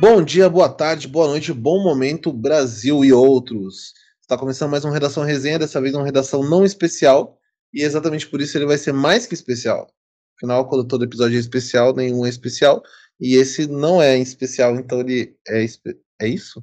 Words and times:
Bom 0.00 0.22
dia, 0.22 0.48
boa 0.50 0.68
tarde, 0.68 1.08
boa 1.08 1.26
noite, 1.28 1.52
bom 1.52 1.82
momento, 1.82 2.32
Brasil 2.32 3.04
e 3.04 3.12
outros. 3.12 3.94
Está 4.20 4.36
começando 4.36 4.70
mais 4.70 4.84
uma 4.84 4.92
Redação 4.92 5.24
Resenha, 5.24 5.58
dessa 5.58 5.80
vez 5.80 5.94
uma 5.94 6.04
redação 6.04 6.42
não 6.42 6.64
especial, 6.64 7.38
e 7.72 7.82
exatamente 7.82 8.26
por 8.26 8.40
isso 8.40 8.56
ele 8.58 8.66
vai 8.66 8.76
ser 8.76 8.92
mais 8.92 9.26
que 9.26 9.34
especial. 9.34 9.90
Afinal, 10.36 10.68
quando 10.68 10.86
todo 10.86 11.04
episódio 11.04 11.36
é 11.36 11.40
especial, 11.40 11.94
nenhum 11.94 12.26
é 12.26 12.28
especial, 12.28 12.82
e 13.18 13.34
esse 13.36 13.66
não 13.66 14.02
é 14.02 14.18
especial, 14.18 14.74
então 14.76 15.00
ele 15.00 15.36
é, 15.48 15.64
é 16.20 16.28
isso? 16.28 16.62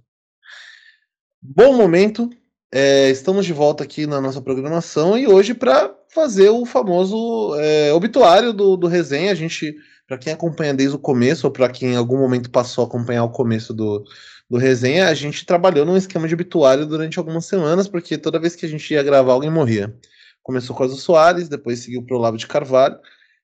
Bom 1.42 1.74
momento, 1.74 2.30
é, 2.72 3.10
estamos 3.10 3.46
de 3.46 3.54
volta 3.54 3.84
aqui 3.84 4.06
na 4.06 4.20
nossa 4.20 4.42
programação 4.42 5.18
e 5.18 5.28
hoje 5.28 5.54
para 5.54 5.96
fazer 6.18 6.50
o 6.50 6.66
famoso 6.66 7.56
é, 7.60 7.94
obituário 7.94 8.52
do, 8.52 8.76
do 8.76 8.88
resenha. 8.88 9.32
A 9.32 9.36
gente, 9.36 9.76
para 10.08 10.18
quem 10.18 10.34
acompanha 10.34 10.74
desde 10.74 10.96
o 10.96 11.00
começo, 11.00 11.46
ou 11.46 11.54
para 11.54 11.70
quem 11.70 11.94
em 11.94 11.96
algum 11.96 12.18
momento 12.18 12.50
passou 12.50 12.84
a 12.84 12.88
acompanhar 12.88 13.24
o 13.24 13.30
começo 13.30 13.72
do, 13.72 14.04
do 14.50 14.58
resenha, 14.58 15.10
a 15.10 15.14
gente 15.14 15.46
trabalhou 15.46 15.86
num 15.86 15.96
esquema 15.96 16.28
de 16.28 16.34
obituário 16.34 16.88
durante 16.88 17.20
algumas 17.20 17.46
semanas, 17.46 17.88
porque 17.88 18.18
toda 18.18 18.40
vez 18.40 18.56
que 18.56 18.66
a 18.66 18.70
gente 18.70 18.92
ia 18.92 19.04
gravar, 19.04 19.34
alguém 19.34 19.52
morria. 19.52 19.96
Começou 20.42 20.76
com 20.76 20.86
o 20.86 20.90
Soares, 20.90 21.48
depois 21.48 21.80
seguiu 21.80 22.04
para 22.04 22.18
o 22.18 22.38
de 22.38 22.48
Carvalho, 22.48 22.98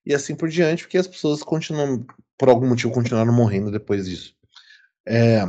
e 0.03 0.13
assim 0.13 0.33
por 0.33 0.49
diante, 0.49 0.83
porque 0.83 0.97
as 0.97 1.07
pessoas 1.07 1.43
continuam, 1.43 2.03
por 2.39 2.49
algum 2.49 2.67
motivo, 2.67 2.91
continuaram 2.91 3.31
morrendo 3.31 3.69
depois 3.69 4.09
disso. 4.09 4.33
É, 5.05 5.45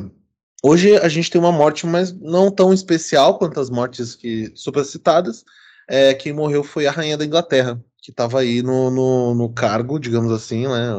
Hoje 0.66 0.96
a 0.96 1.10
gente 1.10 1.30
tem 1.30 1.38
uma 1.38 1.52
morte, 1.52 1.86
mas 1.86 2.10
não 2.10 2.50
tão 2.50 2.72
especial 2.72 3.38
quanto 3.38 3.60
as 3.60 3.68
mortes 3.68 4.14
que 4.14 4.50
supercitadas. 4.54 5.44
É, 5.88 6.14
quem 6.14 6.32
morreu 6.32 6.64
foi 6.64 6.86
a 6.86 6.90
rainha 6.90 7.16
da 7.16 7.24
Inglaterra, 7.24 7.82
que 8.00 8.10
estava 8.10 8.40
aí 8.40 8.62
no, 8.62 8.90
no, 8.90 9.34
no, 9.34 9.48
cargo, 9.52 9.98
digamos 9.98 10.32
assim, 10.32 10.66
né, 10.66 10.94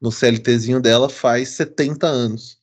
no 0.00 0.10
CLTzinho 0.10 0.80
dela 0.80 1.08
faz 1.08 1.50
70 1.50 2.06
anos. 2.06 2.58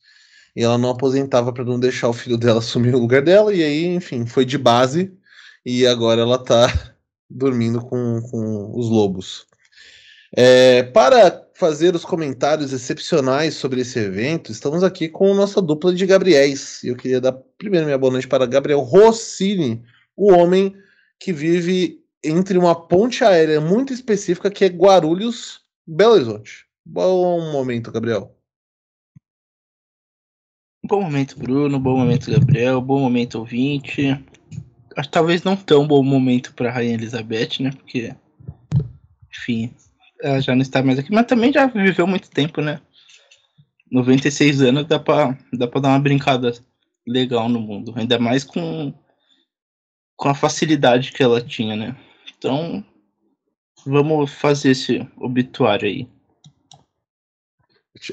E 0.54 0.62
ela 0.62 0.78
não 0.78 0.90
aposentava 0.90 1.52
para 1.52 1.64
não 1.64 1.78
deixar 1.78 2.08
o 2.08 2.12
filho 2.12 2.36
dela 2.36 2.58
assumir 2.60 2.94
o 2.94 2.98
lugar 2.98 3.22
dela, 3.22 3.54
e 3.54 3.62
aí, 3.62 3.86
enfim, 3.86 4.26
foi 4.26 4.44
de 4.44 4.58
base, 4.58 5.12
e 5.64 5.86
agora 5.86 6.22
ela 6.22 6.36
está 6.36 6.94
dormindo 7.28 7.80
com, 7.80 8.20
com 8.30 8.72
os 8.78 8.88
lobos. 8.88 9.46
É, 10.34 10.82
para 10.82 11.46
fazer 11.54 11.94
os 11.94 12.04
comentários 12.04 12.72
excepcionais 12.72 13.54
sobre 13.54 13.80
esse 13.80 13.98
evento, 13.98 14.52
estamos 14.52 14.82
aqui 14.82 15.08
com 15.08 15.32
nossa 15.34 15.62
dupla 15.62 15.94
de 15.94 16.04
Gabriéis. 16.04 16.82
E 16.82 16.88
eu 16.88 16.96
queria 16.96 17.20
dar 17.20 17.32
primeiro 17.32 17.86
minha 17.86 17.96
boa 17.96 18.12
noite 18.12 18.28
para 18.28 18.44
Gabriel 18.44 18.80
Rossini, 18.80 19.82
o 20.14 20.30
homem 20.32 20.76
que 21.18 21.32
vive 21.32 22.04
entre 22.22 22.58
uma 22.58 22.74
ponte 22.74 23.24
aérea 23.24 23.60
muito 23.60 23.92
específica 23.92 24.50
que 24.50 24.64
é 24.64 24.68
Guarulhos, 24.68 25.60
Belo 25.86 26.14
Horizonte. 26.14 26.66
Bom 26.84 27.52
momento, 27.52 27.90
Gabriel. 27.90 28.36
Bom 30.84 31.02
momento, 31.02 31.38
Bruno. 31.38 31.80
Bom 31.80 31.98
momento, 31.98 32.30
Gabriel. 32.30 32.80
Bom 32.80 33.00
momento, 33.00 33.38
ouvinte. 33.38 34.24
Talvez 35.10 35.42
não 35.42 35.56
tão 35.56 35.86
bom 35.86 36.02
momento 36.02 36.54
para 36.54 36.70
Rainha 36.70 36.94
Elizabeth, 36.94 37.60
né? 37.60 37.70
Porque, 37.72 38.14
enfim, 39.30 39.74
ela 40.22 40.40
já 40.40 40.54
não 40.54 40.62
está 40.62 40.82
mais 40.82 40.98
aqui, 40.98 41.12
mas 41.12 41.26
também 41.26 41.52
já 41.52 41.66
viveu 41.66 42.06
muito 42.06 42.30
tempo, 42.30 42.60
né? 42.60 42.80
96 43.90 44.62
anos 44.62 44.86
dá 44.86 44.98
pra, 44.98 45.36
dá 45.52 45.66
dar 45.66 45.88
uma 45.88 45.98
brincada 45.98 46.52
legal 47.06 47.48
no 47.48 47.60
mundo. 47.60 47.92
Ainda 47.96 48.18
mais 48.18 48.44
com, 48.44 48.92
com 50.16 50.28
a 50.28 50.34
facilidade 50.34 51.12
que 51.12 51.22
ela 51.22 51.40
tinha, 51.40 51.76
né? 51.76 51.96
Então, 52.36 52.84
vamos 53.84 54.32
fazer 54.32 54.70
esse 54.70 55.06
obituário 55.16 55.86
aí. 55.86 56.08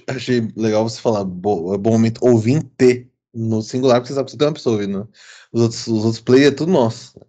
Achei 0.07 0.47
legal 0.55 0.87
você 0.87 1.01
falar 1.01 1.21
é 1.21 1.25
bom 1.25 1.77
momento 1.77 2.25
ouvinte 2.25 3.09
no 3.33 3.61
singular, 3.61 3.99
porque 3.99 4.09
você 4.09 4.13
sabe 4.13 4.25
que 4.25 4.31
você 4.31 4.37
tem 4.37 4.47
uma 4.47 4.53
pessoa 4.53 4.75
ouvindo. 4.75 5.09
Os 5.51 5.61
outros, 5.61 5.87
os 5.87 6.05
outros 6.05 6.21
players 6.21 6.53
é 6.53 6.55
tudo 6.55 6.71
nosso. 6.71 7.19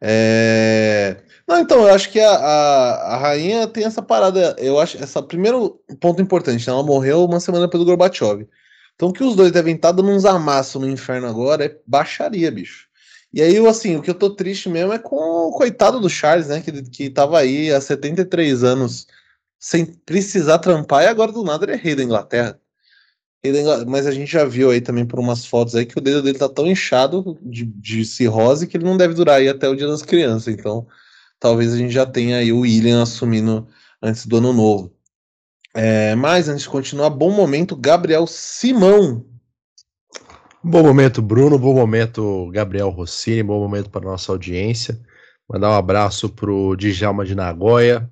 É... 0.00 1.22
Não, 1.46 1.58
então, 1.58 1.86
eu 1.86 1.94
acho 1.94 2.10
que 2.10 2.20
a, 2.20 2.30
a, 2.30 3.14
a, 3.14 3.16
rainha 3.18 3.66
tem 3.66 3.84
essa 3.84 4.02
parada. 4.02 4.56
Eu 4.58 4.78
acho 4.80 4.96
essa 5.02 5.22
primeiro 5.22 5.80
ponto 6.00 6.22
importante. 6.22 6.68
Ela 6.68 6.82
morreu 6.82 7.24
uma 7.24 7.40
semana 7.40 7.66
do 7.66 7.84
Gorbachev. 7.84 8.48
Então, 8.94 9.12
que 9.12 9.22
os 9.22 9.36
dois 9.36 9.52
devem 9.52 9.74
estar 9.74 9.92
dando 9.92 10.10
uns 10.10 10.24
amassos 10.24 10.80
no 10.80 10.88
inferno 10.88 11.26
agora 11.26 11.64
é 11.66 11.76
baixaria, 11.86 12.50
bicho. 12.50 12.88
E 13.32 13.40
aí, 13.40 13.56
assim, 13.66 13.96
o 13.96 14.02
que 14.02 14.10
eu 14.10 14.14
tô 14.14 14.30
triste 14.30 14.68
mesmo 14.68 14.92
é 14.92 14.98
com 14.98 15.16
o 15.16 15.52
coitado 15.52 15.98
do 15.98 16.08
Charles, 16.10 16.48
né? 16.48 16.60
Que, 16.60 16.82
que 16.82 17.10
tava 17.10 17.38
aí 17.38 17.72
há 17.72 17.80
73 17.80 18.62
anos 18.62 19.06
sem 19.58 19.86
precisar 19.86 20.58
trampar 20.58 21.04
e 21.04 21.06
agora 21.06 21.32
do 21.32 21.44
nada 21.44 21.64
ele 21.64 21.72
é 21.72 21.76
rei 21.76 21.94
da 21.94 22.02
Inglaterra. 22.02 22.60
Mas 23.88 24.06
a 24.06 24.12
gente 24.12 24.30
já 24.30 24.44
viu 24.44 24.70
aí 24.70 24.80
também 24.80 25.06
por 25.06 25.18
umas 25.18 25.46
fotos 25.46 25.74
aí 25.74 25.86
que 25.86 25.98
o 25.98 26.00
dedo 26.00 26.22
dele 26.22 26.38
tá 26.38 26.48
tão 26.48 26.66
inchado 26.66 27.38
de, 27.42 27.64
de 27.64 28.04
cirrose 28.04 28.66
que 28.66 28.76
ele 28.76 28.84
não 28.84 28.96
deve 28.96 29.14
durar 29.14 29.38
aí 29.38 29.48
até 29.48 29.68
o 29.68 29.74
dia 29.74 29.86
das 29.86 30.02
crianças. 30.02 30.52
Então, 30.52 30.86
talvez 31.40 31.72
a 31.72 31.76
gente 31.76 31.92
já 31.92 32.06
tenha 32.06 32.38
aí 32.38 32.52
o 32.52 32.60
William 32.60 33.02
assumindo 33.02 33.66
antes 34.00 34.26
do 34.26 34.36
ano 34.36 34.52
novo. 34.52 34.92
É, 35.74 36.14
mas 36.14 36.48
antes 36.48 36.64
de 36.64 36.68
continuar, 36.68 37.10
bom 37.10 37.30
momento, 37.30 37.74
Gabriel 37.74 38.26
Simão. 38.26 39.24
Bom 40.64 40.82
momento, 40.82 41.20
Bruno. 41.20 41.58
Bom 41.58 41.74
momento, 41.74 42.48
Gabriel 42.52 42.90
Rossini. 42.90 43.42
Bom 43.42 43.58
momento 43.60 43.90
para 43.90 44.04
nossa 44.04 44.30
audiência. 44.30 45.00
Mandar 45.48 45.70
um 45.70 45.74
abraço 45.74 46.28
para 46.28 46.50
o 46.50 46.76
Djalma 46.76 47.24
de 47.24 47.34
Nagoya 47.34 48.08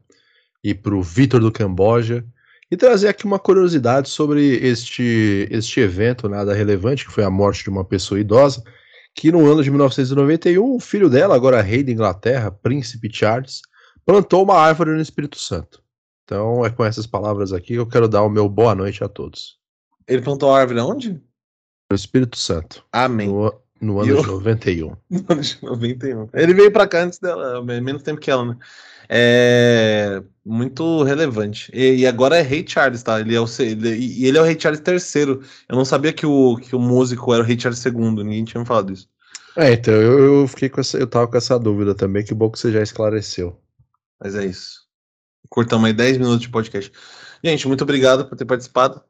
e 0.62 0.74
para 0.74 0.94
o 0.94 1.02
Vitor 1.02 1.40
do 1.40 1.52
Camboja. 1.52 2.24
E 2.70 2.76
trazer 2.76 3.08
aqui 3.08 3.24
uma 3.24 3.38
curiosidade 3.38 4.08
sobre 4.08 4.56
este, 4.56 5.48
este 5.50 5.80
evento 5.80 6.28
nada 6.28 6.52
relevante, 6.52 7.06
que 7.06 7.12
foi 7.12 7.24
a 7.24 7.30
morte 7.30 7.64
de 7.64 7.70
uma 7.70 7.84
pessoa 7.84 8.20
idosa 8.20 8.62
que 9.14 9.30
no 9.30 9.50
ano 9.50 9.62
de 9.62 9.70
1991, 9.70 10.74
o 10.74 10.80
filho 10.80 11.08
dela, 11.08 11.34
agora 11.34 11.60
rei 11.60 11.82
da 11.82 11.92
Inglaterra, 11.92 12.50
príncipe 12.50 13.10
Charles, 13.12 13.60
plantou 14.04 14.42
uma 14.42 14.56
árvore 14.56 14.90
no 14.90 15.00
Espírito 15.00 15.38
Santo. 15.38 15.82
Então 16.24 16.64
é 16.64 16.70
com 16.70 16.84
essas 16.84 17.06
palavras 17.06 17.52
aqui 17.52 17.68
que 17.68 17.78
eu 17.78 17.86
quero 17.86 18.08
dar 18.08 18.22
o 18.22 18.30
meu 18.30 18.48
boa 18.48 18.74
noite 18.74 19.02
a 19.02 19.08
todos. 19.08 19.58
Ele 20.06 20.22
plantou 20.22 20.52
a 20.52 20.60
árvore 20.60 20.80
onde? 20.80 21.20
No 21.90 21.96
Espírito 21.96 22.38
Santo. 22.38 22.84
Amém. 22.92 23.28
No, 23.28 23.52
no 23.80 24.00
ano 24.00 24.10
eu... 24.12 24.20
de 24.20 24.26
91. 24.28 24.96
No 25.10 25.24
ano 25.28 25.40
de 25.40 25.58
91. 25.60 26.28
Ele 26.32 26.54
veio 26.54 26.70
para 26.70 26.86
cá 26.86 27.02
antes 27.02 27.18
dela, 27.18 27.62
menos 27.64 28.02
tempo 28.02 28.20
que 28.20 28.30
ela, 28.30 28.44
né? 28.44 28.56
É 29.08 30.22
muito 30.44 31.02
relevante. 31.02 31.70
E, 31.74 31.96
e, 31.96 32.06
agora 32.06 32.36
é 32.36 32.42
Rei 32.42 32.64
Charles, 32.66 33.02
tá? 33.02 33.20
Ele 33.20 33.34
é 33.34 33.40
o, 33.40 33.46
ele, 33.58 33.96
e 33.96 34.26
ele 34.26 34.38
é 34.38 34.40
o 34.40 34.44
Rei 34.44 34.58
Charles 34.58 34.80
III. 34.86 35.40
Eu 35.68 35.76
não 35.76 35.84
sabia 35.84 36.12
que 36.12 36.24
o, 36.24 36.56
que 36.56 36.76
o 36.76 36.78
músico 36.78 37.34
era 37.34 37.42
o 37.42 37.46
Rei 37.46 37.58
Charles 37.58 37.84
II, 37.84 37.92
ninguém 37.92 38.44
tinha 38.44 38.60
me 38.60 38.66
falado 38.66 38.92
isso. 38.92 39.08
É, 39.56 39.72
então 39.72 39.94
eu, 39.94 40.42
eu 40.42 40.48
fiquei 40.48 40.68
com 40.68 40.80
essa, 40.80 40.96
eu 40.96 41.08
tava 41.08 41.26
com 41.26 41.36
essa 41.36 41.58
dúvida 41.58 41.92
também, 41.92 42.24
que 42.24 42.32
bom 42.32 42.48
que 42.48 42.58
você 42.58 42.70
já 42.70 42.82
esclareceu. 42.82 43.60
Mas 44.22 44.36
é 44.36 44.46
isso. 44.46 44.82
Cortamos 45.48 45.86
aí 45.86 45.92
10 45.92 46.18
minutos 46.18 46.42
de 46.42 46.48
podcast. 46.48 46.92
Gente, 47.42 47.66
muito 47.66 47.82
obrigado 47.82 48.26
por 48.26 48.36
ter 48.36 48.44
participado. 48.44 49.02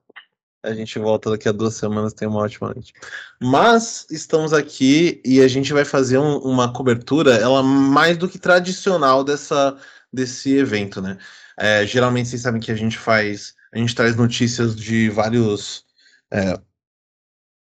A 0.62 0.75
gente 0.75 0.98
volta 0.98 1.31
daqui 1.31 1.48
a 1.48 1.53
duas 1.53 1.75
semanas, 1.75 2.12
tem 2.12 2.28
uma 2.28 2.41
ótima 2.41 2.72
noite. 2.75 2.93
Mas 3.41 4.06
estamos 4.10 4.53
aqui 4.53 5.21
e 5.25 5.41
a 5.41 5.48
gente 5.48 5.72
vai 5.72 5.84
fazer 5.84 6.19
um, 6.19 6.38
uma 6.38 6.72
cobertura, 6.72 7.34
ela 7.37 7.62
mais 7.62 8.19
do 8.19 8.28
que 8.28 8.38
tradicional 8.38 9.25
dessa, 9.25 9.76
desse 10.12 10.54
evento, 10.56 11.00
né? 11.00 11.16
É, 11.59 11.87
geralmente 11.87 12.28
vocês 12.28 12.43
sabem 12.43 12.60
que 12.60 12.71
a 12.71 12.76
gente 12.76 12.98
faz, 12.98 13.54
a 13.72 13.78
gente 13.78 13.94
traz 13.94 14.16
notícias 14.16 14.76
de 14.76 15.09
vários 15.09 15.84
é, 16.31 16.60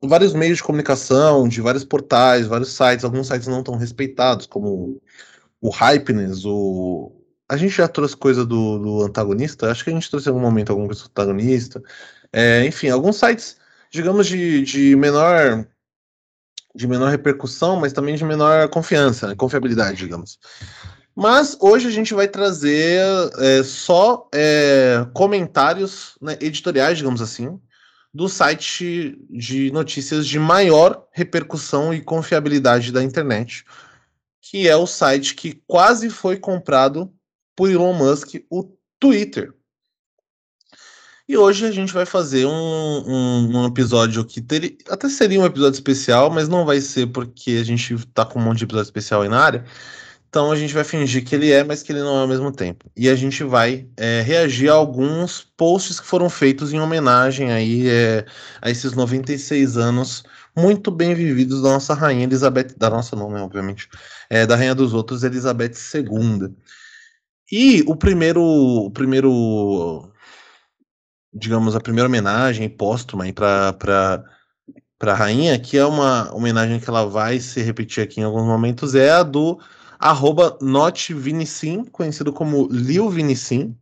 vários 0.04 0.34
meios 0.34 0.58
de 0.58 0.64
comunicação, 0.64 1.48
de 1.48 1.62
vários 1.62 1.86
portais, 1.86 2.48
vários 2.48 2.70
sites, 2.74 3.04
alguns 3.06 3.28
sites 3.28 3.48
não 3.48 3.64
tão 3.64 3.76
respeitados, 3.76 4.46
como 4.46 5.02
o 5.62 5.70
Hypeness, 5.70 6.46
o 6.46 7.16
a 7.50 7.58
gente 7.58 7.72
já 7.72 7.88
trouxe 7.88 8.16
coisa 8.16 8.46
do, 8.46 8.78
do 8.78 9.04
antagonista, 9.04 9.72
acho 9.72 9.84
que 9.84 9.90
a 9.90 9.94
gente 9.94 10.08
trouxe 10.08 10.28
em 10.28 10.30
algum 10.30 10.42
momento 10.42 10.70
alguma 10.70 10.88
coisa 10.88 11.04
do 11.04 11.10
antagonista. 11.10 11.82
É, 12.32 12.66
enfim, 12.66 12.90
alguns 12.90 13.18
sites, 13.18 13.58
digamos, 13.92 14.28
de, 14.28 14.62
de 14.62 14.96
menor 14.96 15.66
de 16.76 16.88
menor 16.88 17.10
repercussão, 17.10 17.78
mas 17.80 17.92
também 17.92 18.16
de 18.16 18.24
menor 18.24 18.70
confiança, 18.70 19.28
né, 19.28 19.36
confiabilidade, 19.36 19.98
digamos. 19.98 20.40
Mas 21.16 21.58
hoje 21.60 21.88
a 21.88 21.92
gente 21.92 22.14
vai 22.14 22.28
trazer 22.28 23.02
é, 23.40 23.64
só 23.64 24.30
é, 24.34 25.06
comentários 25.14 26.16
né, 26.22 26.38
editoriais, 26.40 26.98
digamos 26.98 27.22
assim, 27.22 27.60
do 28.14 28.30
site 28.30 29.20
de 29.30 29.72
notícias 29.72 30.26
de 30.26 30.40
maior 30.40 31.06
repercussão 31.12 31.94
e 31.94 32.02
confiabilidade 32.02 32.92
da 32.92 33.04
internet, 33.04 33.66
que 34.42 34.68
é 34.68 34.76
o 34.76 34.88
site 34.88 35.36
que 35.36 35.62
quase 35.68 36.10
foi 36.10 36.38
comprado 36.38 37.12
por 37.56 37.70
Elon 37.70 37.94
Musk, 37.94 38.36
o 38.50 38.72
Twitter. 39.00 39.54
E 41.30 41.38
hoje 41.38 41.64
a 41.64 41.70
gente 41.72 41.94
vai 41.94 42.08
fazer 42.08 42.48
um, 42.48 42.52
um, 42.52 43.58
um 43.60 43.66
episódio 43.68 44.26
que 44.26 44.42
teria, 44.42 44.76
até 44.90 45.08
seria 45.08 45.40
um 45.40 45.46
episódio 45.46 45.76
especial, 45.76 46.32
mas 46.32 46.50
não 46.50 46.66
vai 46.66 46.82
ser 46.82 47.06
porque 47.06 47.52
a 47.52 47.64
gente 47.64 47.96
tá 48.08 48.26
com 48.26 48.40
um 48.40 48.42
monte 48.42 48.58
de 48.58 48.64
episódio 48.64 48.88
especial 48.88 49.22
aí 49.22 49.30
na 49.30 49.40
área. 49.40 49.64
Então 50.28 50.52
a 50.52 50.56
gente 50.56 50.74
vai 50.74 50.84
fingir 50.84 51.24
que 51.24 51.36
ele 51.36 51.52
é, 51.52 51.64
mas 51.64 51.84
que 51.84 51.92
ele 51.92 52.02
não 52.02 52.18
é 52.18 52.22
ao 52.22 52.28
mesmo 52.28 52.52
tempo. 52.52 52.90
E 52.98 53.08
a 53.08 53.14
gente 53.14 53.44
vai 53.44 53.88
é, 53.96 54.22
reagir 54.22 54.70
a 54.70 54.74
alguns 54.74 55.42
posts 55.56 56.00
que 56.00 56.08
foram 56.08 56.32
feitos 56.32 56.74
em 56.74 56.80
homenagem 56.80 57.52
aí 57.52 57.88
é, 57.88 58.26
a 58.60 58.72
esses 58.72 58.94
96 58.94 59.78
anos 59.78 60.24
muito 60.58 60.90
bem 60.90 61.14
vividos 61.14 61.62
da 61.62 61.70
nossa 61.70 61.94
rainha 61.94 62.24
Elizabeth, 62.24 62.74
da 62.76 62.90
nossa 62.90 63.16
não, 63.16 63.30
né, 63.30 63.40
obviamente, 63.40 63.88
é, 64.32 64.48
da 64.48 64.56
rainha 64.56 64.74
dos 64.74 64.96
outros, 64.96 65.24
Elizabeth 65.24 65.74
II. 65.94 66.56
E 67.52 67.84
o 67.88 67.96
primeiro, 67.96 68.44
o 68.44 68.90
primeiro, 68.92 70.12
digamos, 71.34 71.76
a 71.76 71.82
primeira 71.82 72.08
homenagem 72.08 72.70
póstuma 72.70 73.26
para 73.34 73.74
para 75.00 75.14
a 75.14 75.16
rainha, 75.16 75.58
que 75.58 75.78
é 75.78 75.86
uma 75.86 76.30
homenagem 76.36 76.78
que 76.78 76.90
ela 76.90 77.06
vai 77.06 77.40
se 77.40 77.62
repetir 77.62 78.04
aqui 78.04 78.20
em 78.20 78.26
alguns 78.26 78.46
momentos, 78.46 78.94
é 78.96 79.10
a 79.10 79.24
do 79.24 79.58
arroba 79.98 80.58
notvinicim, 80.62 81.86
conhecido 81.86 82.34
como 82.34 82.68
Lil 82.70 83.10
Vinicim, 83.10 83.78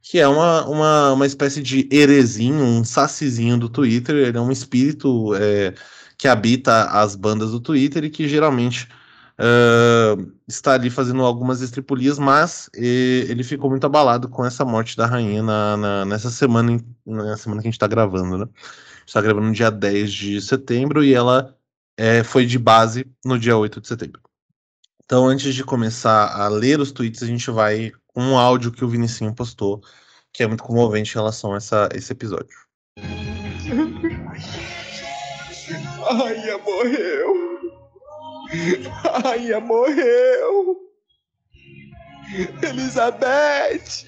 que 0.00 0.18
é 0.18 0.26
uma, 0.26 0.66
uma, 0.66 1.12
uma 1.12 1.26
espécie 1.26 1.62
de 1.62 1.88
heresinho, 1.92 2.62
um 2.62 2.84
sacizinho 2.84 3.58
do 3.58 3.68
Twitter, 3.68 4.16
ele 4.16 4.38
é 4.38 4.40
um 4.40 4.50
espírito 4.50 5.34
é, 5.34 5.74
que 6.16 6.28
habita 6.28 6.84
as 6.84 7.14
bandas 7.14 7.50
do 7.50 7.60
Twitter 7.60 8.04
e 8.04 8.10
que 8.10 8.28
geralmente 8.28 8.88
uh, 9.40 10.32
está 10.48 10.74
ali 10.74 10.90
fazendo 10.90 11.22
algumas 11.22 11.60
estripulias, 11.60 12.18
mas 12.18 12.68
e, 12.74 13.26
ele 13.28 13.42
ficou 13.44 13.70
muito 13.70 13.84
abalado 13.84 14.28
com 14.28 14.44
essa 14.44 14.64
morte 14.64 14.96
da 14.96 15.06
rainha 15.06 15.42
na, 15.42 15.76
na, 15.76 16.04
nessa 16.04 16.30
semana, 16.30 16.78
na 17.04 17.36
semana 17.36 17.60
que 17.60 17.68
a 17.68 17.70
gente 17.70 17.74
está 17.74 17.86
gravando, 17.86 18.38
né? 18.38 18.48
está 19.06 19.20
gravando 19.20 19.46
no 19.46 19.52
dia 19.52 19.70
10 19.70 20.12
de 20.12 20.40
setembro 20.40 21.04
e 21.04 21.14
ela 21.14 21.56
é, 21.96 22.22
foi 22.24 22.44
de 22.44 22.58
base 22.58 23.06
no 23.24 23.38
dia 23.38 23.56
8 23.56 23.80
de 23.80 23.88
setembro. 23.88 24.20
Então, 25.04 25.26
antes 25.26 25.54
de 25.54 25.62
começar 25.62 26.34
a 26.34 26.48
ler 26.48 26.80
os 26.80 26.90
tweets, 26.90 27.22
a 27.22 27.26
gente 27.26 27.48
vai 27.50 27.92
com 28.08 28.20
um 28.20 28.36
áudio 28.36 28.72
que 28.72 28.84
o 28.84 28.88
Vinicinho 28.88 29.32
postou, 29.32 29.80
que 30.32 30.42
é 30.42 30.46
muito 30.48 30.64
comovente 30.64 31.12
em 31.12 31.14
relação 31.14 31.54
a 31.54 31.58
essa, 31.58 31.88
esse 31.94 32.12
episódio. 32.12 32.58
Rainha 36.08 36.58
morreu! 36.58 37.85
Rainha 39.22 39.60
morreu! 39.60 40.76
Elizabeth! 42.62 44.06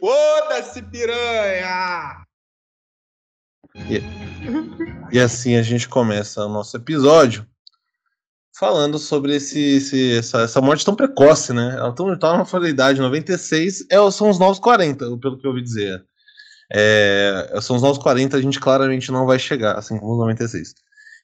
Foda-se, 0.00 0.82
piranha! 0.82 2.24
E, 3.76 4.00
e 5.12 5.18
assim 5.18 5.56
a 5.56 5.62
gente 5.62 5.88
começa 5.88 6.44
o 6.44 6.48
nosso 6.48 6.76
episódio 6.76 7.46
falando 8.56 8.98
sobre 8.98 9.34
esse, 9.34 9.58
esse 9.76 10.16
essa, 10.18 10.42
essa, 10.42 10.60
morte 10.60 10.84
tão 10.84 10.94
precoce, 10.94 11.52
né? 11.52 11.74
Ela 11.76 11.92
tão, 11.92 12.16
tá 12.16 12.32
numa 12.32 12.44
fatalidade, 12.44 13.00
96 13.00 13.86
é, 13.90 14.10
são 14.10 14.30
os 14.30 14.38
novos 14.38 14.60
40, 14.60 15.18
pelo 15.18 15.38
que 15.38 15.46
eu 15.46 15.50
ouvi 15.50 15.62
dizer. 15.62 16.04
É, 16.72 17.58
são 17.60 17.76
os 17.76 17.82
novos 17.82 17.98
40, 17.98 18.36
a 18.36 18.40
gente 18.40 18.60
claramente 18.60 19.10
não 19.10 19.26
vai 19.26 19.38
chegar, 19.38 19.76
assim 19.76 19.98
como 19.98 20.12
os 20.12 20.18
96. 20.18 20.74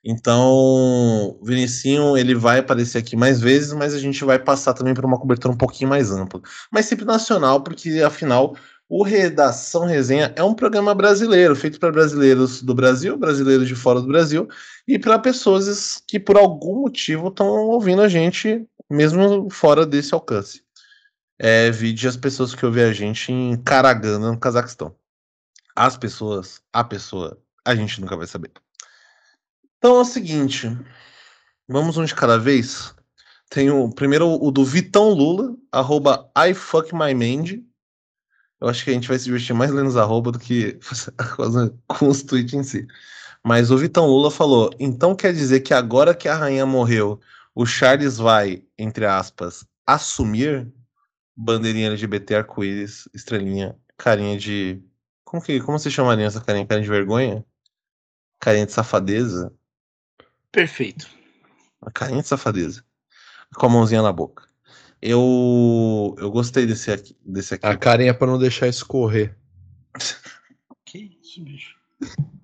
Então, 0.05 1.37
o 1.41 1.45
Vinicinho 1.45 2.17
ele 2.17 2.35
vai 2.35 2.61
aparecer 2.61 2.99
aqui 2.99 3.17
mais 3.17 3.41
vezes, 3.41 3.73
mas 3.75 3.95
a 3.95 3.99
gente 3.99 4.25
vai 4.25 4.39
passar 4.39 4.73
também 4.73 4.95
por 4.95 5.05
uma 5.05 5.19
cobertura 5.19 5.53
um 5.53 5.57
pouquinho 5.57 5.91
mais 5.91 6.11
ampla. 6.11 6.41
Mas 6.73 6.87
sempre 6.87 7.05
nacional, 7.05 7.63
porque 7.63 8.01
afinal 8.01 8.57
o 8.89 9.05
Redação 9.05 9.85
Resenha 9.85 10.33
é 10.35 10.43
um 10.43 10.53
programa 10.53 10.95
brasileiro, 10.95 11.55
feito 11.55 11.79
para 11.79 11.93
brasileiros 11.93 12.61
do 12.61 12.75
Brasil, 12.75 13.17
brasileiros 13.17 13.69
de 13.69 13.77
fora 13.77 14.01
do 14.01 14.09
Brasil, 14.09 14.49
e 14.89 14.99
para 14.99 15.17
pessoas 15.19 16.03
que 16.09 16.19
por 16.19 16.37
algum 16.37 16.81
motivo 16.81 17.29
estão 17.29 17.47
ouvindo 17.47 18.03
a 18.03 18.09
gente, 18.09 18.67
mesmo 18.91 19.49
fora 19.51 19.87
desse 19.87 20.13
alcance. 20.13 20.65
É, 21.39 21.71
vide 21.71 22.09
as 22.09 22.17
pessoas 22.17 22.55
que 22.55 22.67
ouvem 22.67 22.85
a 22.85 22.93
gente 22.93 23.31
em 23.31 23.57
Karaganda, 23.63 24.31
no 24.31 24.39
Cazaquistão. 24.39 24.95
As 25.77 25.97
pessoas, 25.97 26.61
a 26.73 26.83
pessoa, 26.83 27.39
a 27.65 27.75
gente 27.77 28.01
nunca 28.01 28.17
vai 28.17 28.27
saber. 28.27 28.51
Então 29.81 29.97
é 29.97 30.01
o 30.01 30.05
seguinte, 30.05 30.69
vamos 31.67 31.97
um 31.97 32.05
de 32.05 32.15
cada 32.15 32.39
vez. 32.39 32.95
Tem 33.49 33.71
o 33.71 33.91
primeiro 33.91 34.29
o 34.29 34.51
do 34.51 34.63
Vitão 34.63 35.09
Lula, 35.09 35.57
arroba 35.73 36.31
ifuckmymend, 36.37 37.65
eu 38.61 38.69
acho 38.69 38.85
que 38.85 38.91
a 38.91 38.93
gente 38.93 39.09
vai 39.09 39.19
se 39.19 39.25
divertir 39.25 39.55
mais 39.55 39.71
lendo 39.71 39.89
os 39.89 39.97
arroba 39.97 40.31
do 40.31 40.39
que 40.39 40.79
com 41.89 42.09
os 42.09 42.23
tweets 42.23 42.53
em 42.53 42.63
si. 42.63 42.87
Mas 43.43 43.71
o 43.71 43.79
Vitão 43.79 44.07
Lula 44.07 44.31
falou: 44.31 44.71
então 44.79 45.17
quer 45.17 45.33
dizer 45.33 45.61
que 45.61 45.73
agora 45.73 46.15
que 46.15 46.29
a 46.29 46.37
rainha 46.37 46.67
morreu, 46.67 47.19
o 47.55 47.65
Charles 47.65 48.19
vai, 48.19 48.63
entre 48.79 49.07
aspas, 49.07 49.65
assumir 49.87 50.71
bandeirinha 51.35 51.89
LGBT, 51.89 52.37
arco-íris, 52.37 53.09
estrelinha, 53.15 53.75
carinha 53.97 54.39
de. 54.39 54.83
Como, 55.25 55.43
que, 55.43 55.59
como 55.61 55.79
você 55.79 55.91
chamaria 55.91 56.27
essa 56.27 56.41
carinha? 56.43 56.67
Carinha 56.67 56.85
de 56.85 56.91
vergonha? 56.91 57.47
Carinha 58.39 58.67
de 58.67 58.73
safadeza? 58.73 59.51
Perfeito. 60.53 61.09
Uma 61.81 61.91
carinha 61.91 62.23
de 62.23 62.29
safadeza. 62.29 62.85
Com 63.55 63.67
a 63.67 63.69
mãozinha 63.69 64.03
na 64.03 64.13
boca. 64.13 64.45
Eu, 65.03 66.15
eu 66.19 66.31
gostei 66.31 66.67
desse 66.67 66.93
aqui, 66.93 67.17
desse 67.25 67.55
aqui. 67.55 67.67
A 67.67 67.77
carinha 67.77 68.13
para 68.13 68.27
não 68.27 68.39
deixar 68.39 68.69
escorrer. 68.69 69.37
que 70.85 71.19
isso, 71.23 71.43
bicho? 71.43 71.77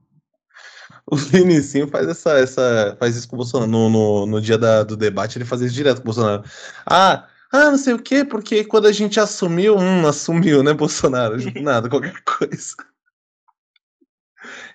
O 1.09 1.15
Vinicinho 1.15 1.87
faz 1.87 2.09
essa, 2.09 2.37
essa, 2.37 2.97
faz 2.99 3.15
isso 3.15 3.29
com 3.29 3.37
o 3.37 3.39
Bolsonaro. 3.39 3.71
No, 3.71 3.89
no, 3.89 4.27
no 4.27 4.41
dia 4.41 4.59
da, 4.59 4.83
do 4.83 4.97
debate, 4.97 5.39
ele 5.39 5.45
faz 5.45 5.63
isso 5.63 5.73
direto 5.73 5.99
com 5.99 6.03
o 6.03 6.07
Bolsonaro. 6.07 6.43
Ah, 6.85 7.29
ah, 7.53 7.71
não 7.71 7.79
sei 7.79 7.95
o 7.95 7.99
quê, 7.99 8.25
porque 8.25 8.65
quando 8.65 8.87
a 8.87 8.93
gente 8.93 9.21
assumiu, 9.21 9.77
hum, 9.77 10.07
assumiu, 10.07 10.65
né, 10.65 10.75
Bolsonaro? 10.75 11.37
Nada, 11.63 11.89
qualquer 11.89 12.21
coisa. 12.25 12.75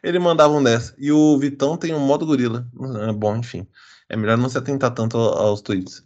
Ele 0.03 0.19
mandava 0.19 0.53
um 0.53 0.63
dessa. 0.63 0.95
E 0.98 1.12
o 1.12 1.38
Vitão 1.38 1.77
tem 1.77 1.94
um 1.94 2.00
modo 2.00 2.25
gorila. 2.25 2.68
É 3.07 3.13
bom, 3.13 3.36
enfim. 3.38 3.68
É 4.09 4.15
melhor 4.15 4.38
não 4.38 4.50
se 4.50 4.57
atentar 4.57 4.92
tanto 4.92 5.18
aos 5.18 5.62
tweets. 5.62 6.03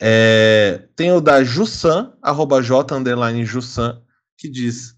É, 0.00 0.88
tem 0.96 1.12
o 1.12 1.20
da 1.20 1.44
Jussan, 1.44 2.12
arroba 2.22 2.62
J 2.62 2.94
underline 2.94 3.44
Jussan, 3.44 4.02
que 4.36 4.48
diz: 4.48 4.96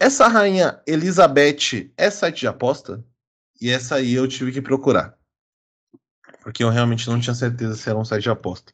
Essa 0.00 0.28
rainha 0.28 0.80
Elizabeth 0.86 1.92
é 1.96 2.10
site 2.10 2.40
de 2.40 2.46
aposta? 2.46 3.04
E 3.60 3.70
essa 3.70 3.96
aí 3.96 4.14
eu 4.14 4.26
tive 4.26 4.52
que 4.52 4.62
procurar. 4.62 5.16
Porque 6.42 6.64
eu 6.64 6.70
realmente 6.70 7.08
não 7.08 7.20
tinha 7.20 7.34
certeza 7.34 7.76
se 7.76 7.88
era 7.88 7.98
um 7.98 8.04
site 8.04 8.24
de 8.24 8.30
aposta. 8.30 8.72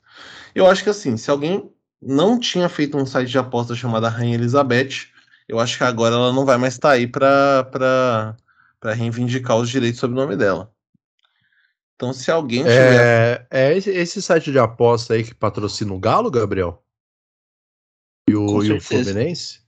Eu 0.54 0.66
acho 0.66 0.82
que 0.82 0.90
assim, 0.90 1.16
se 1.16 1.30
alguém 1.30 1.70
não 2.00 2.38
tinha 2.38 2.68
feito 2.68 2.96
um 2.96 3.04
site 3.04 3.30
de 3.30 3.38
aposta 3.38 3.74
chamado 3.74 4.06
Rainha 4.06 4.36
Elizabeth, 4.36 5.08
eu 5.48 5.58
acho 5.58 5.76
que 5.76 5.84
agora 5.84 6.14
ela 6.14 6.32
não 6.32 6.44
vai 6.44 6.56
mais 6.56 6.74
estar 6.74 6.90
tá 6.90 6.94
aí 6.94 7.06
para 7.06 8.36
reivindicar 8.84 9.56
os 9.56 9.68
direitos 9.68 10.00
sobre 10.00 10.16
o 10.16 10.20
nome 10.20 10.36
dela. 10.36 10.72
Então, 11.96 12.12
se 12.12 12.30
alguém 12.30 12.62
tiver. 12.62 13.46
É, 13.50 13.72
é 13.72 13.76
esse, 13.76 14.22
site 14.22 14.52
de 14.52 14.58
aposta 14.58 15.14
aí 15.14 15.24
que 15.24 15.34
patrocina 15.34 15.92
o 15.92 15.98
Galo, 15.98 16.30
Gabriel? 16.30 16.82
E 18.28 18.36
o, 18.36 18.62
e 18.62 18.72
o 18.72 18.80
Fluminense? 18.80 19.60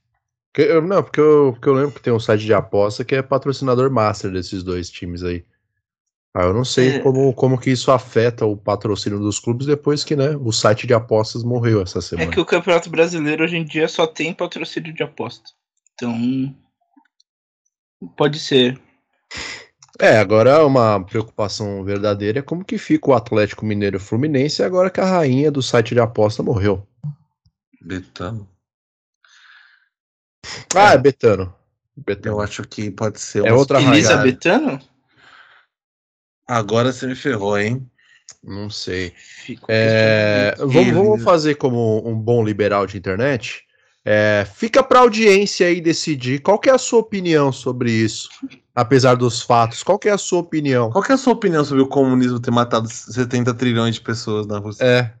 Porque, 0.53 0.81
não, 0.81 1.03
porque 1.03 1.19
eu, 1.19 1.51
porque 1.53 1.69
eu 1.69 1.73
lembro 1.73 1.91
que 1.91 2.01
tem 2.01 2.13
um 2.13 2.19
site 2.19 2.45
de 2.45 2.53
aposta 2.53 3.03
que 3.03 3.15
é 3.15 3.21
patrocinador 3.21 3.91
master 3.91 4.31
desses 4.31 4.63
dois 4.63 4.89
times 4.89 5.23
aí. 5.23 5.45
Ah, 6.33 6.43
eu 6.43 6.53
não 6.53 6.63
sei 6.63 6.95
é. 6.95 6.99
como, 6.99 7.33
como 7.33 7.59
que 7.59 7.69
isso 7.69 7.91
afeta 7.91 8.45
o 8.45 8.55
patrocínio 8.55 9.19
dos 9.19 9.37
clubes 9.37 9.67
depois 9.67 10.03
que 10.03 10.15
né, 10.15 10.29
o 10.37 10.51
site 10.53 10.87
de 10.87 10.93
apostas 10.93 11.43
morreu 11.43 11.81
essa 11.81 12.01
semana. 12.01 12.29
É 12.29 12.33
que 12.33 12.39
o 12.39 12.45
Campeonato 12.45 12.89
Brasileiro 12.89 13.43
hoje 13.43 13.57
em 13.57 13.65
dia 13.65 13.87
só 13.89 14.07
tem 14.07 14.33
patrocínio 14.33 14.93
de 14.93 15.03
aposta. 15.03 15.49
Então. 15.93 16.55
Pode 18.15 18.39
ser. 18.39 18.79
É, 19.99 20.17
agora 20.17 20.65
uma 20.65 21.03
preocupação 21.03 21.83
verdadeira 21.83 22.39
é 22.39 22.41
como 22.41 22.65
que 22.65 22.77
fica 22.77 23.11
o 23.11 23.13
Atlético 23.13 23.65
Mineiro 23.65 23.99
Fluminense 23.99 24.63
agora 24.63 24.89
que 24.89 24.99
a 24.99 25.05
rainha 25.05 25.51
do 25.51 25.61
site 25.61 25.93
de 25.93 25.99
aposta 25.99 26.41
morreu. 26.41 26.87
Betano. 27.79 28.49
Ah, 30.75 30.93
é, 30.93 30.97
Betano. 30.97 31.53
Betano. 31.95 32.37
Eu 32.37 32.41
acho 32.41 32.63
que 32.63 32.89
pode 32.89 33.19
ser. 33.19 33.45
É 33.45 33.53
outra 33.53 33.77
rainha. 33.77 33.93
Elisa 33.93 34.17
Betano? 34.17 34.79
Agora 36.47 36.91
você 36.91 37.05
me 37.05 37.15
ferrou, 37.15 37.57
hein? 37.57 37.89
Não 38.43 38.69
sei. 38.69 39.13
É, 39.67 40.55
vamos, 40.57 40.93
vamos 40.93 41.23
fazer 41.23 41.55
como 41.55 42.07
um 42.07 42.15
bom 42.15 42.43
liberal 42.43 42.87
de 42.87 42.97
internet. 42.97 43.63
É, 44.03 44.47
fica 44.55 44.81
para 44.81 44.99
audiência 44.99 45.67
aí 45.67 45.79
decidir 45.79 46.39
qual 46.41 46.59
é 46.65 46.71
a 46.71 46.77
sua 46.77 46.99
opinião 46.99 47.51
sobre 47.51 47.91
isso 47.91 48.29
apesar 48.75 49.15
dos 49.15 49.41
fatos. 49.41 49.83
Qual 49.83 49.99
é 50.05 50.09
a 50.09 50.17
sua 50.17 50.39
opinião? 50.39 50.91
Qual 50.91 51.03
é 51.07 51.13
a 51.13 51.17
sua 51.17 51.33
opinião 51.33 51.63
sobre 51.63 51.83
o 51.83 51.87
comunismo 51.87 52.39
ter 52.39 52.51
matado 52.51 52.89
70 52.89 53.53
trilhões 53.53 53.95
de 53.95 54.01
pessoas 54.01 54.47
na 54.47 54.57
Rússia? 54.57 54.83
É. 54.83 55.13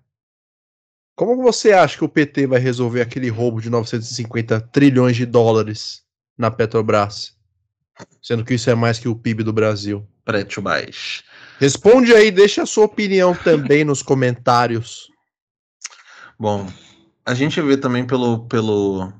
Como 1.15 1.43
você 1.43 1.71
acha 1.71 1.97
que 1.97 2.03
o 2.03 2.09
PT 2.09 2.47
vai 2.47 2.59
resolver 2.59 3.01
aquele 3.01 3.29
roubo 3.29 3.61
de 3.61 3.69
950 3.69 4.59
trilhões 4.71 5.15
de 5.15 5.25
dólares 5.25 6.01
na 6.37 6.49
Petrobras? 6.49 7.35
Sendo 8.21 8.43
que 8.43 8.55
isso 8.55 8.69
é 8.69 8.75
mais 8.75 8.97
que 8.97 9.07
o 9.07 9.15
PIB 9.15 9.43
do 9.43 9.53
Brasil. 9.53 10.07
Preto 10.25 10.61
mais. 10.61 11.23
Responde 11.59 12.13
aí, 12.13 12.31
deixa 12.31 12.63
a 12.63 12.65
sua 12.65 12.85
opinião 12.85 13.35
também 13.35 13.83
nos 13.83 14.01
comentários. 14.01 15.11
Bom, 16.39 16.67
a 17.25 17.33
gente 17.33 17.61
vê 17.61 17.77
também 17.77 18.05
pelo, 18.05 18.45
pelo, 18.47 19.11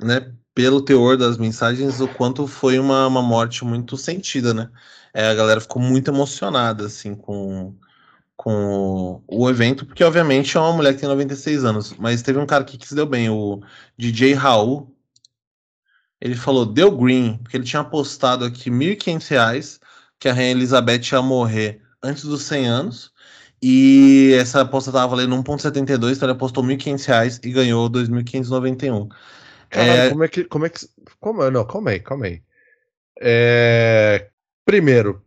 né, 0.00 0.32
pelo 0.54 0.82
teor 0.82 1.16
das 1.16 1.36
mensagens 1.38 2.00
o 2.00 2.08
quanto 2.08 2.46
foi 2.46 2.78
uma, 2.78 3.06
uma 3.06 3.22
morte 3.22 3.64
muito 3.64 3.96
sentida, 3.96 4.52
né? 4.54 4.70
É, 5.14 5.28
a 5.28 5.34
galera 5.34 5.60
ficou 5.60 5.80
muito 5.80 6.10
emocionada, 6.10 6.86
assim, 6.86 7.14
com, 7.14 7.74
com 8.36 9.22
o 9.28 9.48
evento, 9.48 9.86
porque 9.86 10.04
obviamente 10.04 10.56
é 10.56 10.60
uma 10.60 10.72
mulher 10.72 10.94
que 10.94 11.00
tem 11.00 11.08
96 11.08 11.64
anos, 11.64 11.94
mas 11.98 12.22
teve 12.22 12.38
um 12.38 12.46
cara 12.46 12.62
aqui 12.62 12.78
que 12.78 12.88
se 12.88 12.94
deu 12.94 13.06
bem, 13.06 13.28
o 13.30 13.62
DJ 13.96 14.34
Raul. 14.34 14.94
Ele 16.20 16.36
falou, 16.36 16.64
deu 16.64 16.90
green, 16.96 17.38
porque 17.38 17.56
ele 17.56 17.64
tinha 17.64 17.82
apostado 17.82 18.44
aqui 18.44 18.70
R$ 18.70 18.96
1.500 18.96 19.80
que 20.18 20.28
a 20.28 20.32
Rainha 20.32 20.52
Elizabeth 20.52 21.10
ia 21.12 21.20
morrer 21.20 21.82
antes 22.02 22.24
dos 22.24 22.42
100 22.42 22.66
anos. 22.68 23.11
E 23.62 24.34
essa 24.34 24.62
aposta 24.62 24.90
tava 24.90 25.08
valendo 25.08 25.36
1,72, 25.36 26.16
então 26.16 26.28
ele 26.28 26.36
apostou 26.36 26.64
R$ 26.64 26.76
1.500 26.76 27.38
e 27.44 27.52
ganhou 27.52 27.88
2.591. 27.88 29.08
Caralho, 29.70 30.02
É- 30.02 30.10
como 30.10 30.24
é 30.24 30.28
que. 30.28 30.44
Como 30.44 30.66
é 30.66 30.68
que. 30.68 30.80
Como, 31.20 31.50
não, 31.50 31.64
calma 31.64 31.90
aí, 31.90 32.00
calma 32.00 32.26
aí. 32.26 32.42
É, 33.20 34.30
primeiro, 34.64 35.24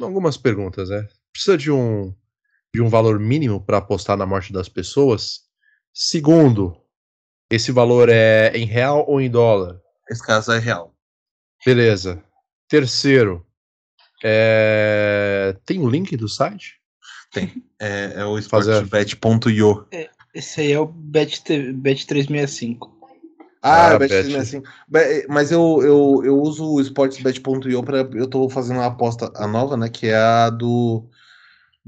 algumas 0.00 0.36
perguntas, 0.36 0.90
né? 0.90 1.08
Precisa 1.32 1.58
de 1.58 1.72
um, 1.72 2.14
de 2.72 2.80
um 2.80 2.88
valor 2.88 3.18
mínimo 3.18 3.60
para 3.60 3.78
apostar 3.78 4.16
na 4.16 4.26
morte 4.26 4.52
das 4.52 4.68
pessoas? 4.68 5.40
Segundo, 5.92 6.76
esse 7.50 7.72
valor 7.72 8.08
é 8.08 8.52
em 8.54 8.64
real 8.64 9.04
ou 9.08 9.20
em 9.20 9.30
dólar? 9.30 9.80
Esse 10.08 10.24
caso 10.24 10.52
é 10.52 10.58
real. 10.58 10.94
Beleza. 11.66 12.22
Terceiro, 12.68 13.44
é, 14.22 15.56
tem 15.64 15.80
o 15.80 15.88
link 15.90 16.16
do 16.16 16.28
site? 16.28 16.81
É, 17.78 18.12
é 18.20 18.24
o 18.24 18.40
Fazer- 18.42 18.82
sportbet.io. 18.84 19.86
Esse 20.34 20.60
aí 20.62 20.72
é 20.72 20.78
o 20.80 20.86
Bet, 20.86 21.42
Bet 21.72 22.06
365. 22.06 22.90
Ah, 23.62 23.88
Ah, 23.92 23.98
Bet 23.98 24.10
Bet. 24.10 24.22
365. 24.24 24.68
Be- 24.88 25.26
Mas 25.28 25.52
eu, 25.52 25.80
eu, 25.82 26.22
eu 26.24 26.40
uso 26.40 26.64
o 26.64 26.80
sportsbet.io 26.80 27.82
para 27.82 27.98
eu 28.14 28.26
tô 28.26 28.48
fazendo 28.48 28.76
uma 28.78 28.86
aposta 28.86 29.30
a 29.36 29.46
nova, 29.46 29.76
né, 29.76 29.88
que 29.88 30.06
é 30.08 30.16
a 30.16 30.50
do 30.50 31.06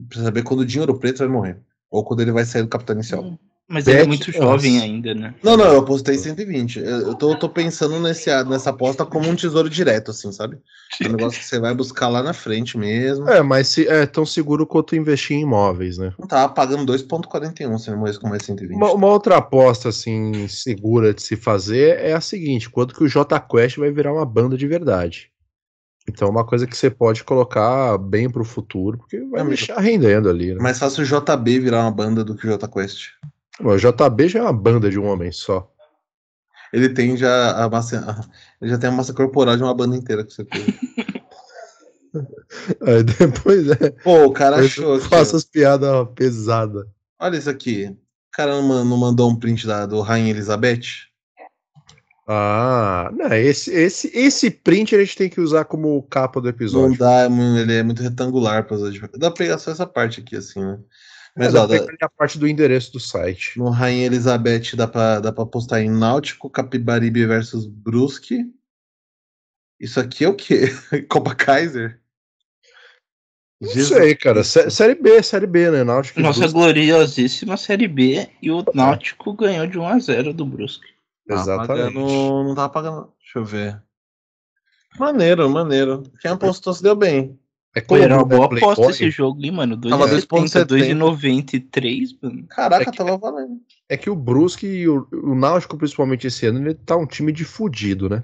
pra 0.09 0.23
saber 0.23 0.43
quando 0.43 0.61
o 0.61 0.67
dinheiro 0.67 0.99
preto 0.99 1.19
vai 1.19 1.29
morrer 1.29 1.59
ou 1.91 2.05
quando 2.05 2.21
ele 2.21 2.33
vai 2.33 2.45
sair 2.45 2.63
do 2.63 2.69
capital 2.69 2.95
inicial. 2.97 3.39
Mas 3.67 3.87
ele 3.87 3.97
é 3.97 4.01
Bet 4.01 4.09
muito 4.09 4.31
jovem 4.31 4.79
ainda, 4.79 5.15
né? 5.15 5.35
Não, 5.43 5.57
não, 5.57 5.65
eu 5.65 5.79
apostei 5.79 6.19
120. 6.19 6.81
Eu, 6.81 6.85
eu 6.85 7.15
tô, 7.15 7.31
eu 7.31 7.39
tô 7.39 7.49
pensando 7.49 7.99
nesse, 7.99 8.31
nessa 8.45 8.71
aposta 8.71 9.07
como 9.07 9.29
um 9.29 9.35
tesouro 9.35 9.71
direto, 9.71 10.11
assim, 10.11 10.31
sabe? 10.33 10.59
É 11.03 11.09
um 11.09 11.13
negócio 11.13 11.41
que 11.41 11.47
você 11.47 11.59
vai 11.59 11.75
buscar 11.75 12.09
lá 12.09 12.23
na 12.23 12.33
frente 12.33 12.79
mesmo. 12.79 13.29
É, 13.29 13.43
mas 13.43 13.67
se, 13.67 13.89
é 13.89 14.07
tão 14.07 14.25
seguro 14.25 14.65
quanto 14.65 14.95
investir 14.95 15.37
em 15.37 15.41
imóveis, 15.41 15.99
né? 15.99 16.13
Não 16.17 16.29
tava 16.29 16.53
pagando 16.53 16.93
2,41 16.93 17.79
se 17.79 17.91
não 17.91 17.99
morresse 17.99 18.21
com 18.21 18.29
mais 18.29 18.45
120. 18.45 18.77
Uma, 18.77 18.93
uma 18.93 19.09
outra 19.09 19.39
aposta 19.39 19.89
assim 19.89 20.47
segura 20.47 21.13
de 21.13 21.21
se 21.21 21.35
fazer 21.35 21.99
é 21.99 22.13
a 22.13 22.21
seguinte: 22.21 22.71
quanto 22.71 22.95
que 22.95 23.03
o 23.03 23.09
J 23.09 23.41
Quest 23.41 23.79
vai 23.79 23.91
virar 23.91 24.13
uma 24.13 24.25
banda 24.25 24.57
de 24.57 24.69
verdade. 24.69 25.33
Então, 26.07 26.29
uma 26.29 26.45
coisa 26.45 26.67
que 26.67 26.77
você 26.77 26.91
pode 26.91 27.25
colocar 27.25 27.97
bem 27.97 28.29
pro 28.29 28.45
futuro, 28.45 28.99
porque 28.99 29.21
vai 29.23 29.41
É, 29.41 29.45
deixar 29.45 29.81
rendendo 29.81 30.29
ali. 30.29 30.55
Né? 30.55 30.61
Mais 30.61 30.79
fácil 30.79 31.03
o 31.03 31.07
JB 31.07 31.61
virar 31.61 31.81
uma 31.81 31.91
banda 31.91 32.23
do 32.23 32.37
que 32.37 32.47
o 32.47 32.51
J 32.51 32.69
Quest. 32.69 33.13
O 33.61 33.77
JB 33.77 34.29
já 34.29 34.41
é 34.41 34.43
uma 34.43 34.53
banda 34.53 34.91
de 34.91 34.99
um 34.99 35.07
homem 35.07 35.31
só. 35.33 35.71
Ele 36.73 36.89
tem 36.89 37.17
já 37.17 37.53
a 37.65 37.69
massa. 37.69 38.21
Ele 38.61 38.71
já 38.71 38.79
tem 38.79 38.89
a 38.91 38.93
massa 38.93 39.13
corporal 39.15 39.57
de 39.57 39.63
uma 39.63 39.75
banda 39.75 39.97
inteira 39.97 40.25
você 40.25 40.45
fez. 40.45 40.65
Aí 42.87 43.03
depois 43.03 43.69
é. 43.71 43.91
Pô, 44.03 44.25
o 44.27 44.33
cara 44.33 44.57
achou. 44.57 45.01
Faça 45.01 45.35
ó. 45.35 45.37
as 45.37 45.45
piadas 45.45 46.09
pesadas. 46.15 46.85
Olha 47.21 47.37
isso 47.37 47.51
aqui. 47.51 47.87
O 47.87 47.97
cara 48.37 48.53
não 48.53 48.63
man- 48.67 48.85
não 48.85 48.97
mandou 48.97 49.31
um 49.31 49.37
print 49.37 49.67
da, 49.67 49.87
do 49.87 50.01
Rainha 50.01 50.31
Elizabeth? 50.31 50.83
Ah, 52.27 53.11
não, 53.13 53.33
esse, 53.35 53.71
esse, 53.71 54.11
esse 54.17 54.51
print 54.51 54.95
a 54.97 54.99
gente 54.99 55.17
tem 55.17 55.29
que 55.29 55.41
usar 55.41 55.67
como 55.67 56.03
capa 56.05 56.41
do 56.41 56.45
Não 56.45 56.51
episódio. 56.51 56.99
dá, 56.99 57.29
mano, 57.29 57.59
ele 57.59 57.75
é 57.75 57.83
muito 57.83 58.03
retangular 58.03 58.65
pra 58.67 58.77
usar 58.77 58.91
de. 58.91 58.99
Dá 59.01 59.31
pra 59.31 59.33
pegar 59.33 59.59
só 59.59 59.71
essa 59.71 59.87
parte 59.87 60.21
aqui, 60.21 60.35
assim, 60.37 60.61
né? 60.61 60.79
Mas, 61.37 61.53
Mas 61.53 61.63
ó, 61.63 61.67
da- 61.67 61.85
a 62.01 62.09
parte 62.09 62.39
do 62.39 62.47
endereço 62.47 62.93
do 62.93 63.01
site. 63.01 63.59
no 63.59 63.69
Rainha 63.69 64.07
Elizabeth 64.07 64.77
dá 64.77 64.87
pra, 64.87 65.19
dá 65.19 65.33
pra 65.33 65.45
postar 65.45 65.83
em 65.83 65.91
Náutico, 65.91 66.49
Capibaribe 66.49 67.27
versus 67.27 67.67
Brusque. 67.67 68.45
Isso 69.81 69.99
aqui 69.99 70.25
é 70.25 70.29
o 70.29 70.35
quê? 70.37 70.67
Copa 71.11 71.35
Kaiser? 71.35 72.01
Não 73.61 73.69
Jesus 73.71 73.89
sei, 73.89 74.15
cara. 74.15 74.45
Sé- 74.45 74.71
Série 74.71 74.95
B, 74.95 75.23
Série 75.23 75.47
B, 75.47 75.71
né? 75.71 75.83
Náutico 75.83 76.21
Nossa 76.21 76.41
Brusque. 76.41 76.55
gloriosíssima 76.59 77.57
Série 77.57 77.89
B 77.89 78.29
e 78.41 78.51
o 78.53 78.65
Náutico 78.73 79.33
ganhou 79.35 79.67
de 79.67 79.79
1 79.79 79.87
a 79.87 79.99
0 79.99 80.33
do 80.33 80.45
Brusque. 80.47 80.87
Exatamente. 81.29 81.67
pagando- 81.95 82.45
não 82.45 82.55
tava 82.55 82.69
pagando. 82.69 83.13
Deixa 83.19 83.39
eu 83.39 83.45
ver. 83.45 83.83
Maneiro, 84.99 85.49
maneiro. 85.51 86.05
Quem 86.21 86.31
apostou 86.31 86.73
se 86.73 86.83
deu 86.83 86.95
bem. 86.95 87.37
É 87.77 87.81
Pô, 87.81 87.97
era 87.97 88.15
uma 88.15 88.23
como 88.23 88.37
boa 88.37 88.47
aposta 88.73 88.91
esse 88.91 89.11
jogo, 89.11 89.45
hein, 89.45 89.51
mano? 89.51 89.77
Tava 89.81 90.07
2,70, 90.07 90.65
2,70. 90.65 90.95
2,93, 90.95 92.17
mano. 92.23 92.47
Caraca, 92.49 92.83
É 92.83 92.93
que- 92.93 92.97
tava 92.97 93.17
valendo. 93.17 93.61
É 93.89 93.97
que 93.97 94.09
o 94.09 94.15
Brusque 94.15 94.67
e 94.67 94.89
o, 94.89 95.07
o 95.13 95.35
Náutico, 95.35 95.77
principalmente 95.77 96.27
esse 96.27 96.47
ano, 96.47 96.61
ele 96.61 96.75
tá 96.75 96.97
um 96.97 97.07
time 97.07 97.33
de 97.33 97.45
fudido, 97.45 98.09
né? 98.09 98.23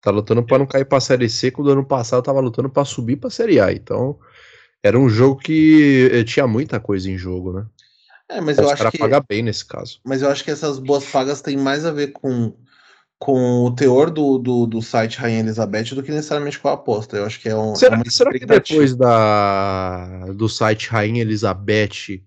Tá 0.00 0.10
lutando 0.10 0.42
pra 0.42 0.58
não 0.58 0.66
cair 0.66 0.84
pra 0.84 1.00
Série 1.00 1.28
C, 1.28 1.50
quando 1.50 1.70
ano 1.70 1.84
passado 1.84 2.22
tava 2.22 2.40
lutando 2.40 2.70
pra 2.70 2.84
subir 2.84 3.16
pra 3.16 3.28
Série 3.28 3.60
A. 3.60 3.72
Então, 3.72 4.18
era 4.82 4.98
um 4.98 5.08
jogo 5.08 5.40
que 5.40 6.08
eh, 6.12 6.24
tinha 6.24 6.46
muita 6.46 6.80
coisa 6.80 7.10
em 7.10 7.18
jogo, 7.18 7.52
né? 7.52 7.66
É, 8.28 8.40
mas 8.40 8.56
Os 8.58 8.64
eu 8.64 8.70
acho 8.70 8.90
que. 8.90 8.98
pagam 8.98 9.22
bem 9.28 9.42
nesse 9.42 9.64
caso. 9.64 10.00
Mas 10.04 10.22
eu 10.22 10.30
acho 10.30 10.42
que 10.42 10.50
essas 10.50 10.78
boas 10.78 11.04
pagas 11.04 11.40
têm 11.42 11.56
mais 11.56 11.84
a 11.84 11.92
ver 11.92 12.08
com, 12.12 12.52
com 13.18 13.64
o 13.64 13.74
teor 13.74 14.10
do, 14.10 14.38
do, 14.38 14.66
do 14.66 14.82
site 14.82 15.18
Rainha 15.18 15.40
Elizabeth 15.40 15.94
do 15.94 16.02
que 16.02 16.12
necessariamente 16.12 16.58
com 16.58 16.68
a 16.68 16.74
aposta. 16.74 17.16
Eu 17.16 17.24
acho 17.24 17.40
que 17.40 17.48
é, 17.48 17.56
um, 17.56 17.72
é 17.72 17.76
Será, 17.76 17.96
uma 17.96 18.10
será 18.10 18.30
que 18.30 18.44
depois 18.44 18.94
da, 18.94 20.26
do 20.32 20.48
site 20.48 20.88
Rainha 20.88 21.22
Elizabeth 21.22 22.22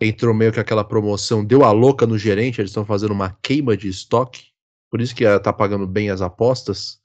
entrou 0.00 0.34
meio 0.34 0.52
que 0.52 0.60
aquela 0.60 0.84
promoção, 0.84 1.44
deu 1.44 1.64
a 1.64 1.72
louca 1.72 2.06
no 2.06 2.18
gerente, 2.18 2.60
eles 2.60 2.70
estão 2.70 2.84
fazendo 2.84 3.12
uma 3.12 3.36
queima 3.42 3.76
de 3.76 3.88
estoque? 3.88 4.48
Por 4.90 5.00
isso 5.00 5.14
que 5.14 5.24
ela 5.24 5.40
tá 5.40 5.52
pagando 5.52 5.86
bem 5.86 6.10
as 6.10 6.20
apostas? 6.20 7.00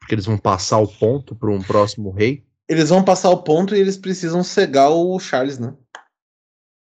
Porque 0.00 0.14
eles 0.14 0.26
vão 0.26 0.38
passar 0.38 0.78
o 0.78 0.88
ponto 0.88 1.36
para 1.36 1.50
um 1.50 1.62
próximo 1.62 2.10
rei? 2.10 2.46
Eles 2.68 2.88
vão 2.88 3.04
passar 3.04 3.30
o 3.30 3.42
ponto 3.42 3.74
e 3.74 3.78
eles 3.78 3.96
precisam 3.96 4.42
cegar 4.42 4.90
o 4.90 5.18
Charles, 5.18 5.58
né? 5.58 5.74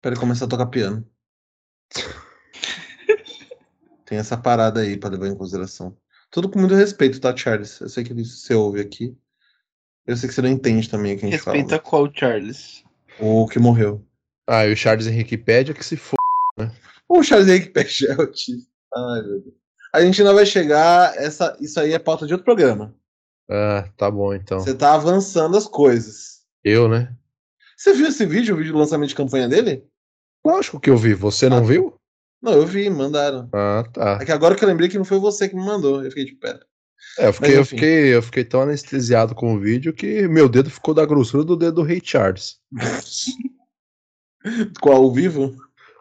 Pra 0.01 0.11
ele 0.11 0.19
começar 0.19 0.45
a 0.45 0.47
tocar 0.47 0.65
piano. 0.67 1.05
Tem 4.05 4.17
essa 4.17 4.37
parada 4.37 4.81
aí 4.81 4.97
pra 4.97 5.09
levar 5.09 5.27
em 5.27 5.35
consideração. 5.35 5.95
Tudo 6.31 6.49
com 6.49 6.59
muito 6.59 6.75
respeito, 6.75 7.19
tá, 7.19 7.35
Charles? 7.35 7.79
Eu 7.81 7.89
sei 7.89 8.03
que 8.03 8.13
você 8.13 8.53
ouve 8.53 8.79
aqui. 8.79 9.15
Eu 10.05 10.15
sei 10.15 10.29
que 10.29 10.35
você 10.35 10.41
não 10.41 10.49
entende 10.49 10.89
também 10.89 11.15
o 11.15 11.19
que 11.19 11.25
a 11.25 11.29
gente 11.29 11.37
Respeita 11.43 11.69
fala. 11.69 11.79
qual, 11.81 12.11
Charles? 12.13 12.83
O 13.19 13.47
que 13.47 13.57
morreu. 13.59 14.05
Ah, 14.47 14.65
e 14.67 14.73
o 14.73 14.77
Charles 14.77 15.07
Henrique 15.07 15.37
Pédia 15.37 15.73
que 15.73 15.83
se 15.83 15.97
for. 15.97 16.15
O 17.09 17.23
Charles 17.23 17.47
Henrique 17.47 17.69
Peixe 17.69 18.05
é 18.07 18.13
autista. 18.13 18.69
Ai, 18.95 19.21
meu 19.23 19.41
Deus. 19.41 19.55
A 19.93 20.01
gente 20.01 20.21
ainda 20.21 20.33
vai 20.33 20.45
chegar. 20.45 21.15
Essa, 21.17 21.55
isso 21.59 21.79
aí 21.79 21.93
é 21.93 21.99
pauta 21.99 22.27
de 22.27 22.33
outro 22.33 22.45
programa. 22.45 22.93
Ah, 23.49 23.89
tá 23.97 24.09
bom 24.11 24.33
então. 24.33 24.59
Você 24.59 24.73
tá 24.75 24.93
avançando 24.93 25.55
as 25.57 25.67
coisas. 25.67 26.41
Eu, 26.63 26.87
né? 26.89 27.15
Você 27.77 27.93
viu 27.93 28.07
esse 28.07 28.25
vídeo, 28.25 28.53
o 28.55 28.57
vídeo 28.57 28.73
do 28.73 28.79
lançamento 28.79 29.09
de 29.09 29.15
campanha 29.15 29.47
dele? 29.47 29.83
Lógico 30.45 30.79
que 30.79 30.89
eu 30.89 30.97
vi. 30.97 31.13
Você 31.13 31.47
não 31.49 31.57
Ah. 31.57 31.61
viu? 31.61 31.99
Não, 32.45 32.53
eu 32.53 32.65
vi, 32.67 32.87
mandaram. 32.91 33.49
Ah, 33.51 33.83
tá. 33.91 34.19
É 34.21 34.25
que 34.25 34.31
agora 34.31 34.53
que 34.55 34.63
eu 34.63 34.67
lembrei 34.67 34.87
que 34.87 34.99
não 34.99 35.03
foi 35.03 35.17
você 35.17 35.49
que 35.49 35.55
me 35.55 35.65
mandou. 35.65 36.03
Eu 36.03 36.11
fiquei 36.11 36.25
de 36.25 36.35
pé. 36.35 36.59
É, 37.17 37.27
eu 37.27 37.33
fiquei, 37.33 37.49
Mas, 37.49 37.57
eu, 37.57 37.65
fiquei, 37.65 38.15
eu 38.15 38.21
fiquei 38.21 38.43
tão 38.45 38.61
anestesiado 38.61 39.33
com 39.33 39.55
o 39.55 39.59
vídeo 39.59 39.91
que 39.93 40.27
meu 40.27 40.47
dedo 40.47 40.69
ficou 40.69 40.93
da 40.93 41.05
grossura 41.05 41.43
do 41.43 41.55
dedo 41.55 41.75
do 41.77 41.83
Rei 41.83 41.99
Charles. 42.03 42.57
Qual? 44.79 45.03
O 45.05 45.11
vivo? 45.11 45.55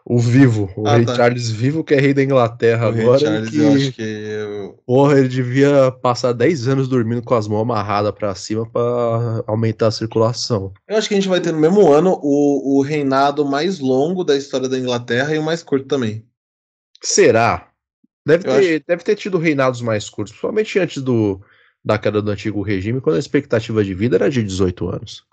O 0.07 0.19
vivo, 0.19 0.71
o 0.77 0.87
Ah, 0.87 0.97
Rei 0.97 1.05
tá. 1.05 1.15
Charles 1.15 1.49
vivo, 1.49 1.83
que 1.83 1.95
é 1.95 1.99
rei 1.99 2.13
da 2.13 2.21
Inglaterra 2.21 2.89
O 2.89 2.91
Rei 2.91 3.01
agora. 3.05 3.19
Charles, 3.19 3.49
que, 3.49 3.57
eu 3.57 3.73
acho 3.73 3.91
que. 3.93 4.01
eu- 4.03 4.79
Porra, 4.85 5.17
ele 5.17 5.27
devia 5.27 5.91
passar 5.91 6.31
10 6.31 6.67
anos 6.67 6.87
dormindo 6.87 7.23
com 7.23 7.33
as 7.33 7.47
mãos 7.47 7.63
amarradas 7.63 8.11
pra 8.11 8.35
cima 8.35 8.69
pra 8.69 9.43
aumentar 9.47 9.87
a 9.87 9.91
circulação. 9.91 10.71
Eu 10.87 10.97
acho 10.97 11.07
que 11.07 11.15
a 11.15 11.17
gente 11.17 11.27
vai 11.29 11.41
ter 11.41 11.51
no 11.51 11.59
mesmo 11.59 11.91
ano 11.91 12.19
o, 12.21 12.77
o 12.77 12.81
reinado 12.83 13.43
mais 13.43 13.79
longo 13.79 14.23
da 14.23 14.37
história 14.37 14.69
da 14.69 14.77
Inglaterra 14.77 15.33
e 15.33 15.39
o 15.39 15.43
mais 15.43 15.63
curto 15.63 15.87
também. 15.87 16.23
Será? 17.01 17.69
Deve 18.25 18.43
ter, 18.43 18.83
deve 18.87 19.03
ter 19.03 19.15
tido 19.15 19.37
reinados 19.37 19.81
mais 19.81 20.09
curtos, 20.09 20.31
principalmente 20.33 20.79
antes 20.79 21.01
do, 21.03 21.39
da 21.83 21.97
queda 21.99 22.21
do 22.21 22.31
antigo 22.31 22.61
regime, 22.63 22.99
quando 23.01 23.17
a 23.17 23.19
expectativa 23.19 23.83
de 23.83 23.93
vida 23.93 24.15
era 24.15 24.29
de 24.29 24.41
18 24.43 24.89
anos. 24.89 25.23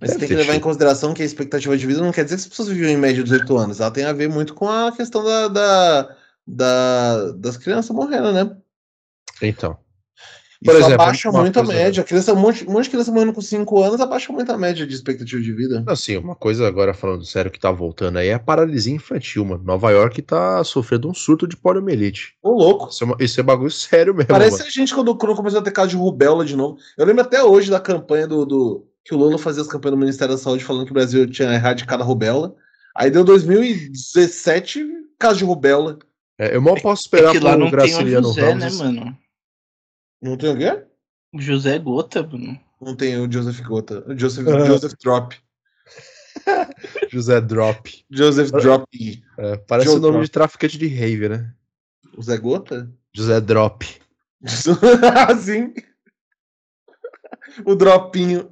Mas 0.00 0.10
você 0.10 0.18
tem 0.18 0.28
que 0.28 0.34
levar 0.34 0.52
em 0.52 0.56
tido. 0.56 0.64
consideração 0.64 1.14
que 1.14 1.22
a 1.22 1.24
expectativa 1.24 1.76
de 1.76 1.86
vida 1.86 2.00
não 2.00 2.12
quer 2.12 2.24
dizer 2.24 2.36
que 2.36 2.42
as 2.42 2.48
pessoas 2.48 2.68
viviam 2.68 2.90
em 2.90 2.96
média 2.96 3.22
18 3.22 3.56
anos. 3.56 3.80
Ela 3.80 3.90
tem 3.90 4.04
a 4.04 4.12
ver 4.12 4.28
muito 4.28 4.54
com 4.54 4.68
a 4.68 4.92
questão 4.92 5.24
da, 5.24 5.48
da- 5.48 6.16
da- 6.46 7.32
das 7.32 7.56
crianças 7.56 7.90
morrendo, 7.94 8.32
né? 8.32 8.56
Então. 9.40 9.78
Isso 10.60 10.72
Por 10.72 10.80
exemplo, 10.80 11.02
abaixa 11.02 11.30
muito 11.30 11.60
a 11.60 11.62
média. 11.62 12.02
Criança, 12.02 12.32
um, 12.32 12.36
monte, 12.36 12.66
um 12.68 12.72
monte 12.72 12.84
de 12.84 12.90
criança 12.90 13.12
morrendo 13.12 13.32
com 13.32 13.40
5 13.40 13.80
anos 13.80 14.00
abaixa 14.00 14.32
muito 14.32 14.50
a 14.50 14.58
média 14.58 14.84
de 14.84 14.92
expectativa 14.92 15.40
de 15.40 15.52
vida. 15.52 15.84
Assim, 15.86 16.16
uma 16.16 16.34
coisa 16.34 16.66
agora 16.66 16.92
falando 16.92 17.24
sério 17.24 17.48
que 17.48 17.60
tá 17.60 17.70
voltando 17.70 18.16
aí 18.18 18.26
é 18.26 18.34
a 18.34 18.40
paralisia 18.40 18.92
infantil, 18.92 19.44
mano. 19.44 19.62
Nova 19.62 19.90
York 19.92 20.20
tá 20.22 20.64
sofrendo 20.64 21.08
um 21.08 21.14
surto 21.14 21.46
de 21.46 21.56
poliomielite. 21.56 22.34
Ô, 22.42 22.50
louco. 22.50 22.88
Isso 22.88 23.04
é, 23.04 23.06
uma- 23.06 23.16
isso 23.20 23.38
é 23.38 23.42
bagulho 23.44 23.70
sério 23.70 24.12
mesmo, 24.12 24.26
Parece 24.28 24.58
mano. 24.58 24.64
a 24.66 24.70
gente 24.70 24.92
quando, 24.92 25.14
quando 25.16 25.36
começou 25.36 25.60
a 25.60 25.62
ter 25.62 25.70
caso 25.70 25.90
de 25.90 25.96
rubéola 25.96 26.44
de 26.44 26.56
novo. 26.56 26.76
Eu 26.96 27.06
lembro 27.06 27.22
até 27.22 27.40
hoje 27.40 27.70
da 27.70 27.78
campanha 27.78 28.26
do, 28.26 28.44
do- 28.44 28.84
que 29.04 29.14
o 29.14 29.16
Lula 29.18 29.38
fazia 29.38 29.62
as 29.62 29.68
campanhas 29.68 29.94
do 29.96 30.00
Ministério 30.00 30.34
da 30.34 30.40
Saúde 30.40 30.64
falando 30.64 30.84
que 30.86 30.90
o 30.90 30.94
Brasil 30.94 31.24
tinha 31.30 31.52
erradicado 31.54 32.02
a 32.02 32.06
rubéola. 32.06 32.52
Aí 32.96 33.12
deu 33.12 33.22
2017 33.22 34.84
caso 35.18 35.38
de 35.38 35.44
rubéola. 35.44 35.98
É, 36.38 36.56
eu 36.56 36.60
mal 36.60 36.74
posso 36.80 37.02
É 37.02 37.04
esperar 37.04 37.32
que 37.32 37.38
lá 37.38 37.50
pro 37.52 37.60
não 37.60 37.66
tem 37.66 37.68
o 37.68 37.70
Graciliano 37.80 38.26
José, 38.28 38.54
né, 38.54 38.64
Ramos. 38.66 38.78
mano? 38.78 39.16
Não 40.20 40.36
tem 40.36 40.52
o 40.52 40.58
quê? 40.58 40.84
O 41.32 41.40
José 41.40 41.78
Gota, 41.78 42.22
mano. 42.22 42.58
Não 42.80 42.94
tem 42.94 43.16
o 43.18 43.30
Joseph 43.30 43.60
Gota. 43.60 44.04
O 44.06 44.18
Joseph. 44.18 44.46
Joseph 44.46 44.94
Drop. 45.02 45.36
José 47.10 47.40
Drop. 47.40 48.04
Joseph 48.10 48.50
Drop. 48.50 49.24
É, 49.36 49.56
parece 49.56 49.88
Joe 49.88 49.98
o 49.98 50.00
nome 50.00 50.12
Drop. 50.14 50.24
de 50.24 50.30
traficante 50.30 50.78
de 50.78 50.86
rave, 50.86 51.28
né? 51.28 51.54
O 52.16 52.22
Zé 52.22 52.36
Gota? 52.36 52.90
José 53.14 53.40
Drop. 53.40 53.84
assim. 55.28 55.74
O 57.64 57.74
dropinho. 57.74 58.50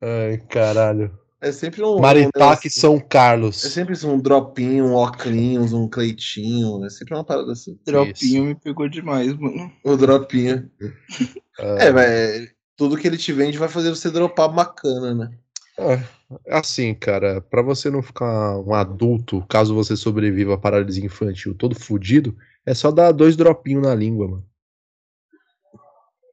Ai, 0.00 0.38
caralho. 0.48 1.18
É 1.42 1.50
sempre 1.50 1.82
um. 1.82 1.96
um 1.96 2.00
Maritaque 2.00 2.38
negócio- 2.38 2.70
São 2.70 3.00
Carlos. 3.00 3.64
É 3.64 3.68
sempre 3.68 3.94
isso, 3.94 4.08
um 4.08 4.16
dropinho, 4.18 4.86
um 4.86 4.94
oclinhos, 4.94 5.72
um 5.72 5.88
cleitinho. 5.88 6.84
É 6.86 6.88
sempre 6.88 7.14
uma 7.14 7.24
parada 7.24 7.50
assim. 7.50 7.76
Dropinho 7.84 8.44
me 8.44 8.54
pegou 8.54 8.88
demais, 8.88 9.36
mano. 9.36 9.70
O 9.84 9.96
dropinho. 9.96 10.70
É, 11.58 11.92
vai. 11.92 12.48
Tudo 12.76 12.96
que 12.96 13.06
ele 13.06 13.18
te 13.18 13.30
vende 13.30 13.58
vai 13.58 13.68
fazer 13.68 13.90
você 13.90 14.10
dropar 14.10 14.48
bacana, 14.48 15.14
né? 15.14 15.30
é, 15.78 16.02
assim, 16.48 16.94
cara, 16.94 17.42
pra 17.42 17.60
você 17.60 17.90
não 17.90 18.02
ficar 18.02 18.58
um 18.58 18.72
adulto, 18.72 19.44
caso 19.48 19.74
você 19.74 19.94
sobreviva 19.94 20.54
à 20.54 20.58
paralisia 20.58 21.04
infantil 21.04 21.54
todo 21.54 21.78
fudido, 21.78 22.34
é 22.64 22.72
só 22.72 22.90
dar 22.90 23.12
dois 23.12 23.36
dropinhos 23.36 23.82
na 23.82 23.94
língua, 23.94 24.26
mano. 24.28 24.46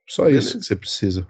Só 0.07 0.29
isso 0.29 0.53
Beleza. 0.53 0.57
que 0.59 0.65
você 0.65 0.75
precisa. 0.75 1.27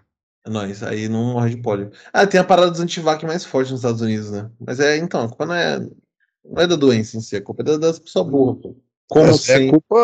Não, 0.48 0.66
isso 0.70 0.86
aí 0.86 1.08
não 1.10 1.34
morre 1.34 1.56
de 1.56 1.62
pólio. 1.62 1.92
Ah, 2.14 2.26
tem 2.26 2.40
a 2.40 2.44
parada 2.44 2.72
dos 2.72 2.80
antivac 2.80 3.24
mais 3.26 3.44
forte 3.46 3.72
nos 3.72 3.82
Estados 3.82 4.02
Unidos, 4.02 4.32
né? 4.32 4.50
Mas 4.60 4.80
é, 4.80 4.98
então, 4.98 5.24
a 5.24 5.28
culpa 5.28 5.46
não 5.46 5.54
é, 5.54 5.80
não 5.80 6.62
é 6.62 6.68
da 6.68 6.76
doença 6.76 7.18
em 7.18 7.22
si, 7.22 7.36
a 7.36 7.42
culpa 7.42 7.62
é 7.62 7.66
da- 7.66 7.78
das 7.78 8.00
pessoas 8.00 8.28
burras, 8.28 8.62
pô. 8.62 8.76
Como 9.08 9.32
isso, 9.32 9.48
daí 9.48 9.56
é 9.56 9.60
sem. 9.60 9.70
culpa, 9.72 9.96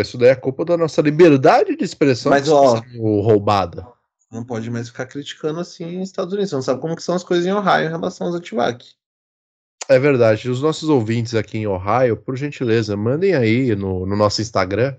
isso 0.00 0.18
daí 0.18 0.28
é 0.28 0.34
culpa 0.34 0.64
da 0.64 0.76
nossa 0.76 1.00
liberdade 1.00 1.76
de 1.76 1.84
expressão 1.84 2.30
Mas, 2.30 2.48
ó, 2.48 2.82
roubada. 2.98 3.86
Não 4.30 4.44
pode 4.44 4.70
mais 4.70 4.88
ficar 4.88 5.06
criticando 5.06 5.58
assim 5.60 5.98
nos 5.98 6.08
Estados 6.08 6.32
Unidos. 6.32 6.50
Você 6.50 6.56
não 6.56 6.62
sabe 6.62 6.80
como 6.80 6.94
que 6.94 7.02
são 7.02 7.14
as 7.14 7.24
coisas 7.24 7.46
em 7.46 7.52
Ohio 7.52 7.86
em 7.86 7.88
relação 7.88 8.26
aos 8.28 8.36
antivac. 8.36 8.86
É 9.88 9.98
verdade. 9.98 10.48
Os 10.48 10.62
nossos 10.62 10.88
ouvintes 10.88 11.34
aqui 11.34 11.58
em 11.58 11.66
Ohio, 11.66 12.16
por 12.16 12.36
gentileza, 12.36 12.96
mandem 12.96 13.34
aí 13.34 13.74
no, 13.74 14.06
no 14.06 14.14
nosso 14.14 14.40
Instagram, 14.40 14.94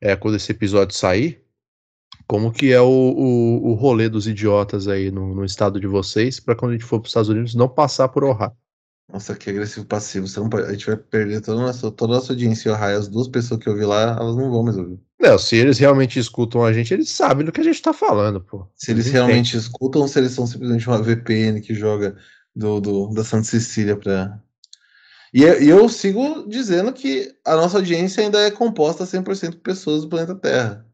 é, 0.00 0.14
quando 0.14 0.36
esse 0.36 0.52
episódio 0.52 0.94
sair, 0.94 1.42
como 2.28 2.52
que 2.52 2.72
é 2.72 2.80
o, 2.80 2.86
o, 2.86 3.70
o 3.70 3.74
rolê 3.74 4.08
dos 4.08 4.28
idiotas 4.28 4.86
aí 4.86 5.10
no, 5.10 5.34
no 5.34 5.44
estado 5.44 5.80
de 5.80 5.86
vocês, 5.86 6.38
pra 6.38 6.54
quando 6.54 6.72
a 6.72 6.74
gente 6.74 6.84
for 6.84 7.00
para 7.00 7.06
os 7.06 7.10
Estados 7.10 7.28
Unidos 7.30 7.54
não 7.54 7.68
passar 7.68 8.08
por 8.08 8.22
Ohio. 8.24 8.52
Nossa, 9.10 9.34
que 9.34 9.48
agressivo 9.48 9.86
passivo. 9.86 10.26
A 10.66 10.72
gente 10.72 10.86
vai 10.86 10.96
perder 10.96 11.40
toda 11.40 11.62
a 11.62 11.66
nossa, 11.66 11.90
toda 11.90 12.12
a 12.12 12.16
nossa 12.16 12.32
audiência 12.32 12.68
em 12.68 12.72
Ohio. 12.72 12.98
As 12.98 13.08
duas 13.08 13.26
pessoas 13.26 13.58
que 13.58 13.68
eu 13.68 13.74
vi 13.74 13.84
lá, 13.84 14.16
elas 14.20 14.36
não 14.36 14.50
vão 14.50 14.62
mais 14.62 14.76
ouvir. 14.76 15.00
Não, 15.18 15.38
se 15.38 15.56
eles 15.56 15.78
realmente 15.78 16.18
escutam 16.18 16.62
a 16.62 16.72
gente, 16.72 16.92
eles 16.92 17.08
sabem 17.08 17.44
do 17.44 17.50
que 17.50 17.60
a 17.60 17.64
gente 17.64 17.80
tá 17.80 17.92
falando, 17.92 18.40
pô. 18.40 18.66
Se 18.76 18.90
eles 18.90 19.06
entendem. 19.06 19.26
realmente 19.26 19.56
escutam 19.56 20.02
ou 20.02 20.08
se 20.08 20.18
eles 20.18 20.32
são 20.32 20.46
simplesmente 20.46 20.86
uma 20.86 21.02
VPN 21.02 21.60
que 21.60 21.74
joga 21.74 22.16
do, 22.54 22.80
do- 22.80 23.08
da 23.14 23.24
Santa 23.24 23.44
Cecília 23.44 23.96
pra. 23.96 24.38
E 25.32 25.42
eu, 25.42 25.54
eu 25.54 25.88
sigo 25.88 26.46
dizendo 26.48 26.92
que 26.92 27.34
a 27.44 27.56
nossa 27.56 27.78
audiência 27.78 28.22
ainda 28.22 28.40
é 28.40 28.50
composta 28.50 29.04
100% 29.06 29.52
por 29.52 29.60
pessoas 29.62 30.02
do 30.02 30.08
planeta 30.08 30.34
Terra. 30.34 30.86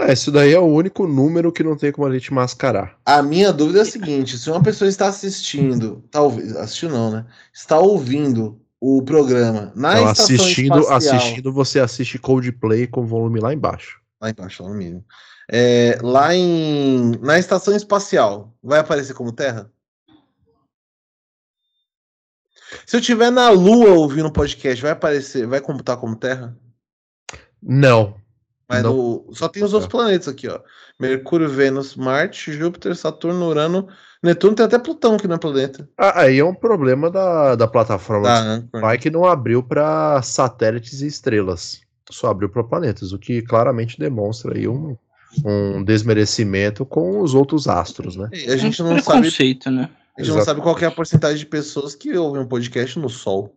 É, 0.00 0.12
isso 0.12 0.30
daí 0.30 0.52
é 0.52 0.58
o 0.58 0.64
único 0.64 1.08
número 1.08 1.50
que 1.50 1.64
não 1.64 1.76
tem 1.76 1.90
como 1.90 2.06
a 2.06 2.12
gente 2.12 2.32
mascarar. 2.32 2.96
A 3.04 3.20
minha 3.20 3.52
dúvida 3.52 3.80
é 3.80 3.82
a 3.82 3.84
seguinte: 3.84 4.38
se 4.38 4.48
uma 4.48 4.62
pessoa 4.62 4.88
está 4.88 5.08
assistindo, 5.08 6.04
tá 6.10 6.22
ouvindo, 6.22 6.56
assistiu 6.58 6.88
não, 6.88 7.10
né? 7.10 7.26
Está 7.52 7.78
ouvindo 7.78 8.60
o 8.80 9.02
programa 9.02 9.72
na 9.74 9.94
Então, 9.94 10.12
estação 10.12 10.36
assistindo, 10.36 10.78
espacial, 10.78 11.16
assistindo, 11.16 11.52
você 11.52 11.80
assiste 11.80 12.16
Coldplay 12.18 12.86
com 12.86 13.04
volume 13.04 13.40
lá 13.40 13.52
embaixo. 13.52 14.00
lá 14.20 14.30
embaixo, 14.30 14.62
lá 14.62 14.68
no 14.68 14.74
mínimo, 14.76 15.04
é, 15.50 15.98
lá 16.00 16.32
em 16.32 17.18
na 17.20 17.36
estação 17.36 17.74
espacial, 17.74 18.54
vai 18.62 18.78
aparecer 18.78 19.14
como 19.14 19.32
Terra? 19.32 19.68
Se 22.86 22.94
eu 22.96 23.00
estiver 23.00 23.30
na 23.30 23.50
Lua 23.50 23.90
ouvindo 23.94 24.26
o 24.28 24.32
podcast, 24.32 24.80
vai 24.80 24.92
aparecer, 24.92 25.46
vai 25.46 25.60
computar 25.60 25.96
como 25.96 26.14
Terra? 26.14 26.56
Não. 27.60 28.14
Mas 28.68 28.82
no- 28.82 29.24
só 29.32 29.48
tem 29.48 29.64
os 29.64 29.72
outros 29.72 29.90
planetas 29.90 30.28
aqui, 30.28 30.46
ó. 30.46 30.60
Mercúrio, 31.00 31.48
Vênus, 31.48 31.96
Marte, 31.96 32.52
Júpiter, 32.52 32.94
Saturno, 32.94 33.46
Urano, 33.48 33.88
Netuno, 34.22 34.54
tem 34.54 34.66
até 34.66 34.78
Plutão 34.78 35.16
que 35.16 35.26
não 35.26 35.36
é 35.36 35.38
planeta. 35.38 35.88
Ah, 35.96 36.22
Aí 36.22 36.38
é 36.38 36.44
um 36.44 36.54
problema 36.54 37.10
da, 37.10 37.54
da 37.54 37.66
plataforma 37.66 38.26
Tá, 38.26 38.44
né? 38.44 38.64
Spotify 38.66 38.98
que 38.98 39.10
não 39.10 39.24
abriu 39.24 39.62
para 39.62 40.20
satélites 40.22 41.00
e 41.00 41.06
estrelas. 41.06 41.80
Só 42.10 42.28
abriu 42.28 42.48
para 42.48 42.64
planetas, 42.64 43.12
o 43.12 43.18
que 43.18 43.40
claramente 43.42 43.98
demonstra 43.98 44.54
aí 44.56 44.66
um, 44.68 44.96
um 45.44 45.82
desmerecimento 45.84 46.84
com 46.84 47.20
os 47.20 47.34
outros 47.34 47.68
astros, 47.68 48.16
né? 48.16 48.28
E 48.32 48.50
A 48.50 48.56
gente 48.56 48.82
Um 48.82 48.90
não 48.90 49.00
sabe, 49.02 49.30
né? 49.70 49.90
a 50.16 50.22
gente 50.22 50.34
não 50.34 50.44
sabe 50.44 50.60
qual 50.60 50.74
que 50.74 50.84
é 50.84 50.88
a 50.88 50.90
porcentagem 50.90 51.38
de 51.38 51.46
pessoas 51.46 51.94
que 51.94 52.16
ouvem 52.16 52.42
um 52.42 52.46
podcast 52.48 52.98
no 52.98 53.08
Sol. 53.08 53.54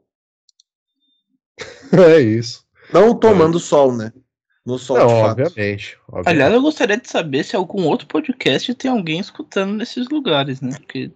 É 1.91 2.19
isso. 2.19 2.63
Não 2.93 3.13
tomando 3.13 3.59
sol, 3.59 3.95
né? 3.95 4.11
No 4.65 4.77
sol, 4.77 4.97
Não, 4.97 5.07
de 5.07 5.13
fato. 5.13 5.41
obviamente. 5.41 5.97
obviamente. 6.07 6.27
Aliás, 6.29 6.53
eu 6.53 6.61
gostaria 6.61 6.97
de 6.97 7.09
saber 7.09 7.43
se 7.43 7.55
algum 7.55 7.85
outro 7.87 8.07
podcast 8.07 8.73
tem 8.75 8.91
alguém 8.91 9.19
escutando 9.19 9.73
nesses 9.73 10.07
lugares, 10.09 10.61
né? 10.61 10.71
Porque 10.77 11.11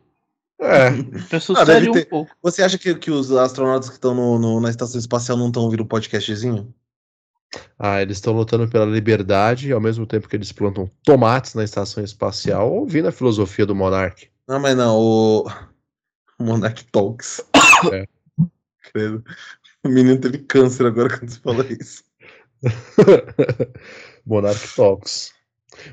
É, 0.60 0.88
Ah, 1.56 1.92
um 1.92 2.06
pouco. 2.10 2.32
Você 2.42 2.64
acha 2.64 2.78
que, 2.78 2.96
que 2.96 3.12
os 3.12 3.32
astronautas 3.32 3.90
que 3.90 3.96
estão 3.96 4.16
no, 4.16 4.40
no- 4.40 4.60
na 4.60 4.70
estação 4.70 5.00
espacial 5.00 5.38
não 5.38 5.48
estão 5.48 5.64
ouvindo 5.64 5.82
o 5.82 5.86
podcastzinho? 5.86 6.74
ah, 7.80 8.02
eles 8.02 8.18
estão 8.18 8.34
lutando 8.34 8.68
pela 8.68 8.86
liberdade, 8.86 9.72
ao 9.72 9.80
mesmo 9.80 10.06
tempo 10.06 10.28
que 10.28 10.36
eles 10.36 10.52
plantam 10.52 10.90
tomates 11.04 11.54
na 11.54 11.64
estação 11.64 12.04
espacial, 12.04 12.74
ouvindo 12.74 13.08
a 13.08 13.12
filosofia 13.12 13.66
do 13.66 13.76
Monark. 13.76 14.28
Não, 14.48 14.60
mas 14.60 14.76
não, 14.76 14.98
o. 15.00 15.48
o 16.40 16.44
Monarch 16.44 16.84
Talks. 16.92 17.42
É. 17.94 18.08
Credo. 18.92 19.24
O 19.84 19.90
menino 19.90 20.20
teve 20.20 20.40
câncer 20.40 20.86
agora 20.88 21.10
quando 21.20 21.30
você 21.30 21.40
falou 21.40 21.66
isso. 21.66 22.04
Monarch 24.26 24.76
Talks. 24.76 25.32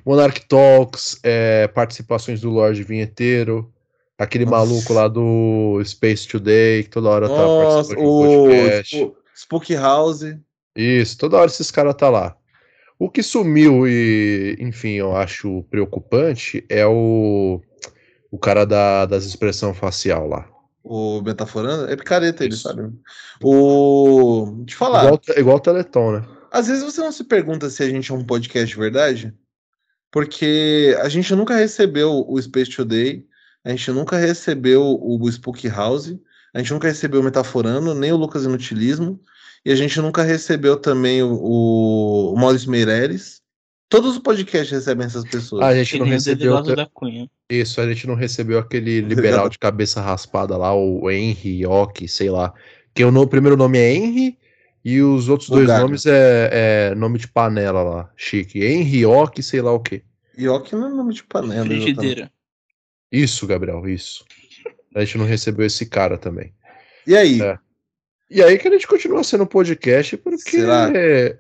Monarch 0.07 0.47
Talks, 0.49 1.19
é, 1.23 1.67
participações 1.69 2.41
do 2.41 2.51
Lorde 2.51 2.83
Vinheteiro, 2.83 3.73
aquele 4.19 4.45
Nossa. 4.45 4.57
maluco 4.57 4.93
lá 4.93 5.09
do 5.09 5.83
Space 5.85 6.27
Today, 6.29 6.85
que 6.85 6.91
toda 6.91 7.09
hora 7.09 7.29
tá 7.29 7.35
Nossa, 7.35 7.95
participando 7.95 7.99
de 7.99 8.07
um 8.07 8.45
o 8.45 8.47
podcast. 8.49 8.97
Spo- 8.97 9.17
Spook 9.35 9.75
House. 9.75 10.37
Isso, 10.77 11.19
toda 11.19 11.37
hora 11.37 11.47
esses 11.47 11.71
caras 11.71 11.95
tá 11.95 12.09
lá. 12.09 12.37
O 12.99 13.11
que 13.11 13.23
sumiu 13.23 13.87
e, 13.87 14.57
enfim, 14.61 14.93
eu 14.93 15.17
acho 15.17 15.65
preocupante 15.65 16.65
é 16.69 16.87
o, 16.87 17.61
o 18.31 18.39
cara 18.39 18.65
da, 18.65 19.05
das 19.07 19.25
expressão 19.25 19.75
facial 19.75 20.29
lá. 20.29 20.49
O 20.85 21.21
Metaforando. 21.23 21.91
É 21.91 21.97
picareta 21.97 22.45
ele, 22.45 22.55
Isso. 22.55 22.63
sabe? 22.63 22.91
O. 23.43 24.63
Te 24.67 24.75
falar. 24.77 25.05
Igual, 25.05 25.21
igual 25.37 25.57
o 25.57 25.61
Teleton, 25.61 26.13
né? 26.13 26.23
Às 26.53 26.67
vezes 26.69 26.85
você 26.85 27.01
não 27.01 27.11
se 27.11 27.25
pergunta 27.25 27.71
se 27.71 27.83
a 27.83 27.89
gente 27.89 28.11
é 28.13 28.15
um 28.15 28.23
podcast 28.25 28.69
de 28.69 28.79
verdade, 28.79 29.33
porque 30.11 30.95
a 31.01 31.09
gente 31.09 31.35
nunca 31.35 31.57
recebeu 31.57 32.25
o 32.29 32.41
Space 32.41 32.71
Today, 32.71 33.25
a 33.65 33.71
gente 33.71 33.91
nunca 33.91 34.19
recebeu 34.19 34.83
o 35.01 35.29
Spook 35.31 35.67
House, 35.69 36.15
a 36.55 36.59
gente 36.59 36.73
nunca 36.73 36.89
recebeu 36.89 37.21
o 37.21 37.25
Metaforando, 37.25 37.95
nem 37.95 38.13
o 38.13 38.17
Lucas 38.17 38.45
Inutilismo, 38.45 39.19
e 39.65 39.73
a 39.73 39.77
gente 39.77 39.99
nunca 40.01 40.23
recebeu 40.23 40.77
também 40.77 41.23
o, 41.23 42.33
o 42.35 42.37
Maurício 42.37 42.71
Meirelles. 42.71 43.41
Todos 43.89 44.13
os 44.13 44.19
podcasts 44.19 44.71
recebem 44.71 45.07
essas 45.07 45.25
pessoas. 45.25 45.63
Ah, 45.63 45.69
a 45.69 45.75
gente 45.77 45.99
não 45.99 46.07
recebeu. 46.07 46.37
Dedilado 46.57 46.77
da 46.77 46.87
Cunha. 46.87 47.31
Isso, 47.49 47.81
a 47.81 47.87
gente 47.89 48.07
não 48.07 48.15
recebeu 48.15 48.59
aquele 48.59 49.01
liberal 49.01 49.49
de 49.51 49.59
cabeça 49.59 50.01
raspada 50.01 50.57
lá, 50.57 50.75
o 50.75 51.11
Henry 51.11 51.65
Ock, 51.67 52.07
sei 52.09 52.29
lá. 52.31 52.53
Que 52.95 53.05
o, 53.05 53.11
no- 53.11 53.23
o 53.23 53.27
primeiro 53.27 53.57
nome 53.57 53.79
é 53.79 53.95
Henry 53.95 54.39
e 54.85 55.01
os 55.01 55.29
outros 55.29 55.49
dois 55.49 55.63
Bugado. 55.67 55.83
nomes 55.85 56.07
é, 56.07 56.51
é 56.91 56.95
nome 56.95 57.19
de 57.19 57.29
panela 57.29 57.83
lá, 57.83 58.13
chique. 58.17 58.65
Henry 58.65 59.05
Ock, 59.07 59.43
sei 59.43 59.61
lá 59.63 59.73
o 59.73 59.81
quê. 59.81 60.03
Ioki 60.37 60.75
não 60.75 60.87
é 60.87 60.91
nome 60.91 61.15
de 61.15 61.23
panela. 61.25 61.55
exatamente. 61.67 61.83
Frigideira. 61.83 62.33
Isso, 63.11 63.47
Gabriel, 63.47 63.87
isso. 63.89 64.25
A 64.95 65.05
gente 65.05 65.19
não 65.19 65.27
recebeu 65.27 65.67
esse 65.67 65.87
cara 65.87 66.17
também. 66.19 66.55
E 67.07 67.17
aí? 67.17 67.41
É. 67.43 67.59
E 68.31 68.43
aí 68.43 68.59
que 68.59 68.67
a 68.67 68.71
gente 68.71 68.87
continua 68.89 69.23
sendo 69.23 69.47
podcast, 69.47 70.17
porque 70.17 70.51
Será? 70.51 70.91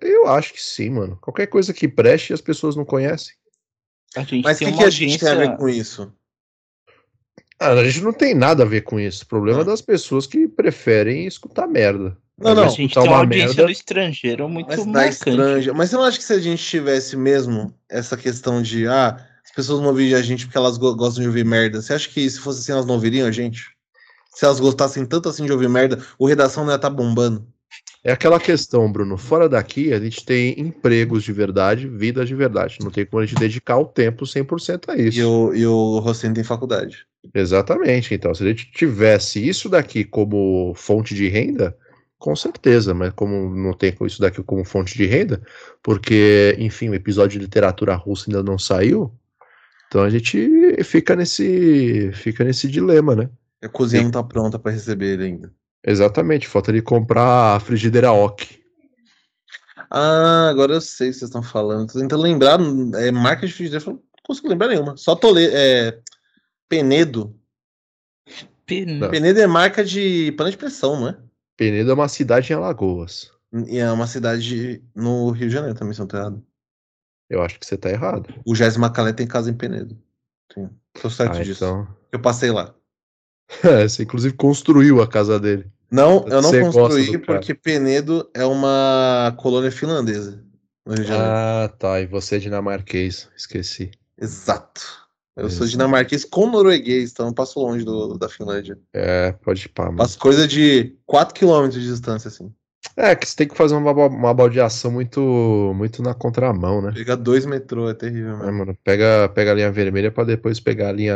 eu 0.02 0.28
acho 0.28 0.52
que 0.52 0.61
sim, 0.62 0.90
mano. 0.90 1.16
Qualquer 1.22 1.46
coisa 1.46 1.72
que 1.72 1.88
preste 1.88 2.35
as 2.35 2.40
pessoas 2.42 2.76
não 2.76 2.85
conhecem. 2.85 3.35
Mas 4.14 4.57
o 4.57 4.59
tem 4.59 4.72
que, 4.72 4.78
que 4.78 4.85
a 4.85 4.90
gente 4.90 5.18
tem 5.18 5.28
a 5.31 5.35
ver 5.35 5.57
com 5.57 5.66
isso? 5.70 6.12
Ah, 7.59 7.70
a 7.72 7.85
gente 7.85 8.02
não 8.02 8.12
tem 8.12 8.35
nada 8.35 8.62
a 8.62 8.66
ver 8.66 8.83
com 8.83 9.00
isso. 9.00 9.24
O 9.24 9.26
problema 9.26 9.61
é 9.61 9.62
Ah. 9.62 9.64
das 9.64 9.81
pessoas 9.81 10.26
que 10.26 10.46
preferem 10.46 11.26
escutar 11.26 11.66
merda. 11.66 12.18
Não, 12.42 12.50
Mas 12.50 12.57
não. 12.57 12.64
a 12.64 12.68
gente 12.68 12.81
escutar 12.90 13.00
tem 13.02 13.11
uma 13.11 13.16
uma 13.16 13.22
audiência 13.24 13.46
merda- 13.48 13.62
no 13.64 13.70
estrangeiro 13.70 14.48
muito 14.48 14.68
Mas 14.68 14.87
marcante. 14.87 15.11
estranja. 15.31 15.72
Mas 15.74 15.90
você 15.90 15.96
não 15.96 16.02
acha 16.05 16.18
que 16.18 16.24
se 16.24 16.33
a 16.33 16.38
gente 16.40 16.62
tivesse 16.64 17.16
mesmo 17.16 17.74
essa 17.90 18.16
questão 18.16 18.61
de 18.62 18.87
ah, 18.87 19.16
as 19.44 19.52
pessoas 19.55 19.81
não 19.81 19.88
ouvem 19.88 20.12
a 20.14 20.22
gente 20.22 20.46
porque 20.46 20.59
elas 20.59 20.76
go- 20.78 20.94
gostam 20.94 21.22
de 21.22 21.28
ouvir 21.28 21.44
merda, 21.44 21.81
você 21.81 21.94
acha 21.94 22.09
que 22.09 22.28
se 22.28 22.38
fosse 22.40 22.61
assim 22.61 22.72
elas 22.72 22.87
não 22.87 22.94
ouviriam 22.94 23.26
a 23.28 23.31
gente? 23.31 23.66
Se 24.35 24.44
elas 24.44 24.61
gostassem 24.61 25.05
tanto 25.07 25.28
assim 25.28 25.44
de 25.44 25.52
ouvir 25.52 25.68
merda, 25.68 25.98
o 26.18 26.26
redação 26.26 26.64
não 26.64 26.72
ia 26.72 26.76
estar 26.76 26.90
bombando. 26.90 27.46
É 28.05 28.11
aquela 28.12 28.40
questão, 28.40 28.90
Bruno. 28.90 29.16
Fora 29.16 29.48
daqui, 29.48 29.92
a 29.92 30.00
gente 30.00 30.24
tem 30.24 30.59
empregos 30.61 31.22
de 31.22 31.33
verdade, 31.33 31.87
vidas 31.88 32.26
de 32.26 32.35
verdade. 32.35 32.78
Não 32.81 32.90
tem 32.90 33.07
como 33.07 33.22
a 33.22 33.26
gente 33.26 33.38
dedicar 33.38 33.78
o 33.78 33.85
tempo 33.85 34.24
100% 34.26 34.88
a 34.88 34.96
isso. 34.96 35.18
E 35.18 35.24
o, 35.24 35.55
e 35.55 35.66
o 35.66 35.98
Rossini 36.00 36.35
tem 36.35 36.42
faculdade. 36.42 37.07
Exatamente. 37.33 38.12
Então, 38.14 38.35
se 38.35 38.42
a 38.42 38.46
gente 38.48 38.70
tivesse 38.72 39.46
isso 39.46 39.68
daqui 39.68 40.02
como 40.05 40.72
fonte 40.74 41.14
de 41.14 41.28
renda, 41.28 41.76
com 42.22 42.37
certeza, 42.37 42.94
mas 42.94 43.12
como 43.12 43.52
não 43.52 43.72
tem 43.72 43.92
isso 44.02 44.20
daqui 44.20 44.40
como 44.44 44.64
fonte 44.64 44.96
de 44.96 45.04
renda, 45.06 45.42
porque, 45.82 46.54
enfim, 46.56 46.88
o 46.88 46.94
episódio 46.94 47.37
de 47.37 47.44
literatura 47.44 47.96
russa 47.96 48.30
ainda 48.30 48.44
não 48.44 48.56
saiu, 48.56 49.12
então 49.88 50.04
a 50.04 50.08
gente 50.08 50.80
fica 50.85 51.16
nesse, 51.16 52.12
fica 52.12 52.44
nesse 52.44 52.68
dilema, 52.68 53.16
né? 53.16 53.28
A 53.61 53.68
cozinha 53.68 54.04
não 54.04 54.11
tá 54.12 54.22
pronta 54.22 54.56
para 54.56 54.70
receber 54.70 55.14
ele 55.14 55.24
ainda. 55.24 55.52
Exatamente, 55.85 56.46
falta 56.46 56.70
ele 56.70 56.80
comprar 56.80 57.56
a 57.56 57.61
frigideira 57.61 58.12
OK. 58.12 58.46
Ah, 59.90 60.48
agora 60.48 60.74
eu 60.74 60.80
sei 60.80 61.08
o 61.08 61.12
que 61.12 61.18
vocês 61.18 61.28
estão 61.28 61.42
falando. 61.42 61.92
Tô 61.92 61.98
tentando 61.98 62.22
lembrar, 62.22 62.61
é, 63.00 63.11
marca 63.11 63.48
de 63.48 63.52
frigideira, 63.52 63.85
eu 63.85 63.94
não 63.94 64.02
consigo 64.22 64.48
lembrar 64.48 64.68
nenhuma. 64.68 64.96
Só 64.96 65.16
Tole 65.16 65.44
é, 65.52 65.98
Penedo. 66.68 67.35
Pena. 68.64 69.08
Penedo 69.08 69.40
é 69.40 69.46
marca 69.48 69.85
de 69.85 70.30
panela 70.32 70.52
de 70.52 70.56
pressão, 70.56 71.00
não 71.00 71.08
é? 71.08 71.16
Penedo 71.62 71.92
é 71.92 71.94
uma 71.94 72.09
cidade 72.09 72.53
em 72.53 72.57
Alagoas. 72.57 73.31
E 73.68 73.79
é 73.79 73.88
uma 73.92 74.09
cidade 74.09 74.83
no 74.96 75.31
Rio 75.31 75.46
de 75.48 75.55
Janeiro 75.55 75.79
também, 75.79 75.94
se 75.94 76.01
eu 76.01 76.05
não 76.05 76.09
tô 76.09 76.16
errado. 76.16 76.42
Eu 77.31 77.40
acho 77.40 77.61
que 77.61 77.64
você 77.64 77.77
tá 77.77 77.88
errado. 77.88 78.35
O 78.44 78.53
Jéssica 78.53 78.81
Macalé 78.81 79.12
tem 79.12 79.29
casa 79.29 79.48
em 79.48 79.55
Penedo. 79.55 79.96
Sim. 80.53 80.68
Tô 81.01 81.09
certo 81.09 81.37
Ah, 81.37 81.42
disso. 81.42 81.64
então. 81.64 81.87
Eu 82.11 82.20
passei 82.20 82.51
lá. 82.51 82.75
você 83.88 84.03
inclusive 84.03 84.35
construiu 84.35 85.01
a 85.01 85.07
casa 85.07 85.38
dele. 85.38 85.70
Não, 85.88 86.27
eu 86.27 86.42
não 86.42 86.51
Você 86.51 86.61
construí 86.62 87.18
porque 87.18 87.55
Penedo 87.55 88.29
é 88.35 88.44
uma 88.44 89.33
colônia 89.38 89.70
finlandesa 89.70 90.44
no 90.85 90.94
Rio 90.94 91.05
de 91.05 91.09
Janeiro. 91.09 91.33
Ah, 91.33 91.72
tá. 91.79 92.01
E 92.01 92.07
você 92.07 92.37
é 92.37 92.38
dinamarquês. 92.40 93.31
Esqueci. 93.37 93.92
Exato. 94.18 95.01
Eu 95.37 95.49
sou 95.49 95.62
Exato. 95.64 95.71
dinamarquês 95.71 96.25
com 96.25 96.47
norueguês, 96.51 97.11
então 97.12 97.29
eu 97.29 97.33
passo 97.35 97.59
longe 97.59 97.85
do, 97.85 98.18
da 98.18 98.29
Finlândia. 98.29 98.79
É, 98.92 99.33
pode 99.33 99.64
ir 99.64 99.68
pá, 99.71 99.87
mano. 99.87 99.97
Passo 99.97 100.18
coisa 100.18 100.47
de 100.47 100.95
4 101.07 101.35
km 101.35 101.68
de 101.71 101.81
distância, 101.81 102.29
assim. 102.29 102.53
É, 102.97 103.14
que 103.14 103.27
você 103.27 103.37
tem 103.37 103.49
que 103.49 103.57
fazer 103.57 103.75
uma, 103.75 103.92
uma 103.92 104.35
baldeação 104.35 104.90
muito, 104.90 105.21
muito 105.75 106.03
na 106.03 106.12
contramão, 106.12 106.83
né? 106.83 106.90
Pegar 106.92 107.14
dois 107.16 107.47
metrô 107.47 107.88
é 107.88 107.95
terrível, 107.95 108.33
É, 108.33 108.37
mano. 108.37 108.53
mano, 108.59 108.79
pega, 108.85 109.29
pega 109.31 109.53
a 109.53 109.55
linha 109.55 109.73
vermelha 109.73 110.11
pra 110.11 110.25
depois 110.25 110.61
pegar 110.61 110.88
a 110.90 110.92
linha, 110.92 111.14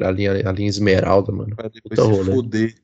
a 0.00 0.10
linha, 0.10 0.48
a 0.48 0.52
linha 0.52 0.68
esmeralda, 0.70 1.30
mano. 1.32 1.54
Pra 1.54 1.68
depois 1.68 1.98
Puta 1.98 2.02
se 2.02 2.08
rolê. 2.08 2.32
fuder. 2.32 2.74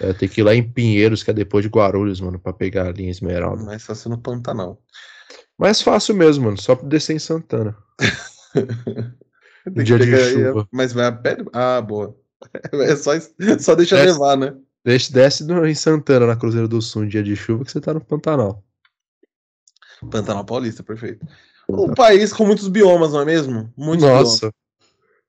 É, 0.00 0.12
tem 0.12 0.28
que 0.28 0.40
ir 0.40 0.44
lá 0.44 0.54
em 0.54 0.62
Pinheiros, 0.62 1.22
que 1.24 1.30
é 1.30 1.34
depois 1.34 1.64
de 1.64 1.70
Guarulhos, 1.70 2.20
mano, 2.20 2.38
pra 2.38 2.52
pegar 2.52 2.86
a 2.88 2.92
linha 2.92 3.10
esmeralda. 3.10 3.64
Mas 3.64 3.82
só 3.82 3.94
sendo 3.94 4.18
Pantanal. 4.18 4.80
Mais 5.58 5.80
fácil 5.80 6.14
mesmo, 6.14 6.44
mano, 6.44 6.60
só 6.60 6.74
descer 6.76 7.16
em 7.16 7.18
Santana. 7.18 7.74
Tem 9.74 9.74
que 9.74 9.82
dia 9.84 9.98
de 9.98 10.04
pegar- 10.06 10.24
chuva. 10.30 10.68
Mas 10.72 10.92
vai 10.92 11.06
a 11.06 11.12
pé? 11.12 11.36
Ah, 11.52 11.80
boa. 11.80 12.16
É 12.72 12.94
só, 12.96 13.12
só 13.58 13.74
deixa 13.74 13.96
Desce. 13.96 14.12
levar, 14.12 14.36
né? 14.36 14.54
Desce, 14.84 15.12
desce 15.12 15.44
no- 15.44 15.66
em 15.66 15.74
Santana, 15.74 16.26
na 16.26 16.36
Cruzeiro 16.36 16.68
do 16.68 16.80
Sul, 16.82 17.02
um 17.02 17.08
dia 17.08 17.22
de 17.22 17.34
chuva, 17.34 17.64
que 17.64 17.72
você 17.72 17.80
tá 17.80 17.92
no 17.94 18.00
Pantanal. 18.04 18.62
Pantanal 20.10 20.44
Paulista, 20.44 20.82
perfeito. 20.82 21.26
Um 21.68 21.92
país 21.94 22.32
com 22.32 22.44
muitos 22.46 22.68
biomas, 22.68 23.12
não 23.12 23.20
é 23.20 23.24
mesmo? 23.24 23.72
Muitos 23.76 24.06
Nossa, 24.06 24.52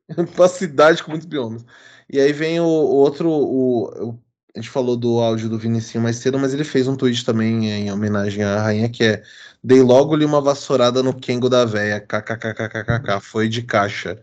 biomas. 0.10 0.36
Uma 0.38 0.48
cidade 0.48 1.04
com 1.04 1.12
muitos 1.12 1.28
biomas. 1.28 1.66
E 2.10 2.20
aí 2.20 2.32
vem 2.32 2.60
o, 2.60 2.64
o 2.66 2.96
outro. 2.96 3.30
O, 3.30 4.10
o- 4.10 4.20
a 4.58 4.62
gente 4.62 4.70
falou 4.72 4.98
do 4.98 5.20
áudio 5.20 5.48
do 5.50 5.58
Vinicinho 5.58 6.04
mais 6.04 6.16
cedo, 6.18 6.40
mas 6.40 6.54
ele 6.54 6.64
fez 6.64 6.88
um 6.88 6.96
tweet 6.96 7.24
também 7.24 7.70
em 7.70 7.92
homenagem 7.92 8.44
à 8.44 8.60
rainha, 8.62 8.90
que 8.90 9.04
é 9.04 9.24
Dei 9.64 9.82
logo-lhe 9.82 10.24
uma 10.26 10.40
vassourada 10.42 11.02
no 11.04 11.14
Kengo 11.14 11.50
da 11.50 11.66
véia. 11.66 12.00
KKKKKK. 12.00 13.20
Foi 13.22 13.50
de 13.50 13.62
caixa. 13.64 14.22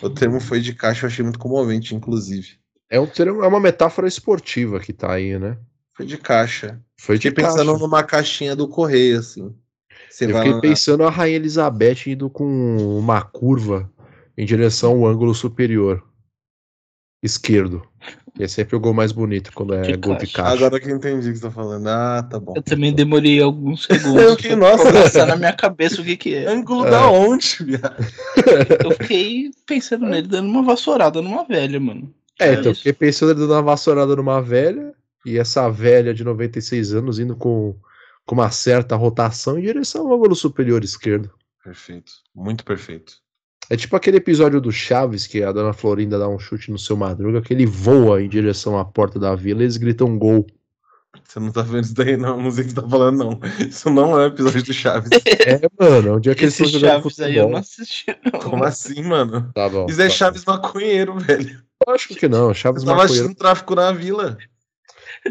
O 0.00 0.08
termo 0.08 0.40
foi 0.40 0.60
de 0.60 0.72
caixa, 0.74 1.04
eu 1.04 1.08
achei 1.08 1.22
muito 1.24 1.38
comovente, 1.38 1.94
inclusive. 1.94 2.58
é, 2.88 2.98
um, 2.98 3.06
termo- 3.06 3.42
é 3.44 3.46
uma 3.48 3.60
metáfora 3.60 4.06
esportiva 4.08 4.80
que 4.80 4.92
tá 4.92 5.12
aí, 5.12 5.38
né? 5.38 5.56
Foi 5.94 6.06
de 6.06 6.16
caixa. 6.16 6.80
Foi 6.96 7.18
de 7.18 7.28
Fiquei 7.28 7.44
pensando 7.44 7.70
caixa. 7.72 7.78
numa 7.78 8.02
caixinha 8.02 8.56
do 8.56 8.66
correio, 8.68 9.18
assim. 9.18 9.54
Você 10.08 10.24
Eu 10.24 10.36
fiquei 10.36 10.52
lá- 10.52 10.60
pensando 10.60 11.02
a 11.04 11.10
Rainha 11.10 11.36
Elizabeth 11.36 12.06
indo 12.08 12.28
com 12.30 12.44
uma 12.98 13.22
curva 13.22 13.90
em 14.38 14.44
direção 14.46 14.92
ao 14.92 15.06
ângulo 15.06 15.34
superior 15.34 16.02
esquerdo. 17.22 17.86
E 18.38 18.44
é 18.44 18.48
sempre 18.48 18.76
o 18.76 18.80
gol 18.80 18.94
mais 18.94 19.12
bonito 19.12 19.50
quando 19.54 19.74
é 19.74 19.82
De 19.82 19.96
gol 19.96 20.14
de 20.16 20.26
caixa. 20.26 20.32
caixa. 20.50 20.52
Agora 20.66 20.80
que 20.80 20.90
eu 20.90 20.96
entendi 20.96 21.28
o 21.28 21.32
que 21.32 21.38
você 21.38 21.42
tá 21.44 21.50
falando. 21.50 21.86
Ah, 21.88 22.22
tá 22.22 22.38
bom. 22.38 22.52
Eu 22.56 22.62
também 22.62 22.92
demorei 22.92 23.40
alguns 23.42 23.86
Eu 23.90 23.98
segundos 23.98 24.36
que- 24.36 24.54
nossa. 24.56 24.92
passar 24.92 25.26
na 25.26 25.36
minha 25.36 25.52
cabeça 25.52 26.00
o 26.00 26.04
que 26.04 26.16
que 26.16 26.34
é. 26.34 26.46
Ângulo 26.48 26.86
É. 26.86 26.90
da 26.90 27.10
onde, 27.10 27.58
viado? 27.64 27.96
Eu 28.84 28.90
fiquei 28.92 29.50
pensando 29.66 30.06
nele 30.06 30.26
dando 30.28 30.48
uma 30.48 30.62
vassourada 30.62 31.20
numa 31.20 31.44
velha, 31.44 31.78
mano. 31.80 32.12
É, 32.38 32.48
É 32.48 32.52
então 32.54 32.72
isso. 32.72 32.80
fiquei 32.82 32.92
pensando 32.92 33.32
ele 33.32 33.40
dando 33.40 33.52
uma 33.52 33.62
vassourada 33.62 34.14
numa 34.16 34.40
velha, 34.40 34.94
e 35.26 35.36
essa 35.38 35.68
velha 35.68 36.14
de 36.14 36.24
96 36.24 36.94
anos 36.94 37.18
indo 37.18 37.36
com, 37.36 37.76
com 38.24 38.34
uma 38.34 38.50
certa 38.50 38.96
rotação 38.96 39.58
em 39.58 39.62
direção 39.62 40.06
ao 40.08 40.14
ângulo 40.16 40.34
superior 40.34 40.82
esquerdo. 40.82 41.30
Perfeito. 41.62 42.12
Muito 42.34 42.64
perfeito. 42.64 43.14
É 43.70 43.76
tipo 43.76 43.94
aquele 43.94 44.16
episódio 44.16 44.60
do 44.60 44.72
Chaves, 44.72 45.28
que 45.28 45.44
a 45.44 45.52
dona 45.52 45.72
Florinda 45.72 46.18
dá 46.18 46.28
um 46.28 46.40
chute 46.40 46.72
no 46.72 46.78
seu 46.78 46.96
madruga, 46.96 47.40
que 47.40 47.54
ele 47.54 47.64
voa 47.64 48.20
em 48.20 48.28
direção 48.28 48.76
à 48.76 48.84
porta 48.84 49.16
da 49.16 49.36
vila 49.36 49.60
e 49.60 49.62
eles 49.62 49.76
gritam 49.76 50.18
gol. 50.18 50.44
Você 51.24 51.38
não 51.38 51.52
tá 51.52 51.62
vendo 51.62 51.84
isso 51.84 51.94
daí, 51.94 52.16
não. 52.16 52.42
Não 52.42 52.50
sei 52.50 52.64
o 52.64 52.66
que 52.66 52.74
você 52.74 52.80
tá 52.80 52.88
falando, 52.88 53.18
não. 53.18 53.40
Isso 53.60 53.88
não 53.88 54.18
é 54.18 54.24
um 54.24 54.26
episódio 54.26 54.64
do 54.64 54.72
Chaves. 54.72 55.10
É, 55.46 55.60
mano, 55.78 56.08
é 56.08 56.12
um 56.12 56.20
dia 56.20 56.34
que 56.34 56.42
eles 56.42 56.54
Esse 56.54 56.64
estão 56.64 56.80
jogando 56.80 57.02
Chaves 57.02 57.20
aí 57.20 57.36
eu 57.36 57.48
não 57.48 57.58
assisti, 57.58 58.06
não. 58.32 58.40
Como 58.40 58.64
assim, 58.64 59.02
mano? 59.04 59.50
Tá 59.54 59.68
bom. 59.68 59.86
Isso 59.88 60.02
é 60.02 60.08
tá 60.08 60.10
Chaves 60.10 60.44
maconheiro, 60.44 61.16
velho. 61.20 61.62
Acho 61.86 62.08
que 62.08 62.28
não, 62.28 62.52
Chaves 62.52 62.82
Você 62.82 62.86
tava 62.86 62.98
maconheiro. 62.98 63.24
assistindo 63.24 63.38
tráfico 63.38 63.74
na 63.76 63.92
vila. 63.92 64.36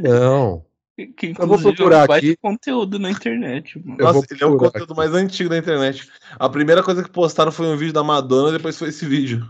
Não. 0.02 0.66
Que 1.08 1.28
Eu 1.28 1.34
vou 1.36 1.46
inclusive 1.58 1.76
procurar 1.76 2.00
é 2.02 2.04
um 2.04 2.08
baita 2.08 2.28
aqui. 2.28 2.38
conteúdo 2.42 3.00
na 3.00 3.10
internet, 3.12 3.80
mano. 3.84 3.98
Nossa, 4.00 4.26
ele 4.32 4.44
é 4.44 4.46
o 4.46 4.50
procurar 4.50 4.72
conteúdo 4.72 4.92
aqui. 4.94 4.98
mais 4.98 5.14
antigo 5.14 5.50
da 5.50 5.58
internet. 5.58 6.10
A 6.32 6.50
primeira 6.50 6.84
coisa 6.84 7.04
que 7.04 7.10
postaram 7.10 7.52
foi 7.52 7.68
um 7.68 7.78
vídeo 7.78 7.94
da 7.94 8.04
Madonna, 8.04 8.52
depois 8.52 8.78
foi 8.78 8.90
esse 8.90 9.06
vídeo. 9.06 9.48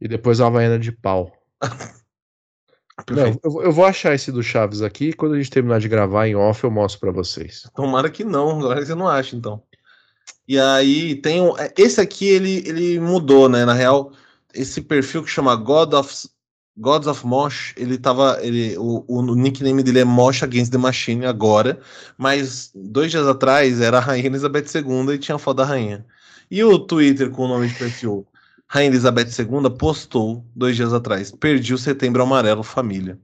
E 0.00 0.08
depois 0.08 0.40
a 0.40 0.46
Havaiana 0.46 0.78
de 0.78 0.90
pau. 0.92 1.32
Não, 3.10 3.26
eu, 3.42 3.50
vou- 3.50 3.62
eu 3.62 3.72
vou 3.72 3.84
achar 3.84 4.14
esse 4.14 4.30
do 4.30 4.42
Chaves 4.42 4.82
aqui 4.82 5.08
e 5.08 5.12
quando 5.12 5.34
a 5.34 5.38
gente 5.38 5.50
terminar 5.50 5.80
de 5.80 5.88
gravar 5.88 6.26
em 6.28 6.36
off 6.36 6.62
eu 6.62 6.70
mostro 6.70 7.00
pra 7.00 7.10
vocês. 7.10 7.68
Tomara 7.74 8.10
que 8.10 8.22
não, 8.22 8.58
agora 8.60 8.84
você 8.84 8.94
não 8.94 9.08
acha, 9.08 9.34
então. 9.34 9.62
E 10.46 10.58
aí 10.58 11.16
tem 11.16 11.40
um. 11.40 11.56
é, 11.58 11.72
Esse 11.76 12.00
aqui 12.00 12.26
ele, 12.28 12.58
ele 12.68 13.00
mudou, 13.00 13.48
né? 13.48 13.64
Na 13.64 13.72
real, 13.72 14.12
esse 14.54 14.80
perfil 14.82 15.24
que 15.24 15.30
chama 15.30 15.56
God 15.56 15.94
of, 15.94 16.28
Gods 16.76 17.06
of 17.06 17.26
Mosh, 17.26 17.74
ele 17.76 17.98
tava. 17.98 18.38
Ele, 18.42 18.76
o, 18.78 19.04
o 19.06 19.34
nickname 19.34 19.82
dele 19.82 20.00
é 20.00 20.04
Mosh 20.04 20.42
Against 20.42 20.72
the 20.72 20.78
Machine 20.78 21.26
agora, 21.26 21.80
mas 22.16 22.70
dois 22.74 23.10
dias 23.10 23.26
atrás 23.26 23.80
era 23.80 23.98
a 23.98 24.00
Rainha 24.00 24.26
Elizabeth 24.26 24.66
II 24.74 25.14
e 25.14 25.18
tinha 25.18 25.36
a 25.36 25.38
foto 25.38 25.58
da 25.58 25.64
rainha. 25.64 26.06
E 26.50 26.64
o 26.64 26.78
Twitter 26.78 27.30
com 27.30 27.44
o 27.44 27.48
nome 27.48 27.68
de 27.68 27.74
perfil 27.74 28.26
Rainha 28.72 28.88
Elizabeth 28.88 29.28
II 29.38 29.68
postou 29.76 30.46
dois 30.56 30.74
dias 30.74 30.94
atrás: 30.94 31.30
Perdi 31.30 31.74
o 31.74 31.78
setembro 31.78 32.22
amarelo, 32.22 32.62
família. 32.62 33.20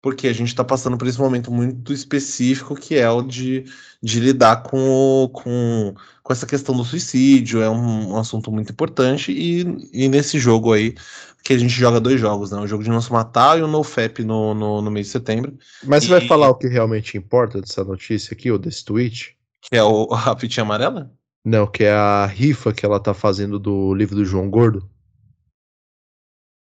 Porque 0.00 0.28
a 0.28 0.32
gente 0.32 0.48
está 0.48 0.64
passando 0.64 0.96
por 0.96 1.08
esse 1.08 1.18
momento 1.18 1.50
muito 1.50 1.92
específico 1.92 2.76
que 2.76 2.96
é 2.96 3.08
o 3.10 3.22
de, 3.22 3.64
de 4.02 4.20
lidar 4.20 4.62
com, 4.64 5.30
com, 5.32 5.94
com 6.22 6.32
essa 6.32 6.46
questão 6.46 6.76
do 6.76 6.84
suicídio. 6.84 7.60
É 7.60 7.68
um, 7.68 8.12
um 8.12 8.16
assunto 8.16 8.52
muito 8.52 8.70
importante. 8.72 9.32
E, 9.32 9.64
e 9.92 10.08
nesse 10.08 10.38
jogo 10.38 10.72
aí, 10.72 10.94
que 11.42 11.52
a 11.52 11.58
gente 11.58 11.72
joga 11.72 12.00
dois 12.00 12.20
jogos, 12.20 12.50
né? 12.50 12.58
O 12.60 12.66
jogo 12.66 12.84
de 12.84 12.90
não 12.90 13.00
se 13.00 13.12
matar 13.12 13.58
e 13.58 13.62
o 13.62 13.66
NoFap 13.68 14.22
no, 14.24 14.54
no, 14.54 14.80
no 14.82 14.90
mês 14.90 15.06
de 15.06 15.12
setembro, 15.12 15.58
Mas 15.84 16.04
você 16.04 16.10
vai 16.10 16.24
E- 16.24 16.28
falar 16.28 16.48
o 16.48 16.54
que 16.54 16.68
realmente 16.68 17.16
importa 17.16 17.60
dessa 17.60 17.82
notícia 17.84 18.34
aqui, 18.34 18.50
ou 18.50 18.58
desse 18.58 18.84
tweet? 18.84 19.36
que 19.60 19.76
é 19.76 19.82
o, 19.82 20.08
a 20.14 20.36
fitinha 20.38 20.62
amarela. 20.64 21.12
Não, 21.44 21.66
que 21.66 21.84
é 21.84 21.92
a 21.92 22.24
rifa 22.26 22.72
que 22.72 22.86
ela 22.86 23.00
tá 23.00 23.12
fazendo 23.12 23.58
do 23.58 23.92
livro 23.94 24.14
do 24.14 24.24
João 24.24 24.48
Gordo. 24.48 24.88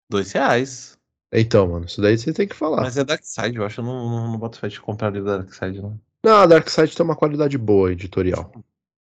Dois 0.10 0.32
reais. 0.32 0.98
Então, 1.32 1.68
mano, 1.68 1.86
isso 1.86 2.02
daí 2.02 2.18
você 2.18 2.32
tem 2.34 2.48
que 2.48 2.56
falar. 2.56 2.82
Mas 2.82 2.98
é 2.98 3.04
Darkseid, 3.04 3.56
eu 3.58 3.66
acho. 3.66 3.82
Eu 3.82 3.86
não, 3.86 4.10
não, 4.10 4.32
não 4.32 4.38
boto 4.38 4.60
fé 4.60 4.68
de 4.68 4.80
comprar 4.80 5.10
livro 5.12 5.28
da 5.28 5.38
Darkseid, 5.38 5.82
não. 5.82 6.00
Não, 6.24 6.38
a 6.38 6.46
Darkseid 6.46 6.96
tem 6.96 7.04
uma 7.04 7.16
qualidade 7.16 7.58
boa 7.58 7.92
editorial. 7.92 8.52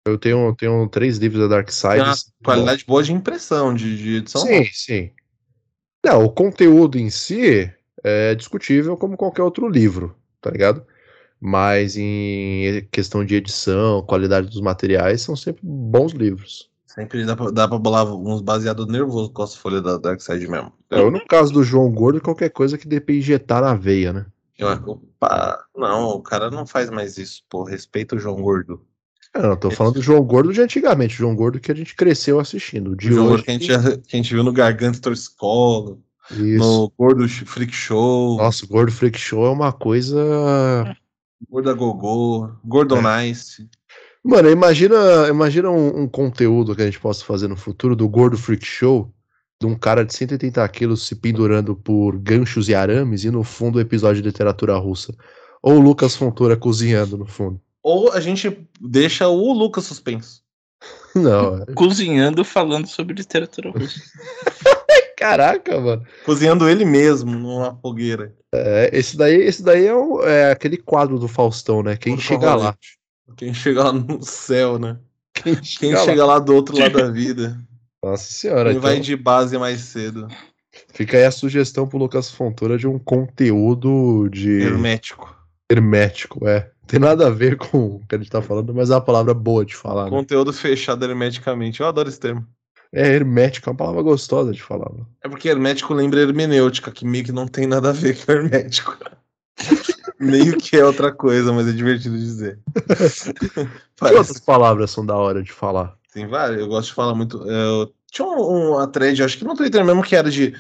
Eu 0.06 0.18
tenho, 0.18 0.56
tenho 0.56 0.88
três 0.90 1.18
livros 1.18 1.42
da 1.42 1.48
Darkseid. 1.58 2.04
Qualidade 2.44 2.86
boa 2.86 3.04
de 3.04 3.14
impressão, 3.14 3.74
de, 3.74 3.98
de 3.98 4.16
edição. 4.16 4.42
Sim, 4.42 4.64
sim. 4.72 5.12
Não, 6.04 6.26
o 6.26 6.30
conteúdo 6.30 6.98
em 6.98 7.10
si 7.10 7.72
é 8.04 8.36
discutível 8.36 8.96
como 8.96 9.18
qualquer 9.18 9.44
outro 9.44 9.68
livro, 9.68 10.16
tá 10.42 10.50
ligado? 10.50 10.86
Mas 11.40 11.96
em 11.98 12.88
questão 12.92 13.24
de 13.24 13.36
edição, 13.36 14.02
qualidade 14.04 14.48
dos 14.48 14.62
materiais, 14.62 15.22
são 15.22 15.36
sempre 15.36 15.62
bons 15.64 16.12
livros. 16.14 16.70
Sempre 16.86 17.26
dá 17.26 17.36
pra, 17.36 17.52
dá 17.52 17.68
pra 17.68 17.78
bolar 17.78 18.12
uns 18.12 18.42
baseados 18.42 18.88
nervosos 18.88 19.30
com 19.32 19.44
as 19.44 19.56
folhas 19.56 19.84
da 19.84 19.98
Darkseid 19.98 20.48
mesmo. 20.48 20.74
É, 20.90 21.10
no 21.10 21.24
caso 21.28 21.54
do 21.54 21.64
João 21.64 21.92
Gordo, 21.92 22.20
qualquer 22.20 22.50
coisa 22.50 22.78
que 22.78 22.88
dê 22.88 23.00
pra 23.00 23.14
injetar 23.14 23.62
na 23.62 23.76
veia, 23.76 24.12
né? 24.12 24.26
Eu, 24.58 24.68
opa, 24.70 25.64
não, 25.76 26.08
o 26.10 26.22
cara 26.22 26.50
não 26.50 26.66
faz 26.66 26.90
mais 26.90 27.20
isso, 27.20 27.44
pô. 27.48 27.64
Respeita 27.64 28.16
o 28.16 28.20
João 28.20 28.42
Gordo. 28.42 28.82
Eu 29.34 29.56
tô 29.56 29.70
falando 29.70 29.96
do 29.96 30.02
João 30.02 30.24
Gordo 30.24 30.52
de 30.52 30.62
antigamente, 30.62 31.16
o 31.16 31.18
João 31.18 31.36
Gordo 31.36 31.60
que 31.60 31.72
a 31.72 31.76
gente 31.76 31.96
cresceu 31.96 32.40
assistindo. 32.40 32.96
De 32.96 33.10
o 33.10 33.14
João 33.14 33.26
hoje, 33.28 33.30
Gordo 33.30 33.44
que 33.44 33.52
a 33.52 33.54
gente, 33.54 34.02
que 34.08 34.16
a 34.16 34.18
gente 34.18 34.34
viu 34.34 34.44
no 34.44 34.52
Garganta 34.52 35.00
Torcicolo, 35.00 36.02
Isso. 36.32 36.58
no 36.58 36.92
Gordo 36.98 37.28
Freak 37.28 37.74
Show, 37.74 38.38
Nossa, 38.38 38.66
o 38.66 38.68
Gordo 38.68 38.92
Freak 38.92 39.20
Show 39.20 39.46
é 39.46 39.50
uma 39.50 39.72
coisa. 39.72 40.96
Gorda 41.50 41.74
Gogô, 41.74 42.50
Gordon 42.66 43.02
Nice. 43.02 43.70
Mano, 44.24 44.50
imagina, 44.50 44.96
imagina 45.30 45.70
um, 45.70 46.02
um 46.02 46.08
conteúdo 46.08 46.76
que 46.76 46.82
a 46.82 46.86
gente 46.86 47.00
possa 47.00 47.24
fazer 47.24 47.48
no 47.48 47.56
futuro 47.56 47.96
do 47.96 48.10
Gordo 48.10 48.38
Freak 48.38 48.66
Show, 48.66 49.14
de 49.60 49.66
um 49.66 49.76
cara 49.76 50.04
de 50.04 50.14
180 50.14 50.68
quilos 50.70 51.08
se 51.08 51.16
pendurando 51.16 51.76
por 51.76 52.18
ganchos 52.18 52.68
e 52.68 52.76
arames 52.76 53.24
e 53.24 53.32
no 53.32 53.44
fundo 53.44 53.78
o 53.78 53.82
episódio 53.82 54.22
de 54.22 54.28
literatura 54.28 54.76
russa. 54.78 55.16
Ou 55.62 55.76
o 55.76 55.80
Lucas 55.80 56.16
Fontoura 56.16 56.58
cozinhando 56.58 57.18
no 57.18 57.26
fundo. 57.26 57.60
Ou 57.88 58.12
a 58.12 58.20
gente 58.20 58.68
deixa 58.82 59.30
o 59.30 59.54
Lucas 59.54 59.86
suspenso. 59.86 60.42
Não, 61.16 61.64
é- 61.64 61.74
Cozinhando 61.74 62.44
falando 62.44 62.86
sobre 62.86 63.16
literatura 63.16 63.72
russa. 63.72 64.00
caraca, 65.18 65.80
mano. 65.80 66.06
Cozinhando 66.26 66.68
ele 66.70 66.84
mesmo 66.84 67.32
numa 67.32 67.76
fogueira. 67.82 68.36
É, 68.54 68.90
esse 68.92 69.16
daí, 69.16 69.36
esse 69.36 69.64
daí 69.64 69.86
é, 69.88 69.96
o- 69.96 70.22
é 70.24 70.52
aquele 70.52 70.76
quadro 70.78 71.18
do 71.18 71.28
Faustão, 71.30 71.82
né? 71.82 71.96
Quem 71.96 72.14
Gordo 72.16 72.24
chega 72.28 72.56
lá. 72.56 72.76
Quem 73.38 73.54
chega 73.54 73.84
lá 73.86 73.94
no 73.94 74.22
céu, 74.24 74.78
né? 74.78 74.98
Quem 75.34 75.56
Quem 75.56 75.64
chega 75.64 75.98
lá. 76.00 76.04
chega 76.06 76.26
lá 76.26 76.40
do 76.40 76.54
outro 76.56 76.78
lado 76.78 76.98
da 76.98 77.10
vida. 77.10 77.58
Nossa 78.04 78.32
senhora, 78.34 78.72
Quem 78.72 78.80
vai 78.80 78.94
então, 78.96 79.04
de 79.04 79.16
base 79.16 79.58
mais 79.58 79.80
cedo. 79.82 80.28
fica 80.94 81.18
aí 81.18 81.24
a 81.26 81.32
sugestão 81.32 81.88
pro 81.88 81.98
Lucas 81.98 82.30
Fontoura 82.30 82.78
de 82.78 82.86
um 82.88 83.00
conteúdo 83.00 84.30
de 84.30 84.62
Hermético. 84.62 85.36
hermético, 85.72 86.48
é. 86.48 86.70
Tem 86.88 87.00
nada 87.00 87.28
a 87.28 87.30
ver 87.30 87.58
com 87.58 87.78
o 87.78 88.02
que 88.08 88.16
a 88.16 88.18
gente 88.18 88.32
tá 88.32 88.42
falando, 88.42 88.74
mas 88.74 88.90
é 88.90 88.96
uma 88.96 89.02
palavra 89.02 89.34
boa 89.34 89.66
de 89.66 89.76
falar, 89.76 90.06
né? 90.06 90.10
Conteúdo 90.10 90.54
fechado 90.54 91.04
hermeticamente. 91.04 91.82
Eu 91.82 91.88
adoro 91.88 92.08
esse 92.08 92.20
termo. 92.20 92.48
É, 92.94 93.14
hermético 93.14 93.70
é 93.70 93.72
uma 93.72 93.78
palavra 93.78 94.02
gostosa 94.02 94.54
de 94.54 94.64
falar. 94.64 94.90
Né? 94.94 95.04
É 95.24 95.30
porque 95.30 95.50
hermético 95.50 95.94
lembra 95.94 96.22
hermenêutica, 96.22 96.90
que 96.90 97.06
meio 97.06 97.26
que 97.26 97.32
não 97.34 97.46
tem 97.48 97.68
nada 97.68 97.90
a 97.90 97.94
ver 97.94 98.18
com 98.24 98.32
hermético. 98.32 98.98
meio 100.20 100.58
que 100.58 100.78
é 100.78 100.86
outra 100.86 101.12
coisa, 101.12 101.52
mas 101.52 101.68
é 101.68 101.72
divertido 101.72 102.18
dizer. 102.18 102.60
Que 103.98 104.14
outras 104.14 104.40
palavras 104.40 104.92
são 104.92 105.04
da 105.04 105.16
hora 105.16 105.42
de 105.42 105.52
falar? 105.52 105.98
Tem 106.14 106.28
vários, 106.28 106.60
eu 106.60 106.68
gosto 106.68 106.90
de 106.90 106.94
falar 106.94 107.16
muito. 107.16 107.42
Eu, 107.50 107.92
tinha 108.12 108.28
um, 108.28 108.76
uma 108.76 108.88
thread, 108.88 109.24
acho 109.24 109.40
que 109.40 109.44
no 109.44 109.56
Twitter 109.56 109.84
mesmo, 109.84 110.04
que 110.04 110.16
era 110.16 110.30
de, 110.30 110.54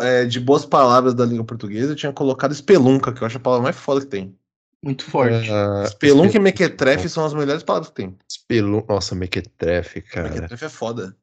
é, 0.00 0.24
de 0.24 0.40
boas 0.40 0.64
palavras 0.64 1.12
da 1.12 1.26
língua 1.26 1.44
portuguesa. 1.44 1.92
Eu 1.92 1.96
tinha 1.96 2.12
colocado 2.12 2.52
espelunca, 2.52 3.12
que 3.12 3.22
eu 3.22 3.26
acho 3.26 3.36
a 3.36 3.40
palavra 3.40 3.64
mais 3.64 3.76
foda 3.76 4.00
que 4.00 4.06
tem. 4.06 4.34
Muito 4.82 5.04
forte. 5.04 5.50
Ah, 5.50 5.82
Espelunca 5.84 6.36
e 6.36 6.40
mequetrefe 6.40 7.08
são 7.08 7.24
as 7.24 7.34
melhores 7.34 7.62
palavras 7.62 7.90
que 7.90 7.96
tem. 7.96 8.16
espelun- 8.28 8.84
Nossa, 8.88 9.14
mequetrefe, 9.14 10.00
cara. 10.00 10.28
Mequetrefe 10.30 10.64
é 10.64 10.68
foda. 10.68 11.16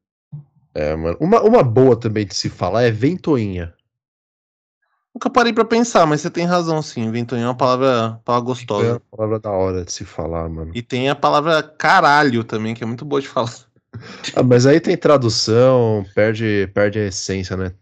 É, 0.76 0.96
mano. 0.96 1.18
Uma, 1.20 1.42
uma 1.42 1.64
boa 1.64 2.00
também 2.00 2.26
de 2.26 2.36
se 2.36 2.50
falar 2.50 2.84
é 2.84 2.92
ventoinha. 2.92 3.74
Nunca 5.16 5.32
parei 5.32 5.52
pra 5.52 5.66
pensar, 5.66 6.06
mas 6.06 6.22
você 6.22 6.30
tem 6.30 6.46
razão, 6.46 6.80
sim. 6.84 7.10
Ventoinha 7.10 7.46
é 7.46 7.48
uma 7.48 7.58
palavra, 7.58 8.22
palavra 8.24 8.46
É 8.46 8.54
gostosa. 8.54 8.92
uma 8.92 9.00
palavra 9.18 9.40
da 9.40 9.50
hora 9.50 9.84
de 9.84 9.92
se 9.92 10.06
falar, 10.06 10.48
mano. 10.48 10.72
E 10.76 10.84
tem 10.84 11.10
a 11.10 11.16
palavra 11.16 11.64
caralho 11.64 12.44
também, 12.44 12.76
que 12.76 12.84
é 12.84 12.88
muito 12.88 13.04
boa 13.06 13.20
de 13.22 13.28
falar. 13.28 13.52
Ah, 14.36 14.44
mas 14.44 14.68
aí 14.68 14.80
tem 14.80 14.96
tradução, 14.96 16.06
perde, 16.14 16.70
perde 16.72 17.00
a 17.00 17.06
essência, 17.08 17.58
né? 17.58 17.74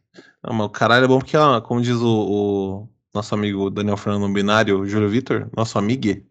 Não, 0.41 0.53
mas 0.53 0.67
o 0.67 0.69
caralho 0.69 1.03
é 1.03 1.07
bom 1.09 1.17
porque, 1.19 1.35
ó, 1.35 1.59
como 1.59 1.81
diz 1.81 1.97
o, 1.97 2.07
o 2.07 2.89
nosso 3.15 3.33
amigo 3.33 3.69
Daniel 3.69 3.97
Fernando 3.97 4.31
Binário, 4.31 4.85
Júlio 4.85 5.09
Vitor, 5.09 5.47
nosso 5.55 5.77
amigo, 5.79 6.21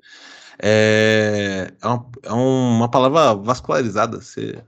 é, 0.63 1.73
é, 1.83 1.87
uma, 1.87 2.11
é 2.23 2.33
uma 2.33 2.89
palavra 2.91 3.35
vascularizada. 3.35 4.21
Você, 4.21 4.63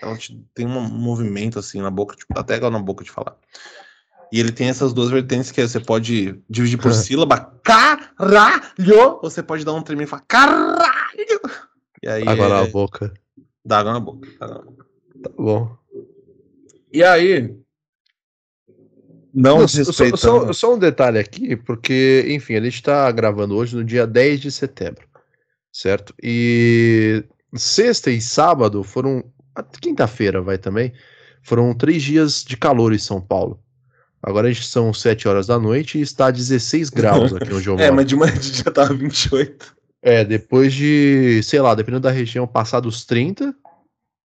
ela 0.00 0.16
te- 0.16 0.38
tem 0.54 0.66
um 0.66 0.80
movimento 0.88 1.58
assim 1.58 1.80
na 1.80 1.90
boca, 1.90 2.14
tipo, 2.14 2.38
até 2.38 2.56
igual 2.56 2.70
na 2.70 2.78
boca 2.78 3.02
de 3.02 3.10
falar. 3.10 3.36
E 4.30 4.38
ele 4.40 4.52
tem 4.52 4.68
essas 4.68 4.92
duas 4.92 5.10
vertentes 5.10 5.50
que 5.50 5.60
é, 5.60 5.66
você 5.66 5.80
pode 5.80 6.40
dividir 6.48 6.78
por 6.78 6.92
sílaba, 6.94 7.58
caralho, 7.62 8.98
ou 8.98 9.20
você 9.22 9.42
pode 9.42 9.64
dar 9.64 9.72
um 9.74 9.82
tremendo 9.82 10.06
e 10.06 10.10
falar 10.10 10.24
caralho. 10.28 11.40
E 12.02 12.08
aí 12.08 12.28
Agora 12.28 12.64
é, 12.66 12.66
boca. 12.66 13.12
dá 13.64 13.78
água 13.78 13.92
na 13.92 14.00
boca. 14.00 14.28
dá 14.38 14.46
água 14.46 14.58
na 14.58 14.60
boca. 14.60 14.82
Tá 15.22 15.30
bom. 15.36 15.76
E 16.92 17.02
aí, 17.02 17.56
não, 19.34 19.58
Não, 19.60 19.68
só, 19.68 19.76
desrespeitando- 19.78 20.18
só- 20.18 20.52
só 20.52 20.74
um 20.74 20.78
detalhe 20.78 21.18
aqui, 21.18 21.56
porque, 21.56 22.24
enfim, 22.28 22.54
a 22.56 22.60
gente 22.60 22.82
tá 22.82 23.10
gravando 23.10 23.56
hoje 23.56 23.74
no 23.76 23.84
dia 23.84 24.06
10 24.06 24.40
de 24.40 24.50
setembro, 24.52 25.06
certo? 25.72 26.14
E 26.22 27.24
sexta 27.54 28.10
e 28.10 28.20
sábado 28.20 28.82
foram. 28.82 29.24
Quinta-feira 29.80 30.40
vai 30.40 30.56
também. 30.58 30.92
Foram 31.42 31.74
três 31.74 32.02
dias 32.02 32.42
de 32.44 32.56
calor 32.56 32.92
em 32.94 32.98
São 32.98 33.20
Paulo. 33.20 33.60
Agora 34.22 34.48
a 34.48 34.52
gente 34.52 34.66
são 34.66 34.94
7 34.94 35.26
horas 35.26 35.48
da 35.48 35.58
noite 35.58 35.98
e 35.98 36.00
está 36.00 36.26
a 36.26 36.30
16 36.30 36.88
graus 36.90 37.34
aqui 37.34 37.52
onde 37.52 37.66
eu 37.66 37.72
moro. 37.74 37.82
É, 37.84 37.90
mas 37.90 38.06
de 38.06 38.14
manhã 38.16 38.32
de 38.38 38.52
dia 38.52 38.64
tava 38.70 38.94
28. 38.94 39.74
É, 40.00 40.24
depois 40.24 40.72
de, 40.72 41.40
sei 41.42 41.60
lá, 41.60 41.74
dependendo 41.74 42.02
da 42.02 42.10
região, 42.10 42.46
passar 42.46 42.80
dos 42.80 43.04
30, 43.04 43.54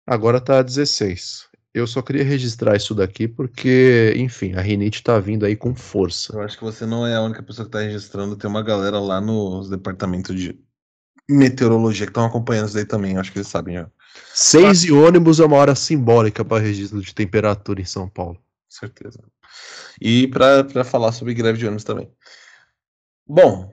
agora 0.07 0.40
tá 0.40 0.61
16. 0.62 1.47
Eu 1.77 1.87
só 1.87 2.01
queria 2.01 2.25
registrar 2.25 2.75
isso 2.75 2.95
daqui 2.95 3.29
porque, 3.29 4.15
enfim, 4.17 4.55
a 4.55 4.62
rinite 4.62 5.03
tá 5.03 5.21
vindo 5.21 5.45
aí 5.45 5.55
com 5.55 5.75
força. 5.75 6.33
Eu 6.35 6.41
acho 6.41 6.57
que 6.57 6.65
você 6.65 6.87
não 6.87 7.07
é 7.07 7.15
a 7.15 7.21
única 7.21 7.43
pessoa 7.43 7.67
que 7.67 7.73
tá 7.73 7.81
registrando. 7.81 8.35
Tem 8.35 8.49
uma 8.49 8.62
galera 8.62 8.99
lá 8.99 9.21
nos 9.21 9.69
departamentos 9.69 10.35
de 10.35 10.59
meteorologia 11.29 12.07
que 12.07 12.11
estão 12.11 12.25
acompanhando 12.25 12.69
isso 12.69 12.77
daí 12.77 12.87
também. 12.87 13.19
Acho 13.19 13.31
que 13.31 13.37
eles 13.37 13.49
sabem 13.49 13.75
já. 13.75 13.91
Seis 14.33 14.85
e 14.85 14.91
ônibus 14.91 15.39
é 15.39 15.45
uma 15.45 15.59
hora 15.59 15.75
simbólica 15.75 16.43
para 16.43 16.62
registro 16.62 17.03
de 17.03 17.15
temperatura 17.15 17.79
em 17.79 17.85
São 17.85 18.09
Paulo. 18.09 18.39
Certeza. 18.67 19.23
E 20.01 20.29
pra 20.29 20.83
falar 20.83 21.12
sobre 21.12 21.35
greve 21.35 21.59
de 21.59 21.67
ônibus 21.67 21.85
também. 21.85 22.11
Bom, 23.29 23.71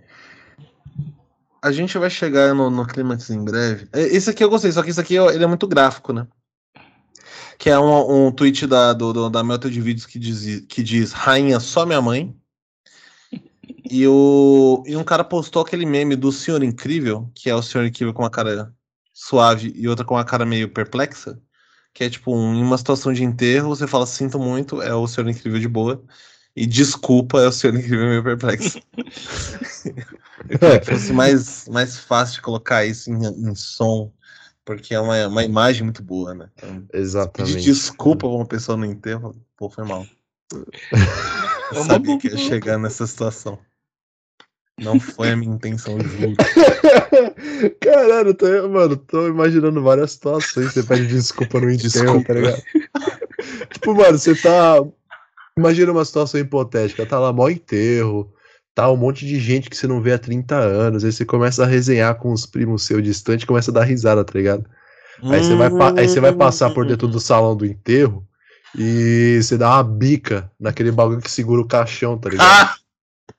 a 1.63 1.71
gente 1.71 1.97
vai 1.97 2.09
chegar 2.09 2.53
no, 2.53 2.69
no 2.69 2.85
clímax 2.85 3.29
em 3.29 3.41
breve. 3.41 3.87
É, 3.93 4.01
Esse 4.01 4.29
aqui 4.29 4.43
eu 4.43 4.49
gostei, 4.49 4.73
só 4.73 4.83
que 4.83 4.89
esse 4.89 4.99
aqui 4.99 5.15
ele 5.15 5.45
é 5.45 5.47
muito 5.47 5.65
gráfico, 5.65 6.11
né? 6.11 6.27
Que 7.57 7.69
é 7.69 7.79
um, 7.79 8.27
um 8.27 8.31
tweet 8.31 8.65
da, 8.67 8.93
do, 8.93 9.13
do- 9.13 9.29
da 9.29 9.43
Meta 9.43 9.69
de 9.69 9.79
Vídeos 9.81 10.05
que 10.05 10.19
diz, 10.19 10.61
que 10.67 10.83
diz 10.83 11.11
Rainha 11.11 11.59
só 11.59 11.85
minha 11.85 12.01
mãe. 12.01 12.35
E, 13.89 14.07
o, 14.07 14.83
e 14.85 14.95
um 14.95 15.03
cara 15.03 15.23
postou 15.23 15.61
aquele 15.61 15.85
meme 15.85 16.15
do 16.15 16.31
Senhor 16.31 16.63
Incrível, 16.63 17.29
que 17.35 17.49
é 17.49 17.55
o 17.55 17.61
Senhor 17.61 17.85
Incrível 17.85 18.13
com 18.13 18.23
uma 18.23 18.29
cara 18.29 18.73
suave 19.13 19.71
e 19.75 19.87
outra 19.87 20.03
com 20.05 20.15
uma 20.15 20.25
cara 20.25 20.45
meio 20.45 20.69
perplexa. 20.69 21.39
Que 21.93 22.05
é 22.05 22.09
tipo, 22.09 22.35
um- 22.35 22.55
em 22.55 22.61
uma 22.63 22.77
situação 22.77 23.13
de 23.13 23.23
enterro, 23.23 23.69
você 23.69 23.85
fala 23.87 24.05
sinto 24.07 24.39
muito, 24.39 24.81
é 24.81 24.93
o 24.93 25.07
Senhor 25.07 25.29
Incrível 25.29 25.59
de 25.59 25.67
boa. 25.67 26.03
E 26.55 26.65
desculpa, 26.65 27.39
é 27.41 27.47
o 27.47 27.51
Senhor 27.51 27.75
Incrível 27.75 28.07
meio 28.07 28.23
perplexo. 28.23 28.79
Eu 30.49 30.59
queria 30.59 30.79
que 30.79 30.85
fosse 30.91 31.13
mais, 31.13 31.67
mais 31.67 31.97
fácil 31.97 32.35
de 32.35 32.41
colocar 32.41 32.85
isso 32.85 33.09
em, 33.11 33.23
em 33.49 33.55
som, 33.55 34.11
porque 34.65 34.93
é 34.93 34.99
uma, 34.99 35.27
uma 35.27 35.43
imagem 35.43 35.83
muito 35.83 36.01
boa, 36.03 36.33
né? 36.33 36.49
Então, 36.55 36.85
Exatamente. 36.93 37.53
pedir 37.55 37.65
desculpa 37.65 38.27
pra 38.27 38.35
uma 38.35 38.45
pessoa 38.45 38.77
no 38.77 38.85
enterro, 38.85 39.35
pô, 39.57 39.69
foi 39.69 39.85
mal. 39.85 40.05
Eu 41.73 41.83
sabia 41.85 42.17
que 42.19 42.27
ia 42.27 42.37
chegar 42.37 42.77
nessa 42.77 43.07
situação. 43.07 43.57
Não 44.79 44.99
foi 44.99 45.31
a 45.31 45.35
minha 45.35 45.53
intenção, 45.53 45.99
juro. 45.99 46.35
Caralho, 47.79 48.33
tô, 48.33 48.45
mano, 48.69 48.97
tô 48.97 49.27
imaginando 49.27 49.81
várias 49.81 50.11
situações. 50.13 50.73
Você 50.73 50.83
pede 50.83 51.07
desculpa 51.07 51.59
no 51.59 51.69
enterro, 51.69 51.89
Desculpa. 51.89 52.25
tá 52.27 52.33
ligado? 52.33 52.63
tipo, 53.71 53.93
mano, 53.93 54.17
você 54.17 54.35
tá. 54.35 54.83
Imagina 55.57 55.91
uma 55.91 56.03
situação 56.03 56.39
hipotética, 56.39 57.05
tá 57.05 57.19
lá 57.19 57.31
mó 57.31 57.47
enterro, 57.49 58.32
tá 58.73 58.91
um 58.91 58.97
monte 58.97 59.25
de 59.25 59.39
gente 59.39 59.69
que 59.69 59.77
você 59.77 59.87
não 59.87 60.01
vê 60.01 60.13
há 60.13 60.19
30 60.19 60.55
anos, 60.55 61.03
aí 61.03 61.11
você 61.11 61.25
começa 61.25 61.63
a 61.63 61.67
resenhar 61.67 62.15
com 62.15 62.31
os 62.31 62.45
primos 62.45 62.83
seus 62.83 63.03
distantes 63.03 63.43
e 63.43 63.47
começa 63.47 63.71
a 63.71 63.73
dar 63.73 63.83
risada, 63.83 64.23
tá 64.23 64.33
ligado? 64.33 64.65
Aí 65.23 65.43
você 65.43 65.55
vai, 65.55 65.69
aí 65.99 66.07
você 66.07 66.19
vai 66.19 66.33
passar 66.33 66.71
por 66.71 66.85
dentro 66.85 67.07
do 67.07 67.19
salão 67.19 67.55
do 67.55 67.65
enterro 67.65 68.27
E 68.75 69.39
você 69.41 69.57
dá 69.57 69.75
uma 69.75 69.83
bica 69.83 70.51
naquele 70.59 70.91
bagulho 70.91 71.21
que 71.21 71.29
segura 71.31 71.61
o 71.61 71.67
caixão, 71.67 72.17
tá 72.17 72.29
ligado? 72.29 72.47
Ah! 72.47 72.75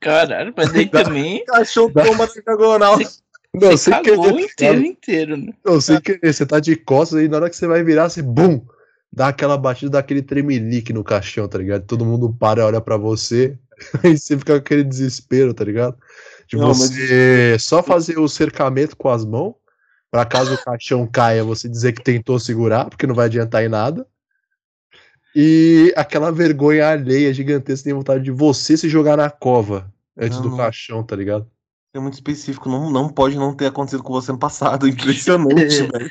Caralho, 0.01 0.53
mas 0.57 0.73
daí 0.73 0.87
também 0.87 1.45
Cachorro 1.47 1.93
toma 1.93 2.27
na 2.27 2.43
diagonal. 2.43 2.99
não, 3.55 3.71
você 3.71 3.91
sem 3.91 4.03
cagou 4.03 4.25
querer, 4.25 4.45
inteiro, 4.45 4.81
inteiro, 4.85 5.37
né? 5.37 5.53
não, 5.65 5.81
sem 5.81 6.01
querer. 6.01 6.33
Você 6.33 6.45
tá 6.45 6.61
de 6.61 6.77
costas 6.77 7.23
e 7.23 7.29
na 7.29 7.39
hora 7.39 7.51
que 7.51 7.57
você 7.57 7.67
vai 7.67 7.83
virar, 7.83 8.09
você 8.09 8.21
bum! 8.23 8.61
Dá 9.11 9.29
aquela 9.29 9.57
batida, 9.57 9.93
dá 9.93 10.01
aquele 10.01 10.23
tremelique 10.23 10.93
no 10.93 11.05
caixão, 11.05 11.47
tá 11.49 11.57
ligado? 11.57 11.87
Todo 11.87 12.05
mundo 12.05 12.35
para 12.39 12.61
e 12.61 12.65
olha 12.65 12.81
pra 12.81 12.97
você. 12.97 13.57
Aí 14.03 14.17
você 14.17 14.39
fica 14.39 14.53
com 14.53 14.59
aquele 14.59 14.85
desespero, 14.85 15.55
tá 15.55 15.65
ligado? 15.65 15.97
De 16.47 16.57
Não, 16.57 16.69
mas- 16.69 16.91
você 16.91 17.57
só 17.59 17.83
fazer 17.83 18.19
o 18.19 18.29
cercamento 18.29 18.97
com 18.97 19.09
as 19.09 19.25
mãos, 19.25 19.55
pra 20.11 20.25
caso 20.25 20.55
o 20.55 20.65
caixão 20.65 21.07
caia, 21.07 21.45
você 21.45 21.69
dizer 21.69 21.93
que 21.93 22.03
tentou 22.03 22.39
segurar, 22.39 22.89
porque 22.89 23.07
não 23.07 23.15
vai 23.15 23.27
adiantar 23.27 23.65
em 23.65 23.69
nada. 23.69 24.07
E 25.35 25.93
aquela 25.97 26.31
vergonha 26.31 26.89
alheia 26.89 27.35
gigantesca, 27.35 27.85
tem 27.85 27.93
vontade 27.93 28.23
de 28.23 28.31
você 28.31 28.77
se 28.77 28.89
jogar 28.89 29.17
na 29.17 29.29
cova 29.29 29.93
antes 30.17 30.39
Não, 30.39 30.51
do 30.51 30.57
caixão, 30.57 31.03
tá 31.03 31.17
ligado? 31.17 31.51
É 31.93 31.99
muito 31.99 32.15
específico, 32.15 32.69
não, 32.69 32.91
não 32.91 33.09
pode 33.09 33.37
não 33.37 33.55
ter 33.55 33.67
acontecido 33.67 34.03
com 34.03 34.13
você 34.13 34.31
no 34.31 34.39
passado. 34.39 34.87
Impressionante, 34.89 35.83
velho. 35.83 36.11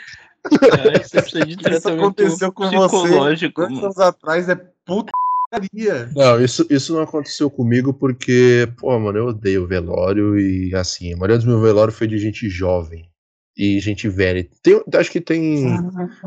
Você 1.02 1.22
precisa 1.22 1.46
de 1.46 1.54
Isso 1.54 1.88
aconteceu 1.90 2.52
com 2.52 2.70
você 2.70 3.16
anos 3.58 3.98
atrás 3.98 4.50
é 4.50 4.56
putaria. 5.54 6.10
Não, 6.16 6.44
isso, 6.44 6.66
isso 6.70 6.94
não 6.94 7.02
aconteceu 7.02 7.50
comigo 7.50 7.94
porque, 7.94 8.68
pô, 8.78 8.98
mano, 9.00 9.18
eu 9.20 9.28
odeio 9.28 9.68
velório 9.68 10.40
e 10.40 10.74
assim, 10.76 11.14
a 11.14 11.18
maioria 11.18 11.38
dos 11.38 11.46
meus 11.46 11.62
velórios 11.62 11.98
foi 11.98 12.08
de 12.08 12.18
gente 12.18 12.50
jovem 12.50 13.10
e 13.56 13.80
gente 13.80 14.10
velha. 14.10 14.48
Tem, 14.62 14.84
acho 14.96 15.12
que 15.12 15.22
tem. 15.22 15.68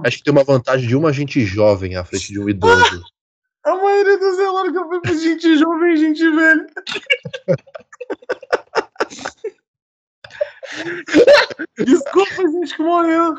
Acho 0.05 0.19
que 0.19 0.25
tem 0.25 0.33
uma 0.33 0.45
vantagem 0.45 0.87
de 0.89 0.95
uma 0.97 1.13
gente 1.13 1.45
jovem 1.45 1.97
à 1.97 2.05
frente 2.05 2.33
de 2.33 2.39
um 2.39 2.49
idoso. 2.49 3.03
A 3.65 3.75
maioria 3.75 4.17
dos 4.17 4.37
velórios 4.37 4.73
que 4.73 4.79
eu 4.79 4.87
fui 4.87 5.01
pra 5.01 5.13
gente 5.13 5.59
jovem 5.59 5.95
e 5.95 5.97
gente 5.97 6.31
velha. 6.31 6.67
Desculpa, 11.85 12.49
gente 12.49 12.77
que 12.77 12.83
morreu. 12.85 13.35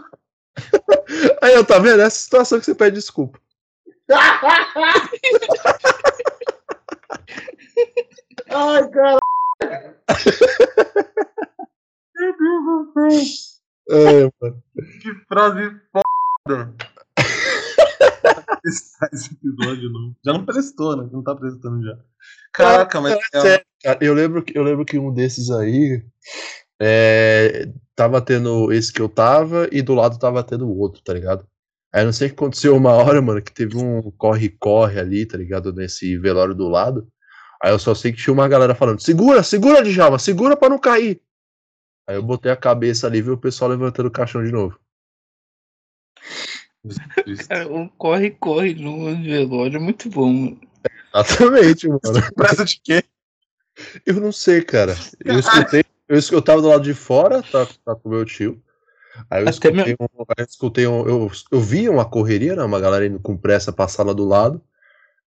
Aí, 1.42 1.54
eu 1.54 1.64
tá 1.64 1.80
vendo? 1.80 2.02
Essa 2.02 2.20
situação 2.20 2.60
que 2.60 2.66
você 2.66 2.76
pede 2.76 2.98
desculpa. 2.98 3.40
Ai, 8.50 8.90
cara. 8.90 9.20
Meu 12.16 12.38
Deus 12.38 12.64
do 12.66 12.92
céu. 12.94 13.12
É, 13.90 14.30
mano. 14.42 14.64
Que 15.02 15.14
frase 15.28 15.72
foda. 15.92 16.74
Esse 18.66 19.34
episódio 19.34 19.90
não. 19.92 20.16
Já 20.26 20.34
não 20.34 20.46
prestou, 20.46 20.98
né? 20.98 21.10
Não 21.12 21.24
tá 21.24 21.36
prestando 21.36 21.82
já. 21.84 21.98
Caraca, 22.54 23.00
mas. 23.02 23.14
É 23.14 23.64
eu 24.02 24.14
lembro, 24.14 24.44
que- 24.44 24.58
eu 24.58 24.64
lembro 24.64 24.84
que 24.84 24.98
um 24.98 25.14
desses 25.14 25.50
aí 25.52 26.04
é, 26.82 27.70
tava 27.96 28.20
tendo 28.22 28.72
esse 28.74 28.92
que 28.92 29.02
eu 29.02 29.08
tava 29.08 29.70
e 29.72 29.82
do 29.82 29.94
lado 29.94 30.18
tava 30.20 30.44
tendo 30.44 30.68
o 30.68 30.78
outro, 30.78 31.02
tá 31.04 31.14
ligado? 31.14 31.48
Aí 31.98 32.04
eu 32.04 32.06
não 32.06 32.14
sei 32.14 32.28
o 32.28 32.30
que 32.30 32.36
aconteceu 32.36 32.78
uma 32.78 32.92
hora, 32.92 33.20
mano, 33.20 33.42
que 33.42 33.52
teve 33.52 33.76
um 33.76 34.12
corre-corre 34.12 35.00
ali, 35.00 35.26
tá 35.26 35.36
ligado? 35.36 35.74
Nesse 35.74 36.16
velório 36.16 36.54
do 36.54 36.68
lado. 36.68 37.08
Aí 37.60 37.72
eu 37.72 37.80
só 37.80 37.96
sei 37.96 38.12
que 38.12 38.22
tinha 38.22 38.32
uma 38.36 38.48
galera 38.48 38.76
falando: 38.76 39.02
segura, 39.02 39.42
segura, 39.42 39.82
Djalma, 39.82 40.20
segura 40.20 40.56
pra 40.56 40.70
não 40.70 40.78
cair. 40.78 41.20
Aí 42.08 42.16
eu 42.16 42.22
botei 42.22 42.52
a 42.52 42.56
cabeça 42.56 43.08
ali 43.08 43.18
e 43.18 43.22
vi 43.24 43.32
o 43.32 43.38
pessoal 43.38 43.72
levantando 43.72 44.06
o 44.06 44.12
caixão 44.12 44.44
de 44.44 44.52
novo. 44.52 44.80
Cara, 47.50 47.68
um 47.68 47.88
corre, 47.88 48.30
corre 48.30 48.76
no 48.76 49.20
velório 49.24 49.78
é 49.78 49.80
muito 49.80 50.08
bom, 50.08 50.32
mano. 50.32 50.62
Exatamente, 51.12 51.88
mano. 51.88 52.02
Presta 52.36 52.64
de 52.64 52.80
quê? 52.80 53.04
Eu 54.06 54.22
não 54.22 54.32
sei, 54.32 54.62
cara. 54.62 54.96
Eu 55.26 55.40
escutei, 55.40 55.84
eu, 56.08 56.20
eu 56.32 56.42
tava 56.44 56.62
do 56.62 56.68
lado 56.68 56.84
de 56.84 56.94
fora, 56.94 57.42
tá, 57.42 57.66
tá 57.84 57.96
com 57.96 58.10
meu 58.10 58.24
tio. 58.24 58.62
Aí 59.30 59.44
eu 59.44 59.48
Até 59.48 59.70
escutei, 59.70 59.78
um, 59.78 59.84
aí 59.84 59.96
eu, 60.38 60.46
escutei 60.46 60.88
um, 60.88 61.08
eu, 61.08 61.32
eu 61.52 61.60
vi 61.60 61.90
uma 61.90 62.06
correria, 62.06 62.56
né? 62.56 62.64
Uma 62.64 62.80
galera 62.80 63.06
indo 63.06 63.20
com 63.20 63.38
pressa 63.38 63.74
passar 63.74 64.04
lá 64.04 64.14
do 64.14 64.26
lado. 64.26 64.62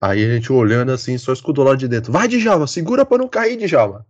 Aí 0.00 0.24
a 0.24 0.34
gente 0.34 0.52
olhando 0.52 0.92
assim, 0.92 1.18
só 1.18 1.32
escutou 1.32 1.64
lá 1.64 1.74
de 1.74 1.88
dentro. 1.88 2.12
Vai, 2.12 2.28
Djalma, 2.28 2.66
segura 2.66 3.04
pra 3.04 3.18
não 3.18 3.28
cair, 3.28 3.56
Djalma. 3.56 4.06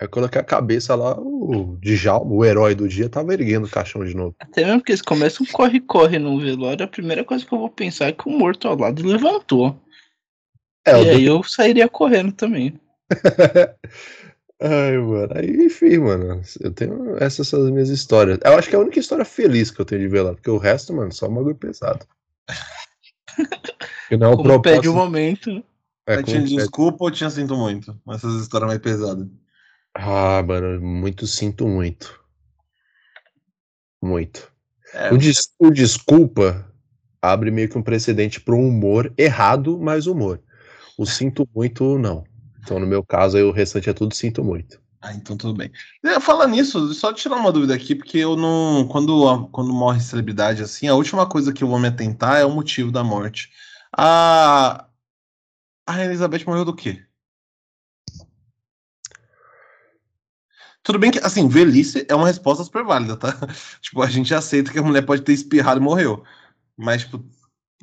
Aí 0.00 0.06
eu 0.06 0.08
coloquei 0.10 0.40
a 0.40 0.44
cabeça 0.44 0.94
lá, 0.94 1.18
o 1.18 1.78
Djalma, 1.80 2.32
o 2.32 2.44
herói 2.44 2.74
do 2.74 2.88
dia, 2.88 3.08
tava 3.08 3.32
erguendo 3.32 3.66
o 3.66 3.70
caixão 3.70 4.04
de 4.04 4.14
novo. 4.14 4.34
Até 4.40 4.64
mesmo 4.64 4.80
porque 4.80 4.92
eles 4.92 5.02
começam 5.02 5.46
um 5.46 5.52
corre, 5.52 5.80
corre 5.80 6.18
no 6.18 6.38
velório, 6.40 6.84
a 6.84 6.88
primeira 6.88 7.24
coisa 7.24 7.46
que 7.46 7.54
eu 7.54 7.58
vou 7.58 7.70
pensar 7.70 8.06
é 8.06 8.12
que 8.12 8.28
o 8.28 8.32
morto 8.32 8.68
ao 8.68 8.76
lado 8.76 9.06
levantou. 9.06 9.80
É, 10.86 11.02
e 11.02 11.10
aí 11.10 11.24
eu 11.24 11.42
sairia 11.42 11.88
correndo 11.88 12.32
também. 12.32 12.78
Ai, 14.66 14.96
mano. 14.96 15.28
Aí, 15.36 15.66
enfim, 15.66 15.98
mano. 15.98 16.40
Eu 16.60 16.72
tenho. 16.72 17.16
Essas 17.18 17.48
são 17.48 17.62
as 17.64 17.70
minhas 17.70 17.90
histórias. 17.90 18.38
Eu 18.42 18.56
acho 18.58 18.68
que 18.68 18.74
é 18.74 18.78
a 18.78 18.82
única 18.82 18.98
história 18.98 19.24
feliz 19.24 19.70
que 19.70 19.78
eu 19.80 19.84
tenho 19.84 20.00
de 20.00 20.08
velório, 20.08 20.36
porque 20.36 20.50
o 20.50 20.56
resto, 20.56 20.94
mano, 20.94 21.12
só 21.12 21.28
um 21.28 21.34
bagulho 21.34 21.54
pesado. 21.54 22.06
Que 24.08 24.16
não 24.16 24.28
é 24.30 24.34
o 24.34 24.36
Como 24.36 24.62
pede 24.62 24.88
o 24.88 24.94
momento, 24.94 25.52
né? 25.52 25.62
é, 26.06 26.22
tinha 26.22 26.40
pede- 26.40 26.56
desculpa 26.56 27.04
ou 27.04 27.10
tinha 27.10 27.28
sinto 27.28 27.54
muito? 27.56 27.98
Essas 28.08 28.40
histórias 28.40 28.68
mais 28.68 28.80
pesadas. 28.80 29.26
Ah, 29.94 30.42
mano, 30.42 30.80
muito 30.80 31.26
sinto 31.26 31.68
muito. 31.68 32.18
Muito. 34.02 34.50
É, 34.92 35.12
O, 35.12 35.18
des- 35.18 35.50
o 35.58 35.70
desculpa 35.70 36.70
abre 37.20 37.50
meio 37.50 37.68
que 37.68 37.76
um 37.78 37.82
precedente 37.82 38.40
para 38.40 38.54
um 38.54 38.68
humor 38.68 39.12
errado, 39.16 39.78
mas 39.78 40.06
humor. 40.06 40.40
O 40.96 41.04
sinto 41.06 41.48
muito, 41.54 41.98
não. 41.98 42.24
Então, 42.64 42.80
no 42.80 42.86
meu 42.86 43.04
caso, 43.04 43.36
aí, 43.36 43.42
o 43.42 43.52
restante 43.52 43.90
é 43.90 43.92
tudo 43.92 44.14
sinto 44.14 44.42
muito. 44.42 44.80
Ah, 45.02 45.12
então 45.12 45.36
tudo 45.36 45.54
bem. 45.54 45.70
Falar 46.22 46.46
nisso, 46.46 46.94
só 46.94 47.12
tirar 47.12 47.36
uma 47.36 47.52
dúvida 47.52 47.74
aqui, 47.74 47.94
porque 47.94 48.16
eu 48.18 48.36
não. 48.36 48.88
Quando, 48.88 49.46
quando 49.48 49.70
morre 49.70 50.00
celebridade 50.00 50.62
assim, 50.62 50.88
a 50.88 50.94
última 50.94 51.28
coisa 51.28 51.52
que 51.52 51.62
eu 51.62 51.68
vou 51.68 51.78
me 51.78 51.88
atentar 51.88 52.40
é 52.40 52.44
o 52.44 52.50
motivo 52.50 52.90
da 52.90 53.04
morte. 53.04 53.50
A. 53.96 54.86
A 55.86 56.02
Elizabeth 56.02 56.46
morreu 56.46 56.64
do 56.64 56.74
quê? 56.74 57.04
Tudo 60.82 60.98
bem 60.98 61.10
que, 61.10 61.18
assim, 61.18 61.48
velhice 61.48 62.06
é 62.08 62.14
uma 62.14 62.26
resposta 62.26 62.64
super 62.64 62.84
válida, 62.84 63.16
tá? 63.16 63.34
Tipo, 63.82 64.02
a 64.02 64.06
gente 64.08 64.34
aceita 64.34 64.72
que 64.72 64.78
a 64.78 64.82
mulher 64.82 65.02
pode 65.02 65.22
ter 65.22 65.32
espirrado 65.32 65.80
e 65.80 65.82
morreu. 65.82 66.24
Mas, 66.76 67.02
tipo, 67.02 67.24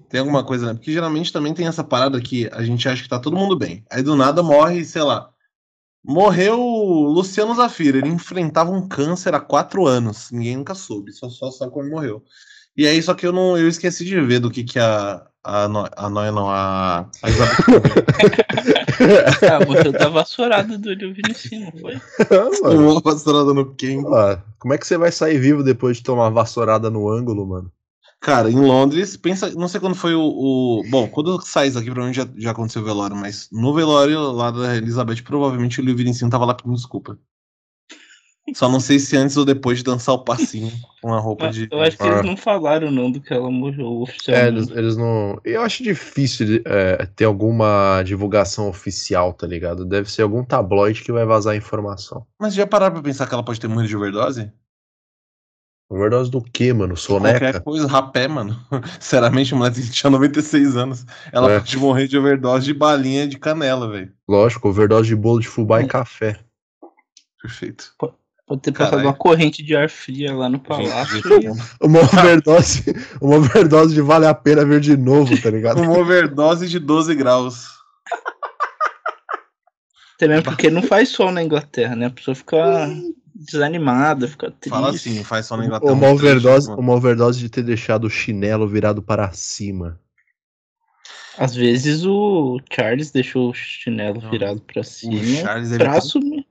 tem 0.10 0.20
alguma 0.20 0.44
coisa, 0.44 0.68
né? 0.68 0.74
Porque 0.74 0.92
geralmente 0.92 1.32
também 1.32 1.54
tem 1.54 1.68
essa 1.68 1.84
parada 1.84 2.20
que 2.20 2.50
a 2.52 2.62
gente 2.64 2.88
acha 2.88 3.02
que 3.02 3.10
tá 3.10 3.20
todo 3.20 3.38
mundo 3.38 3.58
bem. 3.58 3.84
Aí 3.90 4.04
do 4.04 4.16
nada 4.16 4.44
morre, 4.44 4.84
sei 4.84 5.02
lá. 5.02 5.30
Morreu 6.04 6.58
Luciano 6.60 7.56
Zafira. 7.56 7.98
Ele 7.98 8.10
enfrentava 8.10 8.72
um 8.72 8.88
câncer 8.88 9.34
há 9.34 9.40
quatro 9.40 9.88
anos. 9.88 10.30
Ninguém 10.32 10.58
nunca 10.58 10.76
soube, 10.76 11.14
só, 11.14 11.30
só 11.30 11.52
sabe 11.52 11.72
como 11.72 11.90
morreu. 11.90 12.24
E 12.76 12.88
aí, 12.88 13.02
só 13.02 13.14
que 13.14 13.28
eu 13.28 13.34
não 13.34 13.58
eu 13.58 13.68
esqueci 13.68 14.06
de 14.06 14.20
ver 14.22 14.40
do 14.40 14.50
que, 14.50 14.64
que 14.64 14.80
a. 14.80 15.28
A, 15.44 15.68
no, 15.68 15.90
a 15.98 16.08
Noia 16.08 16.32
não, 16.32 16.48
a, 16.48 17.10
a 17.24 17.30
Isabel 17.32 17.56
Ah, 19.52 19.66
morreu 19.66 19.92
da 19.92 20.08
vassourada 20.08 20.78
do 20.78 20.90
Olho 20.90 21.16
Vinicius, 21.16 21.64
não 21.64 21.72
foi? 21.72 22.00
Uma 22.76 23.02
vassourada 23.02 23.52
no 23.52 23.74
Ken. 23.74 24.04
Ah, 24.14 24.40
como 24.60 24.76
é 24.76 24.78
que 24.78 24.86
você 24.86 25.00
vai 25.00 25.12
sair 25.12 25.40
vivo 25.40 25.64
depois 25.64 25.98
de 25.98 26.04
tomar 26.04 26.26
uma 26.26 26.32
vassourada 26.32 26.92
no 26.92 27.10
ângulo, 27.10 27.48
mano? 27.48 27.72
Cara, 28.22 28.52
em 28.52 28.56
Londres, 28.56 29.18
pensa, 29.18 29.50
não 29.52 29.68
sei 29.68 29.80
quando 29.80 29.96
foi 29.96 30.14
o. 30.14 30.22
o- 30.22 30.84
bom, 30.92 31.08
quando 31.08 31.42
sai 31.42 31.68
isso 31.70 31.78
aqui, 31.80 31.90
provavelmente 31.90 32.18
já, 32.18 32.28
já 32.38 32.52
aconteceu 32.52 32.84
o 32.84 32.86
velório, 32.86 33.16
mas 33.16 33.50
no 33.52 33.74
velório 33.74 34.20
lá 34.32 34.52
da 34.52 34.76
Elizabeth, 34.78 35.24
provavelmente 35.24 35.82
o 35.82 35.84
Liu 35.84 35.96
Vinicius 35.96 36.30
tava 36.30 36.46
lá 36.46 36.54
pedindo 36.54 36.76
desculpa. 36.76 37.18
Só 38.54 38.68
não 38.68 38.80
sei 38.82 39.00
se 39.00 39.16
antes 39.16 39.38
ou 39.38 39.46
depois 39.46 39.78
de 39.78 39.84
dançar 39.84 40.14
o 40.14 40.24
passinho 40.24 40.72
com 41.02 41.14
a 41.14 41.20
roupa 41.20 41.50
de. 41.50 41.68
Eu 41.72 41.82
acho 41.82 41.96
que 41.98 42.04
Ah. 42.04 42.08
eles 42.08 42.26
não 42.26 42.36
falaram 42.36 42.92
não 42.92 43.10
do 43.10 43.22
que 43.22 43.34
ela 43.34 43.50
morreu 43.50 43.88
É, 43.88 44.04
oficialmente. 44.04 44.48
eles, 44.58 44.70
eles 44.72 44.98
não. 44.98 45.40
Eu 45.46 45.62
acho 45.62 45.82
difícil 45.84 46.62
é, 46.66 47.06
ter 47.16 47.26
alguma 47.26 48.04
divulgação 48.04 48.68
oficial, 48.68 49.32
tá 49.34 49.48
ligado? 49.48 49.86
Deve 49.86 50.12
ser 50.12 50.24
algum 50.24 50.44
tabloide 50.44 51.02
que 51.02 51.12
vai 51.12 51.26
vazar 51.26 51.54
a 51.54 51.58
informação. 51.58 52.26
Mas 52.40 52.54
já 52.54 52.68
pararam 52.68 52.94
pra 52.94 53.04
pensar 53.04 53.26
que 53.26 53.34
ela 53.34 53.44
pode 53.46 53.60
ter 53.60 53.68
morrido 53.68 53.88
de 53.90 53.96
overdose? 53.98 54.52
Overdose 55.94 56.32
do 56.32 56.42
quê, 56.42 56.72
mano? 56.72 56.96
Qualquer 56.96 57.38
Soneca? 57.40 57.60
coisa, 57.60 57.86
rapé, 57.86 58.26
mano. 58.26 58.58
Sinceramente, 58.98 59.54
a 59.54 59.58
mulher 59.58 59.74
tinha 59.74 60.10
96 60.10 60.78
anos. 60.78 61.06
Ela 61.34 61.52
É. 61.52 61.60
pode 61.60 61.78
morrer 61.78 62.08
de 62.08 62.18
overdose 62.18 62.64
de 62.66 62.74
balinha 62.74 63.28
de 63.28 63.38
canela, 63.38 63.90
velho. 63.92 64.10
Lógico, 64.26 64.70
overdose 64.70 65.10
de 65.10 65.16
bolo 65.18 65.42
de 65.42 65.50
fubá 65.50 65.82
e 65.82 65.88
café. 65.88 66.40
Perfeito. 67.42 67.92
Pode 68.48 68.62
ter 68.62 68.72
passado 68.72 68.92
Caralho. 68.92 69.08
uma 69.10 69.14
corrente 69.14 69.62
de 69.62 69.76
ar 69.76 69.90
fria 69.90 70.34
lá 70.34 70.48
no 70.48 70.60
palácio. 70.60 71.18
E- 71.42 71.86
Uma 71.86 72.00
overdose, 72.00 72.84
uma 73.20 73.36
overdose 73.36 73.94
de 73.94 74.02
vale 74.02 74.26
a 74.28 74.34
pena 74.34 74.64
ver 74.64 74.80
de 74.80 74.96
novo, 74.96 75.38
tá 75.42 75.50
ligado? 75.50 75.82
Uma 75.82 75.98
overdose 76.00 76.70
de 76.70 76.80
12 76.80 77.14
graus. 77.16 77.66
Também 80.18 80.42
porque 80.42 80.70
não 80.70 80.84
faz 80.84 81.10
sol 81.10 81.32
na 81.32 81.44
Inglaterra, 81.44 81.96
né? 81.96 82.06
A 82.06 82.12
pessoa 82.12 82.36
fica 82.36 82.88
desanimada, 83.34 84.28
fica 84.28 84.52
triste. 84.52 84.70
Fala 84.70 84.90
assim, 84.90 85.24
faz 85.24 85.46
só 85.46 85.58
na 85.58 85.66
Inglaterra. 85.66 85.92
Uma 85.94 86.08
triste, 86.08 86.24
overdose, 86.26 86.68
mano. 86.70 86.82
uma 86.82 86.94
overdose 86.94 87.40
de 87.40 87.50
ter 87.50 87.64
deixado 87.64 88.06
o 88.06 88.10
chinelo 88.10 88.68
virado 88.68 89.02
para 89.02 89.32
cima. 89.32 90.00
Às 91.38 91.56
vezes 91.56 92.04
o 92.06 92.60
Charles 92.72 93.10
deixou 93.12 93.50
o 93.50 93.54
chinelo 93.54 94.22
Não. 94.22 94.30
virado 94.30 94.62
pra 94.62 94.82
O 94.82 94.84
cima 94.84 95.24
Charles 95.42 95.70
deve 95.70 95.84
pra 95.84 95.94
ter, 95.94 95.98
assumir. 95.98 96.46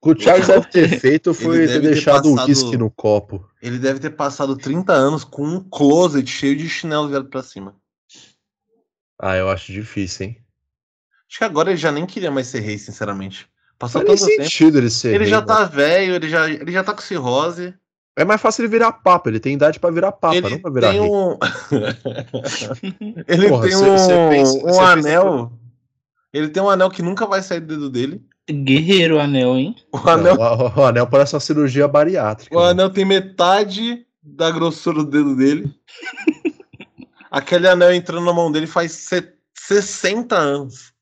O 0.00 0.14
que 0.14 0.20
o 0.20 0.22
Charles 0.22 0.46
deve 0.46 0.66
ter 0.70 0.88
feito 1.00 1.34
foi 1.34 1.56
Ele 1.58 1.66
ter 1.66 1.72
deve 1.74 1.80
ter 1.88 1.92
deixado 1.94 2.26
o 2.26 2.34
passado- 2.36 2.48
whisky 2.48 2.76
no 2.76 2.90
copo. 2.90 3.48
ele 3.60 3.78
deve 3.78 3.98
ter 3.98 4.10
passado 4.10 4.56
30 4.56 4.92
anos 4.92 5.24
com 5.24 5.44
um 5.46 5.60
closet 5.60 6.28
cheio 6.30 6.56
de 6.56 6.68
chinelo 6.68 7.08
virado 7.08 7.28
pra 7.28 7.42
cima. 7.42 7.74
Ah, 9.20 9.36
eu 9.36 9.48
acho 9.50 9.72
difícil, 9.72 10.26
hein? 10.26 10.36
Acho 11.28 11.38
que 11.38 11.44
agora 11.44 11.70
ele 11.70 11.78
já 11.78 11.90
nem 11.90 12.06
queria 12.06 12.30
mais 12.30 12.46
ser 12.46 12.60
rei, 12.60 12.78
sinceramente. 12.78 13.48
Passou 13.78 14.00
Não 14.00 14.08
faz 14.08 14.20
tanto 14.20 14.28
nem 14.28 14.36
tempo. 14.38 14.50
sentido 14.50 14.78
ele 14.78 14.90
ser 14.90 15.08
Ele 15.14 15.18
rei, 15.24 15.26
já 15.30 15.36
mano. 15.36 15.46
tá 15.46 15.64
velho, 15.64 16.14
ele 16.14 16.28
já, 16.28 16.48
ele 16.48 16.72
já 16.72 16.84
tá 16.84 16.94
com 16.94 17.00
cirrose. 17.02 17.74
É 18.16 18.24
mais 18.24 18.40
fácil 18.40 18.62
ele 18.62 18.68
virar 18.70 18.92
papa, 18.92 19.28
ele 19.28 19.40
tem 19.40 19.54
idade 19.54 19.80
pra 19.80 19.90
virar 19.90 20.12
papa, 20.12 20.36
ele 20.36 20.48
não 20.50 20.60
pra 20.60 20.70
virar 20.70 20.90
tem 20.92 21.00
rei. 21.00 21.10
um. 21.10 21.36
ele 23.26 23.48
Porra, 23.48 23.62
tem 23.68 23.76
cê- 23.76 23.90
um, 23.90 23.98
cê 23.98 24.12
pensa- 24.30 24.58
um 24.66 24.80
anel. 24.80 25.52
Ele 26.32 26.48
tem 26.48 26.62
um 26.62 26.70
anel 26.70 26.90
que 26.90 27.02
nunca 27.02 27.26
vai 27.26 27.42
sair 27.42 27.60
do 27.60 27.66
dedo 27.66 27.90
dele. 27.90 28.22
Guerreiro 28.50 29.18
anel, 29.18 29.56
hein? 29.56 29.74
O 29.92 29.96
anel, 30.08 30.36
Não, 30.36 30.66
o, 30.66 30.80
o 30.80 30.84
anel 30.84 31.06
parece 31.06 31.34
uma 31.34 31.40
cirurgia 31.40 31.88
bariátrica. 31.88 32.56
o 32.56 32.62
né? 32.62 32.70
anel 32.70 32.90
tem 32.90 33.04
metade 33.04 34.04
da 34.22 34.50
grossura 34.50 34.98
do 34.98 35.10
dedo 35.10 35.34
dele. 35.36 35.72
Aquele 37.30 37.66
anel 37.66 37.92
entrando 37.92 38.24
na 38.24 38.32
mão 38.32 38.50
dele 38.52 38.66
faz 38.66 38.92
se- 38.92 39.32
60 39.58 40.36
anos. 40.36 40.92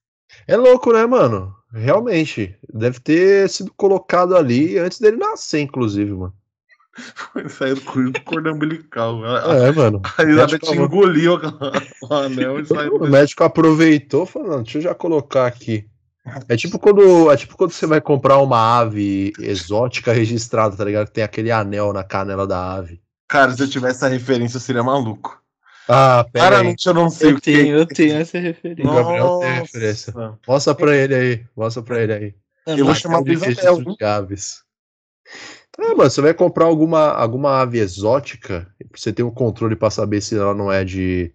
É 0.49 0.57
louco, 0.57 0.93
né, 0.93 1.05
mano? 1.05 1.55
Realmente. 1.73 2.57
Deve 2.73 3.01
ter 3.01 3.49
sido 3.49 3.73
colocado 3.77 4.37
ali 4.37 4.79
antes 4.79 4.99
dele 5.01 5.16
nascer, 5.16 5.61
inclusive, 5.61 6.12
mano. 6.12 6.35
Saiu 7.49 7.77
do 7.77 7.81
cor- 7.81 8.12
cordão 8.25 8.53
umbilical. 8.55 9.23
É, 9.25 9.73
mano. 9.73 10.03
a 10.18 10.23
Elizabeth 10.23 10.53
médico- 10.53 10.75
engoliu 10.75 11.35
o 12.03 12.14
anel 12.14 12.61
e 12.61 12.66
saiu. 12.66 12.97
O 12.97 13.09
médico 13.09 13.43
aproveitou 13.45 14.27
falou, 14.27 14.49
não, 14.51 14.62
deixa 14.62 14.79
eu 14.79 14.83
já 14.83 14.95
colocar 14.95 15.47
aqui. 15.47 15.87
É 16.49 16.57
tipo 16.57 16.79
quando, 16.79 17.33
é 17.33 17.37
tipo 17.37 17.57
quando 17.57 17.73
você 17.73 17.85
vai 17.87 18.01
comprar 18.01 18.39
uma 18.39 18.79
ave 18.79 19.33
exótica 19.41 20.12
registrada, 20.12 20.77
tá 20.77 20.85
ligado? 20.85 21.07
Que 21.07 21.14
tem 21.14 21.25
aquele 21.25 21.51
anel 21.51 21.93
na 21.93 22.05
canela 22.05 22.47
da 22.47 22.75
ave. 22.75 23.01
Cara, 23.27 23.51
se 23.53 23.62
eu 23.62 23.68
tivesse 23.68 23.97
essa 23.97 24.09
referência, 24.09 24.59
eu 24.59 24.61
seria 24.61 24.85
maluco. 24.85 25.41
Ah, 25.89 26.24
pera 26.33 26.45
aí. 26.45 26.51
Claramente 26.51 26.87
eu 26.87 26.95
não 26.95 27.11
sei 27.11 27.33
Eu 27.33 27.37
o 27.37 27.41
que. 27.41 27.53
tenho, 27.53 27.76
eu 27.76 27.87
tenho 27.87 28.16
essa 28.16 28.39
referência. 28.39 28.85
Não. 28.85 28.95
Gabriel 28.95 29.39
tem 29.41 29.53
referência. 29.53 30.14
Mostra 30.47 30.74
pra 30.74 30.97
ele 30.97 31.14
aí. 31.14 31.45
Mostra 31.57 31.83
pra 31.83 32.03
ele 32.03 32.12
aí. 32.12 32.35
Eu 32.66 32.85
vou 32.85 32.95
chamar 32.95 33.22
do 33.22 33.33
Isabel, 33.33 33.55
registro 33.55 33.91
hein? 33.91 33.97
de 33.99 34.05
aves. 34.05 34.62
Ah, 35.78 35.95
mano, 35.95 36.11
você 36.11 36.20
vai 36.20 36.35
comprar 36.35 36.66
alguma, 36.66 37.09
alguma 37.12 37.61
ave 37.61 37.78
exótica, 37.78 38.68
você 38.95 39.12
tem 39.12 39.24
um 39.24 39.30
controle 39.30 39.74
pra 39.74 39.91
saber 39.91 40.20
se 40.20 40.37
ela 40.37 40.55
não 40.55 40.70
é 40.70 40.85
de 40.85 41.33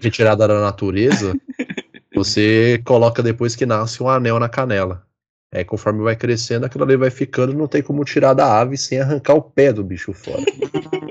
retirada 0.00 0.46
da 0.46 0.60
natureza, 0.60 1.34
você 2.14 2.80
coloca 2.84 3.22
depois 3.22 3.56
que 3.56 3.64
nasce 3.64 4.02
um 4.02 4.08
anel 4.08 4.38
na 4.38 4.48
canela. 4.48 5.06
Aí 5.52 5.64
conforme 5.64 6.02
vai 6.02 6.14
crescendo, 6.14 6.66
aquilo 6.66 6.84
ali 6.84 6.94
vai 6.96 7.10
ficando, 7.10 7.54
não 7.54 7.66
tem 7.66 7.82
como 7.82 8.04
tirar 8.04 8.34
da 8.34 8.60
ave 8.60 8.76
sem 8.76 9.00
arrancar 9.00 9.32
o 9.34 9.42
pé 9.42 9.72
do 9.72 9.82
bicho 9.82 10.12
fora. 10.12 10.44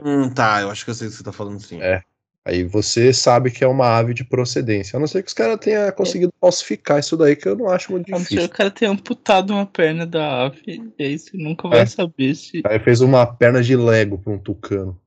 Hum, 0.05 0.29
tá, 0.29 0.61
eu 0.61 0.69
acho 0.69 0.85
que 0.85 0.91
eu 0.91 0.95
sei 0.95 1.07
o 1.07 1.09
que 1.09 1.17
você 1.17 1.23
tá 1.23 1.31
falando 1.31 1.59
sim. 1.59 1.81
É. 1.81 2.03
Aí 2.47 2.63
você 2.63 3.11
sabe 3.11 3.51
que 3.51 3.61
é 3.61 3.67
uma 3.67 3.87
ave 3.97 4.13
de 4.13 4.23
procedência. 4.23 4.95
A 4.95 4.99
não 5.01 5.05
ser 5.07 5.21
que 5.21 5.27
os 5.27 5.33
caras 5.33 5.59
tenham 5.59 5.91
conseguido 5.91 6.31
falsificar 6.39 6.97
isso 6.97 7.17
daí, 7.17 7.35
que 7.35 7.45
eu 7.45 7.57
não 7.57 7.67
acho 7.69 7.91
muito 7.91 8.07
A 8.07 8.11
não 8.11 8.19
ser 8.19 8.23
difícil. 8.29 8.45
o 8.45 8.49
cara 8.49 8.71
ter 8.71 8.85
amputado 8.85 9.51
uma 9.51 9.65
perna 9.65 10.05
da 10.05 10.45
ave, 10.45 10.61
e 10.97 11.03
aí 11.03 11.19
você 11.19 11.35
nunca 11.35 11.67
vai 11.67 11.81
É. 11.81 11.85
saber 11.85 12.33
se. 12.35 12.61
Aí 12.65 12.79
fez 12.79 13.01
uma 13.01 13.25
perna 13.27 13.61
de 13.61 13.75
Lego 13.75 14.17
pra 14.17 14.31
um 14.31 14.39
tucano. 14.39 14.97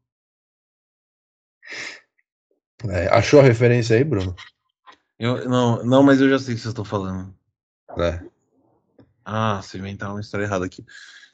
É, 2.88 3.08
achou 3.08 3.40
a 3.40 3.42
referência 3.42 3.96
aí, 3.96 4.04
Bruno? 4.04 4.34
Eu, 5.18 5.48
não, 5.48 5.82
não, 5.82 6.02
mas 6.02 6.20
eu 6.20 6.28
já 6.28 6.38
sei 6.38 6.52
o 6.52 6.56
que 6.56 6.62
vocês 6.62 6.72
estão 6.72 6.84
falando. 6.84 7.34
É. 7.98 8.20
Ah, 9.24 9.60
se 9.62 9.78
inventar 9.78 10.10
uma 10.10 10.20
história 10.20 10.44
errada 10.44 10.66
aqui. 10.66 10.84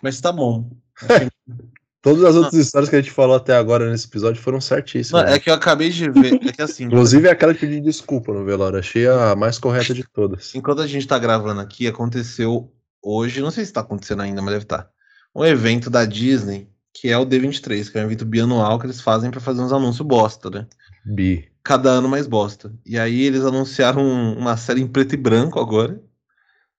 Mas 0.01 0.21
tá 0.21 0.31
bom. 0.31 0.71
Todas 2.07 2.23
as 2.25 2.37
outras 2.37 2.55
histórias 2.55 2.89
que 2.89 2.95
a 2.95 3.01
gente 3.01 3.11
falou 3.11 3.35
até 3.35 3.57
agora 3.57 3.91
nesse 3.91 4.07
episódio 4.07 4.41
foram 4.41 4.61
certíssimas. 4.61 5.23
Não, 5.25 5.29
né? 5.29 5.37
é 5.37 5.41
que 5.41 5.51
eu 5.51 5.55
acabei 5.55 5.91
de 5.91 6.09
ver. 6.09 6.35
É 6.35 6.53
que 6.53 6.63
assim, 6.63 6.85
Inclusive 6.87 7.29
aquela 7.29 7.53
que 7.53 7.59
pediu 7.59 7.81
desculpa 7.83 8.33
no 8.33 8.45
velório. 8.45 8.79
Achei 8.79 9.09
a 9.09 9.35
mais 9.35 9.59
correta 9.59 9.93
de 9.93 10.05
todas. 10.05 10.55
enquanto 10.55 10.83
a 10.83 10.87
gente 10.87 11.05
tá 11.05 11.19
gravando 11.19 11.61
aqui, 11.61 11.85
aconteceu 11.89 12.73
hoje, 13.03 13.41
não 13.41 13.51
sei 13.51 13.65
se 13.65 13.73
tá 13.73 13.81
acontecendo 13.81 14.23
ainda, 14.23 14.41
mas 14.41 14.53
deve 14.53 14.65
estar. 14.65 14.89
Um 15.35 15.45
evento 15.45 15.91
da 15.91 16.05
Disney, 16.05 16.69
que 16.95 17.09
é 17.09 17.19
o 17.19 17.27
D23, 17.27 17.91
que 17.91 17.99
é 17.99 18.03
um 18.03 18.05
evento 18.05 18.25
bianual 18.25 18.79
que 18.79 18.87
eles 18.87 19.01
fazem 19.01 19.29
pra 19.33 19.41
fazer 19.41 19.61
uns 19.63 19.73
anúncios 19.73 20.07
bosta, 20.07 20.49
né? 20.49 20.67
Bi. 21.05 21.49
cada 21.65 21.91
ano 21.91 22.09
mais 22.09 22.29
bosta. 22.29 22.73
E 22.87 22.97
aí 22.97 23.23
eles 23.23 23.43
anunciaram 23.45 24.01
um- 24.01 24.39
uma 24.39 24.57
série 24.57 24.81
em 24.81 24.87
preto 24.87 25.15
e 25.15 25.17
branco 25.17 25.59
agora, 25.59 26.01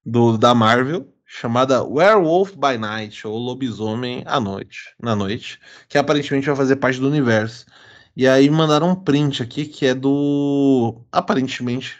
do 0.06 0.38
da 0.38 0.56
Marvel, 0.56 1.06
chamada 1.28 1.84
Werewolf 1.84 2.54
by 2.56 2.78
Night, 2.80 3.28
ou 3.28 3.38
Lobisomem 3.38 4.24
à 4.26 4.40
noite, 4.40 4.96
na 5.00 5.16
noite, 5.16 5.60
que 5.90 5.98
aparentemente 5.98 6.48
vai 6.48 6.56
fazer 6.56 6.78
parte 6.78 7.00
do 7.00 7.08
universo. 7.08 7.66
E 8.16 8.26
aí 8.28 8.50
mandaram 8.50 8.90
um 8.92 8.96
print 8.96 9.44
aqui 9.44 9.66
que 9.66 9.86
é 9.86 9.94
do 9.94 11.02
aparentemente 11.12 11.98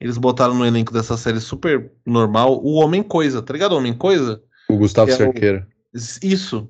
eles 0.00 0.18
botaram 0.18 0.54
no 0.54 0.66
elenco 0.66 0.92
dessa 0.92 1.16
série 1.16 1.38
super 1.40 1.92
normal 2.04 2.60
o 2.64 2.72
Homem 2.74 3.02
Coisa, 3.02 3.40
tá 3.40 3.52
ligado? 3.52 3.76
Homem 3.76 3.94
Coisa? 3.94 4.42
O 4.68 4.76
Gustavo 4.76 5.10
é 5.10 5.14
o- 5.14 5.16
Cerqueira. 5.16 5.68
Isso. 5.94 6.68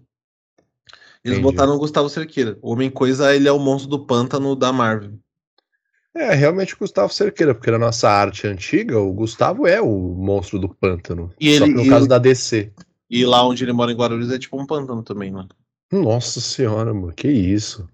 Eles 1.25 1.39
Entendi. 1.39 1.41
botaram 1.41 1.75
o 1.75 1.79
Gustavo 1.79 2.09
Cerqueira. 2.11 2.59
O 2.61 2.73
Homem 2.73 2.91
Coisa, 2.91 3.35
ele 3.35 3.49
é 3.49 3.53
o 3.53 3.59
monstro 3.59 3.89
do 3.89 4.05
pântano 4.05 4.55
da 4.55 4.73
Marvel. 4.73 5.19
É, 6.15 6.35
realmente 6.35 6.75
o 6.75 6.79
Gustavo 6.79 7.13
Cerqueira, 7.13 7.55
porque 7.55 7.71
na 7.71 7.79
nossa 7.79 8.09
arte 8.11 8.47
antiga, 8.47 8.99
o 9.01 9.13
Gustavo 9.13 9.67
é 9.67 9.81
o 9.81 10.15
monstro 10.15 10.59
do 10.59 10.69
pântano. 10.69 11.33
E 11.41 11.57
Só 11.59 11.65
ele- 11.65 11.75
que 11.75 11.83
no 11.85 11.89
caso 11.89 12.03
ele- 12.05 12.09
da 12.09 12.19
DC. 12.19 12.71
E 13.09 13.25
lá 13.25 13.47
onde 13.47 13.65
ele 13.65 13.73
mora 13.73 13.91
em 13.93 13.97
Guarulhos 13.97 14.31
é 14.31 14.39
tipo 14.39 14.61
um 14.61 14.67
pântano 14.67 15.03
também, 15.03 15.31
né? 15.33 15.47
Nossa 15.91 16.41
senhora, 16.41 16.93
mano, 16.95 17.13
que 17.13 17.29
isso. 17.29 17.89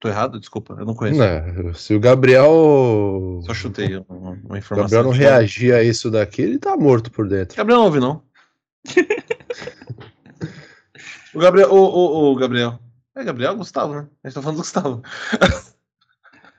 Tô 0.00 0.08
errado? 0.08 0.38
Desculpa, 0.38 0.74
eu 0.78 0.84
não 0.84 0.94
conheço. 0.94 1.18
Não, 1.20 1.74
se 1.74 1.94
o 1.94 2.00
Gabriel. 2.00 3.40
Só 3.46 3.54
chutei 3.54 3.96
uma, 4.08 4.30
uma 4.30 4.54
O 4.54 4.56
informação. 4.56 4.98
Gabriel 4.98 5.04
não 5.04 5.10
reagir 5.12 5.72
a 5.74 5.82
isso 5.82 6.10
daqui, 6.10 6.42
ele 6.42 6.58
tá 6.58 6.76
morto 6.76 7.10
por 7.10 7.28
dentro. 7.28 7.56
Gabriel 7.56 7.78
não 7.78 7.86
ouve, 7.86 8.00
não. 8.00 8.22
o 11.34 11.38
Gabriel. 11.38 11.72
O, 11.72 11.76
o, 11.78 12.32
o 12.32 12.36
Gabriel. 12.36 12.78
É 13.16 13.24
Gabriel 13.24 13.56
Gustavo, 13.56 13.94
né? 13.94 14.06
A 14.22 14.28
gente 14.28 14.34
tá 14.34 14.42
falando 14.42 14.56
do 14.56 14.62
Gustavo. 14.62 15.02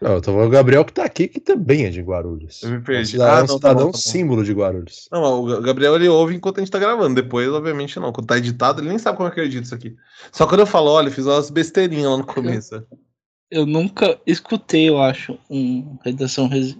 Não, 0.02 0.12
eu 0.14 0.22
tô 0.22 0.32
falando 0.34 0.48
o 0.48 0.52
Gabriel 0.52 0.84
que 0.84 0.91
tá 0.93 1.06
aqui, 1.06 1.28
que 1.28 1.39
também 1.39 1.86
é 1.86 1.89
de 1.89 2.02
Guarulhos. 2.02 2.62
Eu 2.64 2.70
me 2.70 2.76
É 2.76 2.80
um 2.80 2.84
perdi. 2.84 3.12
cidadão, 3.12 3.34
Ah, 3.46 3.48
não, 3.48 3.60
tá 3.60 3.74
bom, 3.74 3.80
tá 3.80 3.86
bom. 3.86 3.93
símbolo 3.93 4.43
de 4.43 4.52
Guarulhos. 4.54 5.08
Não, 5.12 5.41
o 5.43 5.62
Gabriel 5.62 5.96
ele 5.96 6.10
ouve 6.10 6.36
enquanto 6.36 6.58
a 6.58 6.62
gente 6.62 6.72
tá 6.72 6.78
gravando. 6.80 7.16
Depois, 7.16 7.48
obviamente, 7.50 7.98
não. 8.00 8.12
Quando 8.12 8.28
tá 8.28 8.38
editado, 8.38 8.82
ele 8.82 8.89
nem 8.89 8.98
sabe 9.00 9.18
como 9.18 9.30
é 9.30 9.32
que 9.32 9.39
eu 9.39 9.46
edito 9.46 9.64
isso 9.64 9.74
aqui. 9.76 9.96
Só 10.34 10.46
quando 10.46 10.60
eu 10.60 10.66
falo, 10.68 10.91
olha, 10.91 11.10
fiz 11.10 11.26
umas 11.26 11.50
besteirinhas 11.50 12.12
lá 12.12 12.18
no 12.18 12.26
começo. 12.26 12.84
Eu 13.50 13.66
nunca 13.66 14.20
escutei, 14.28 14.89
eu 14.89 15.00
acho, 15.02 15.38
um 15.50 15.98
redação 16.04 16.48
rese- 16.48 16.78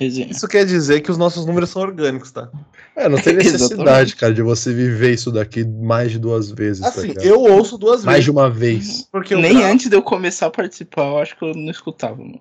resenha. 0.00 0.30
Isso 0.30 0.48
quer 0.48 0.64
dizer 0.64 1.00
que 1.02 1.10
os 1.10 1.18
nossos 1.18 1.44
números 1.44 1.68
são 1.70 1.82
orgânicos, 1.82 2.30
tá? 2.32 2.50
É, 2.96 3.08
não 3.08 3.18
tem 3.20 3.34
necessidade, 3.36 4.16
cara, 4.16 4.32
de 4.32 4.40
você 4.40 4.72
viver 4.72 5.12
isso 5.12 5.30
daqui 5.30 5.64
mais 5.64 6.12
de 6.12 6.18
duas 6.18 6.50
vezes. 6.50 6.80
tá 6.82 6.88
Assim, 6.88 7.08
ligado? 7.08 7.24
eu 7.26 7.40
ouço 7.40 7.76
duas 7.76 8.04
Mais 8.04 8.16
vezes. 8.18 8.24
de 8.24 8.30
uma 8.30 8.48
vez. 8.48 9.08
Porque 9.12 9.34
Nem 9.34 9.54
gravo- 9.58 9.72
antes 9.72 9.90
de 9.90 9.96
eu 9.96 10.02
começar 10.02 10.46
a 10.46 10.50
participar, 10.50 11.02
eu 11.08 11.18
acho 11.18 11.36
que 11.36 11.44
eu 11.44 11.52
não 11.54 11.70
escutava. 11.70 12.16
Mano. 12.16 12.40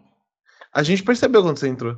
A 0.74 0.84
gente 0.84 1.04
percebeu 1.04 1.42
quando 1.44 1.58
você 1.58 1.68
entrou. 1.68 1.98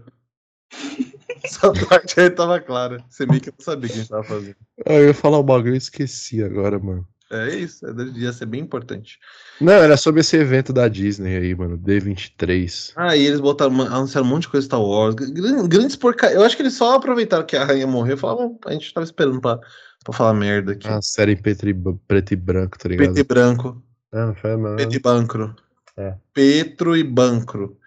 Essa 1.44 1.72
parte 1.72 2.20
aí 2.20 2.30
tava 2.30 2.60
clara. 2.60 3.04
Você 3.10 3.26
meio 3.26 3.42
que 3.42 3.50
não 3.52 3.60
sabia 3.60 3.88
o 3.88 3.92
que 3.92 3.98
a 3.98 4.00
gente 4.02 4.10
tava 4.10 4.24
fazendo. 4.24 4.56
Ah, 4.86 4.94
Eu 4.94 5.08
ia 5.08 5.14
falar 5.14 5.38
o 5.38 5.44
bagulho 5.44 5.76
e 5.76 5.78
esqueci 5.78 6.44
agora, 6.44 6.80
mano. 6.80 7.08
É 7.32 7.56
isso, 7.56 7.86
é, 7.88 7.92
devia 7.94 8.32
ser 8.32 8.46
bem 8.46 8.62
importante. 8.62 9.18
Não, 9.60 9.74
era 9.74 9.98
sobre 9.98 10.22
esse 10.22 10.38
evento 10.38 10.72
da 10.72 10.88
Disney 10.88 11.36
aí, 11.36 11.56
mano. 11.56 11.76
D23. 11.78 12.94
Aí 12.96 13.26
eles 13.26 13.40
botaram, 13.40 13.82
anunciaram 13.82 14.28
um 14.28 14.30
monte 14.30 14.44
de 14.44 14.50
coisa 14.50 14.66
Star 14.66 14.82
Wars. 14.82 15.16
gran- 15.16 15.68
Grandes 15.68 15.96
porca. 15.96 16.32
Eu 16.32 16.44
acho 16.44 16.56
que 16.56 16.62
eles 16.62 16.74
só 16.76 16.96
aproveitaram 16.96 17.44
que 17.46 17.58
a 17.58 17.66
rainha 17.66 17.88
morreu 17.88 18.16
e 18.16 18.20
falaram, 18.20 18.60
"Ah, 18.66 18.70
a 18.70 18.74
gente 18.74 18.94
tava 18.94 19.04
esperando 19.04 19.42
pra, 19.42 19.58
pra 20.04 20.14
falar 20.14 20.34
merda 20.36 20.74
aqui. 20.74 20.88
Uma 20.88 21.02
série 21.02 21.32
em 21.34 21.38
preto 21.38 21.68
e, 21.68 21.74
preto 22.08 22.32
e 22.32 22.36
branco, 22.36 22.78
tá 22.78 22.90
ligado? 22.90 23.06
Preto 23.08 23.20
e 23.20 23.24
branco. 23.28 23.84
Ah, 24.14 24.28
não 24.28 24.36
foi, 24.36 24.56
mano. 24.56 24.78
Petro 24.78 24.96
e 24.96 25.00
Bancro. 25.00 25.56
É. 25.98 26.16
Petro 26.32 26.96
e 26.96 27.04
Bancro. 27.04 27.78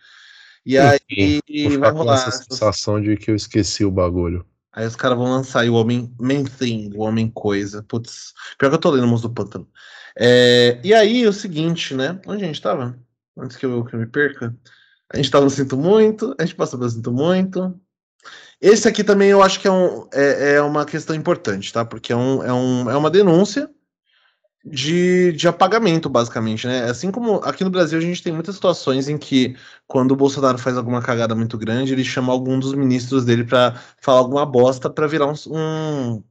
E 0.68 0.76
Enfim, 0.76 1.40
aí 1.48 1.68
Vou 1.70 1.80
vai 1.80 1.90
rolar. 1.90 2.14
essa 2.16 2.30
sensação 2.30 3.00
de 3.00 3.16
que 3.16 3.30
eu 3.30 3.34
esqueci 3.34 3.86
o 3.86 3.90
bagulho. 3.90 4.44
Aí 4.70 4.86
os 4.86 4.94
caras 4.94 5.16
vão 5.16 5.26
lançar 5.26 5.60
aí 5.60 5.70
o 5.70 5.74
Homem 5.74 6.14
Man 6.20 6.44
Thing, 6.44 6.92
o 6.94 7.00
Homem 7.00 7.30
Coisa. 7.30 7.82
Putz, 7.82 8.34
pior 8.58 8.68
que 8.68 8.74
eu 8.74 8.78
tô 8.78 8.90
lendo 8.90 9.06
Monstro 9.06 9.30
do 9.30 9.34
Pântano. 9.34 9.66
É, 10.14 10.78
e 10.84 10.92
aí, 10.92 11.26
o 11.26 11.32
seguinte, 11.32 11.94
né? 11.94 12.20
Onde 12.26 12.44
a 12.44 12.46
gente 12.46 12.60
tava? 12.60 12.98
Antes 13.38 13.56
que 13.56 13.64
eu, 13.64 13.82
que 13.82 13.94
eu 13.94 13.98
me 13.98 14.06
perca. 14.06 14.54
A 15.10 15.16
gente 15.16 15.30
tava 15.30 15.46
no 15.46 15.50
Sinto 15.50 15.74
Muito, 15.74 16.36
a 16.38 16.44
gente 16.44 16.54
passou 16.54 16.78
pelo 16.78 16.90
Sinto 16.90 17.12
Muito. 17.12 17.74
Esse 18.60 18.86
aqui 18.86 19.02
também 19.02 19.30
eu 19.30 19.42
acho 19.42 19.60
que 19.60 19.68
é, 19.68 19.72
um, 19.72 20.06
é, 20.12 20.56
é 20.56 20.60
uma 20.60 20.84
questão 20.84 21.16
importante, 21.16 21.72
tá? 21.72 21.82
Porque 21.82 22.12
é, 22.12 22.16
um, 22.16 22.42
é, 22.44 22.52
um, 22.52 22.90
é 22.90 22.96
uma 22.96 23.10
denúncia 23.10 23.70
de, 24.70 25.32
de 25.32 25.48
apagamento, 25.48 26.08
basicamente, 26.08 26.66
né? 26.66 26.84
Assim 26.84 27.10
como 27.10 27.36
aqui 27.44 27.64
no 27.64 27.70
Brasil 27.70 27.98
a 27.98 28.02
gente 28.02 28.22
tem 28.22 28.32
muitas 28.32 28.54
situações 28.54 29.08
em 29.08 29.18
que, 29.18 29.56
quando 29.86 30.12
o 30.12 30.16
Bolsonaro 30.16 30.58
faz 30.58 30.76
alguma 30.76 31.02
cagada 31.02 31.34
muito 31.34 31.56
grande, 31.58 31.92
ele 31.92 32.04
chama 32.04 32.32
algum 32.32 32.58
dos 32.58 32.74
ministros 32.74 33.24
dele 33.24 33.44
para 33.44 33.80
falar 34.00 34.18
alguma 34.18 34.46
bosta 34.46 34.88
para 34.88 35.06
virar 35.06 35.26
um, 35.26 35.34
um, 35.48 36.22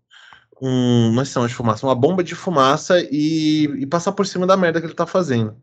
um 0.61 1.11
não 1.11 1.43
é 1.43 1.47
de 1.47 1.53
fumaça, 1.53 1.85
uma 1.85 1.95
bomba 1.95 2.23
de 2.23 2.35
fumaça 2.35 2.99
e, 3.11 3.65
e, 3.79 3.85
passar 3.85 4.11
por 4.11 4.25
cima 4.25 4.47
da 4.47 4.57
merda 4.57 4.79
que 4.79 4.87
ele 4.87 4.93
tá 4.93 5.05
fazendo. 5.05 5.55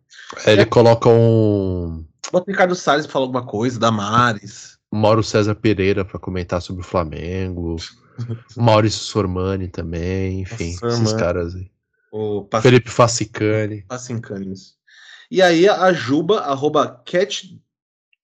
É, 0.46 0.52
ele 0.52 0.62
é, 0.62 0.66
coloca 0.66 1.08
um. 1.08 2.04
Bota 2.32 2.48
o 2.48 2.52
Ricardo 2.52 2.74
Salles 2.74 3.06
pra 3.06 3.12
falar 3.12 3.26
alguma 3.26 3.44
coisa, 3.44 3.78
Damares. 3.78 4.78
Mauro 4.90 5.22
César 5.22 5.54
Pereira 5.54 6.04
para 6.04 6.20
comentar 6.20 6.62
sobre 6.62 6.82
o 6.82 6.86
Flamengo. 6.86 7.76
Maurício 8.56 9.00
Sormani 9.00 9.68
também, 9.68 10.42
enfim, 10.42 10.76
Nossa, 10.80 10.86
esses 10.86 11.12
caras 11.12 11.54
aí. 11.54 11.73
O 12.16 12.44
Pac... 12.44 12.62
Felipe 12.62 12.88
Facicani. 12.88 13.84
Facicani, 13.88 14.52
isso. 14.52 14.76
E 15.28 15.42
aí 15.42 15.68
a 15.68 15.92
Juba, 15.92 16.42
arroba 16.42 17.02
Cat, 17.04 17.60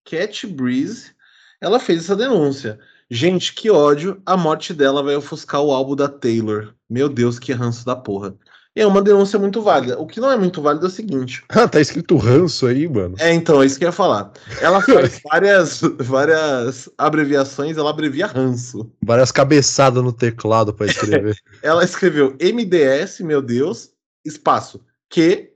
Cat 0.05 0.47
Breeze, 0.47 1.13
ela 1.61 1.81
fez 1.81 2.05
essa 2.05 2.15
denúncia. 2.15 2.79
Gente, 3.11 3.53
que 3.53 3.69
ódio, 3.69 4.23
a 4.25 4.37
morte 4.37 4.73
dela 4.73 5.03
vai 5.03 5.17
ofuscar 5.17 5.61
o 5.61 5.73
álbum 5.73 5.97
da 5.97 6.09
Taylor. 6.09 6.73
Meu 6.89 7.09
Deus, 7.09 7.41
que 7.41 7.53
ranço 7.53 7.85
da 7.85 7.97
porra. 7.97 8.37
E 8.75 8.81
é 8.81 8.87
uma 8.87 9.03
denúncia 9.03 9.39
muito 9.39 9.61
válida. 9.61 9.99
O 9.99 10.07
que 10.07 10.21
não 10.21 10.31
é 10.31 10.37
muito 10.37 10.63
válido 10.63 10.87
é 10.87 10.89
o 10.89 10.93
seguinte. 10.93 11.43
Ah, 11.51 11.69
tá 11.69 11.81
escrito 11.81 12.17
ranço 12.17 12.67
aí, 12.67 12.89
mano. 12.89 13.17
É, 13.19 13.35
então, 13.35 13.63
é 13.63 13.67
isso 13.67 13.79
que 13.79 13.85
eu 13.85 13.89
ia 13.89 13.93
falar. 13.93 14.33
Ela 14.63 14.81
faz 14.81 15.21
várias, 15.29 15.81
várias 15.99 16.89
abreviações, 16.97 17.77
ela 17.77 17.91
abrevia 17.91 18.27
ranço. 18.27 18.91
Várias 19.05 19.31
cabeçadas 19.31 20.03
no 20.03 20.13
teclado 20.13 20.73
para 20.73 20.87
escrever. 20.87 21.37
ela 21.63 21.85
escreveu 21.85 22.37
MDS, 22.41 23.21
meu 23.21 23.43
Deus, 23.43 23.91
espaço 24.25 24.81
Q, 25.11 25.51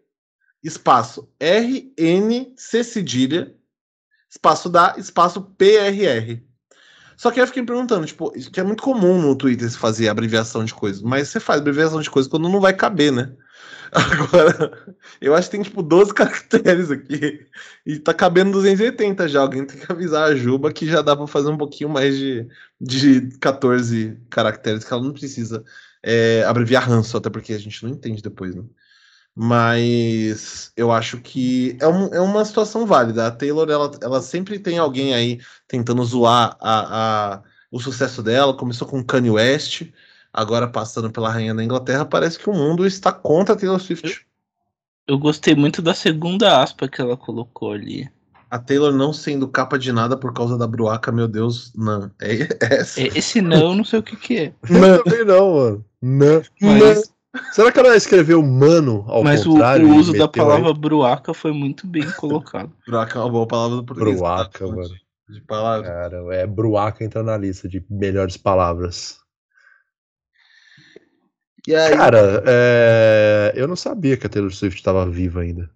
espaço 0.62 1.28
RNC 1.40 2.84
cedilha, 2.84 3.54
espaço 4.28 4.68
da, 4.68 4.94
espaço 4.98 5.40
PRR. 5.40 6.42
Só 7.16 7.30
que 7.30 7.40
eu 7.40 7.46
fiquei 7.46 7.62
me 7.62 7.66
perguntando, 7.66 8.06
tipo, 8.06 8.30
que 8.30 8.60
é 8.60 8.62
muito 8.62 8.82
comum 8.82 9.20
no 9.20 9.36
Twitter 9.36 9.70
se 9.70 9.78
fazer 9.78 10.08
abreviação 10.08 10.64
de 10.64 10.74
coisas, 10.74 11.02
mas 11.02 11.28
você 11.28 11.40
faz 11.40 11.60
abreviação 11.60 12.00
de 12.00 12.10
coisas 12.10 12.30
quando 12.30 12.48
não 12.48 12.60
vai 12.60 12.72
caber, 12.72 13.12
né? 13.12 13.32
Agora, 13.94 14.96
eu 15.20 15.34
acho 15.34 15.48
que 15.48 15.56
tem 15.56 15.62
tipo 15.62 15.80
12 15.82 16.12
caracteres 16.14 16.90
aqui 16.90 17.46
e 17.86 17.98
tá 17.98 18.12
cabendo 18.12 18.52
280 18.52 19.28
já. 19.28 19.40
Alguém 19.40 19.64
tem 19.64 19.78
que 19.78 19.90
avisar 19.90 20.30
a 20.30 20.34
Juba 20.34 20.72
que 20.72 20.86
já 20.86 21.00
dá 21.00 21.16
pra 21.16 21.28
fazer 21.28 21.50
um 21.50 21.56
pouquinho 21.56 21.90
mais 21.90 22.16
de, 22.16 22.48
de 22.80 23.28
14 23.38 24.18
caracteres, 24.28 24.84
que 24.84 24.92
ela 24.92 25.02
não 25.02 25.12
precisa 25.12 25.64
é, 26.02 26.42
abreviar 26.44 26.88
ranço, 26.88 27.16
até 27.16 27.30
porque 27.30 27.52
a 27.52 27.58
gente 27.58 27.84
não 27.84 27.90
entende 27.90 28.20
depois, 28.20 28.54
né? 28.54 28.64
Mas 29.36 30.72
eu 30.76 30.92
acho 30.92 31.18
que 31.18 31.76
é, 31.80 31.88
um, 31.88 32.06
é 32.14 32.20
uma 32.20 32.44
situação 32.44 32.86
válida. 32.86 33.26
A 33.26 33.30
Taylor, 33.32 33.68
ela, 33.68 33.90
ela 34.00 34.22
sempre 34.22 34.58
tem 34.58 34.78
alguém 34.78 35.12
aí 35.12 35.40
tentando 35.66 36.04
zoar 36.04 36.56
a, 36.60 37.34
a, 37.34 37.42
o 37.70 37.80
sucesso 37.80 38.22
dela. 38.22 38.56
Começou 38.56 38.86
com 38.86 39.02
Kanye 39.02 39.30
West, 39.30 39.90
agora 40.32 40.68
passando 40.68 41.10
pela 41.10 41.30
Rainha 41.30 41.54
da 41.54 41.64
Inglaterra. 41.64 42.04
Parece 42.04 42.38
que 42.38 42.48
o 42.48 42.54
mundo 42.54 42.86
está 42.86 43.10
contra 43.10 43.54
a 43.54 43.58
Taylor 43.58 43.80
Swift. 43.80 44.24
Eu, 45.08 45.14
eu 45.14 45.18
gostei 45.18 45.56
muito 45.56 45.82
da 45.82 45.94
segunda 45.94 46.62
aspa 46.62 46.86
que 46.86 47.00
ela 47.00 47.16
colocou 47.16 47.72
ali. 47.72 48.08
A 48.48 48.58
Taylor 48.60 48.92
não 48.92 49.12
sendo 49.12 49.48
capa 49.48 49.76
de 49.76 49.90
nada 49.90 50.16
por 50.16 50.32
causa 50.32 50.56
da 50.56 50.64
bruaca, 50.64 51.10
meu 51.10 51.26
Deus, 51.26 51.72
não. 51.74 52.08
É, 52.20 52.42
é 52.42 52.48
essa. 52.60 53.00
É, 53.00 53.08
esse 53.08 53.40
não, 53.40 53.74
não 53.74 53.84
sei 53.84 53.98
o 53.98 54.02
que, 54.02 54.14
que 54.14 54.38
é. 54.38 54.52
Não, 54.70 55.02
também 55.02 55.24
não, 55.24 55.54
mano. 55.54 55.84
Não. 56.00 56.42
Mas, 56.60 57.12
Será 57.52 57.72
que 57.72 57.78
ela 57.78 57.96
escreveu 57.96 58.42
mano 58.42 59.04
ao 59.08 59.24
Mas 59.24 59.44
contrário? 59.44 59.88
Mas 59.88 59.96
o, 59.96 60.00
uso 60.00 60.12
da 60.12 60.28
palavra 60.28 60.68
aí? 60.68 60.78
bruaca 60.78 61.34
foi 61.34 61.52
muito 61.52 61.86
bem 61.86 62.08
colocado. 62.12 62.72
bruaca 62.86 63.18
é 63.18 63.22
uma 63.22 63.30
boa 63.30 63.46
palavra 63.46 63.76
do 63.78 63.84
português. 63.84 64.18
Bruaca, 64.18 64.58
tá? 64.58 64.66
mano. 64.66 64.94
De 65.28 65.40
palavra. 65.40 65.88
Cara, 65.88 66.34
é 66.34 66.46
bruaca 66.46 67.02
entra 67.02 67.22
na 67.22 67.36
lista 67.36 67.68
de 67.68 67.84
melhores 67.90 68.36
palavras. 68.36 69.18
E 71.66 71.74
aí... 71.74 71.96
Cara, 71.96 72.42
é... 72.46 73.52
eu 73.56 73.66
não 73.66 73.76
sabia 73.76 74.16
que 74.16 74.26
a 74.26 74.30
Taylor 74.30 74.52
Swift 74.52 74.78
estava 74.78 75.08
viva 75.08 75.40
ainda. 75.40 75.70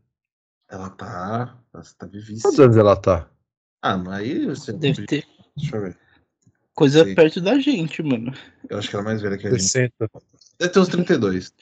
Ela 0.71 0.91
tá. 0.91 1.59
Ela 1.73 1.83
tá 1.99 2.07
vivíssima. 2.07 2.43
Quantos 2.43 2.61
anos 2.61 2.77
ela 2.77 2.95
tá? 2.95 3.29
Ah, 3.83 3.97
mas 3.97 4.21
aí 4.21 4.47
você. 4.47 4.73
Deve 4.73 5.07
ter. 5.07 5.25
Deixa 5.57 5.77
eu 5.77 5.83
ver. 5.83 5.99
Coisa 6.75 7.05
Sim. 7.05 7.15
perto 7.15 7.41
da 7.41 7.59
gente, 7.59 8.03
mano. 8.03 8.33
Eu 8.69 8.79
acho 8.79 8.89
que 8.89 8.95
ela 8.95 9.05
é 9.05 9.07
mais 9.07 9.23
velha 9.23 9.39
que 9.39 9.49
a 9.49 9.51
60. 9.51 9.95
gente. 10.01 10.28
Deve 10.59 10.73
ter 10.73 10.81
uns 10.81 10.89
32. 10.89 11.53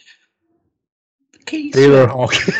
Que 1.44 1.56
isso? 1.56 1.72
Taylor 1.72 2.08
Hawkins. 2.10 2.54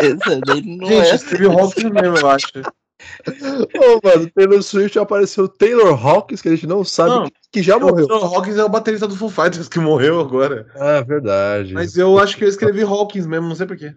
Gente, 0.00 0.92
é 0.92 1.18
Steve 1.18 1.46
Hawkins 1.46 1.90
mesmo, 1.90 2.16
eu 2.18 2.28
acho. 2.28 2.48
Ô, 2.58 4.00
mano, 4.02 4.30
Taylor 4.30 4.62
Swift 4.62 4.98
apareceu 4.98 5.48
Taylor 5.48 5.94
Hawkins, 6.06 6.42
que 6.42 6.48
a 6.48 6.50
gente 6.52 6.66
não 6.66 6.84
sabe 6.84 7.10
não, 7.10 7.30
que 7.52 7.62
já 7.62 7.78
morreu. 7.78 8.06
Taylor 8.06 8.34
Hawkins 8.34 8.56
é 8.56 8.64
o 8.64 8.68
baterista 8.68 9.06
do 9.06 9.16
Foo 9.16 9.30
Fighters 9.30 9.68
que 9.68 9.78
morreu 9.78 10.20
agora. 10.20 10.70
Ah, 10.74 11.00
verdade. 11.00 11.74
Mas 11.74 11.96
eu 11.96 12.18
acho 12.18 12.36
que 12.36 12.44
eu 12.44 12.48
escrevi 12.48 12.82
Hawkins 12.82 13.26
mesmo, 13.26 13.48
não 13.48 13.54
sei 13.56 13.66
porquê. 13.66 13.94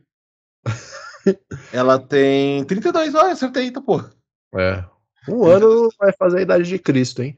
Ela 1.73 1.99
tem 1.99 2.63
32, 2.65 3.13
olha, 3.15 3.33
acertei, 3.33 3.71
tá 3.71 3.81
porra. 3.81 4.11
É. 4.55 4.83
Um 5.27 5.45
ano 5.45 5.89
vai 5.99 6.11
fazer 6.13 6.39
a 6.39 6.41
idade 6.41 6.63
de 6.63 6.79
Cristo, 6.79 7.21
hein? 7.21 7.37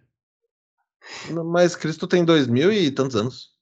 Mas 1.46 1.76
Cristo 1.76 2.08
tem 2.08 2.24
dois 2.24 2.48
mil 2.48 2.72
e 2.72 2.90
tantos 2.92 3.16
anos. 3.16 3.53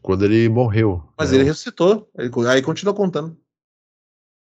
Quando 0.00 0.24
ele 0.24 0.48
morreu. 0.48 1.02
Mas 1.18 1.30
né? 1.30 1.38
ele 1.38 1.44
ressuscitou. 1.44 2.10
Ele, 2.16 2.30
aí 2.48 2.62
continua 2.62 2.94
contando. 2.94 3.36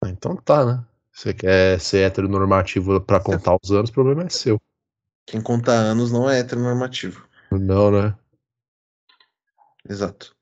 Ah, 0.05 0.09
então 0.09 0.37
tá, 0.37 0.65
né? 0.65 0.85
Você 1.13 1.35
quer 1.35 1.79
ser 1.81 2.07
heteronormativo 2.07 3.01
pra 3.01 3.21
contar 3.21 3.57
os 3.63 3.71
anos, 3.71 3.91
o 3.91 3.93
problema 3.93 4.25
é 4.25 4.29
seu. 4.29 4.61
Quem 5.27 5.41
conta 5.41 5.71
anos 5.71 6.11
não 6.11 6.29
é 6.29 6.41
heteronormativo. 6.41 7.27
Não, 7.51 7.91
né? 7.91 8.17
Exato. 9.89 10.35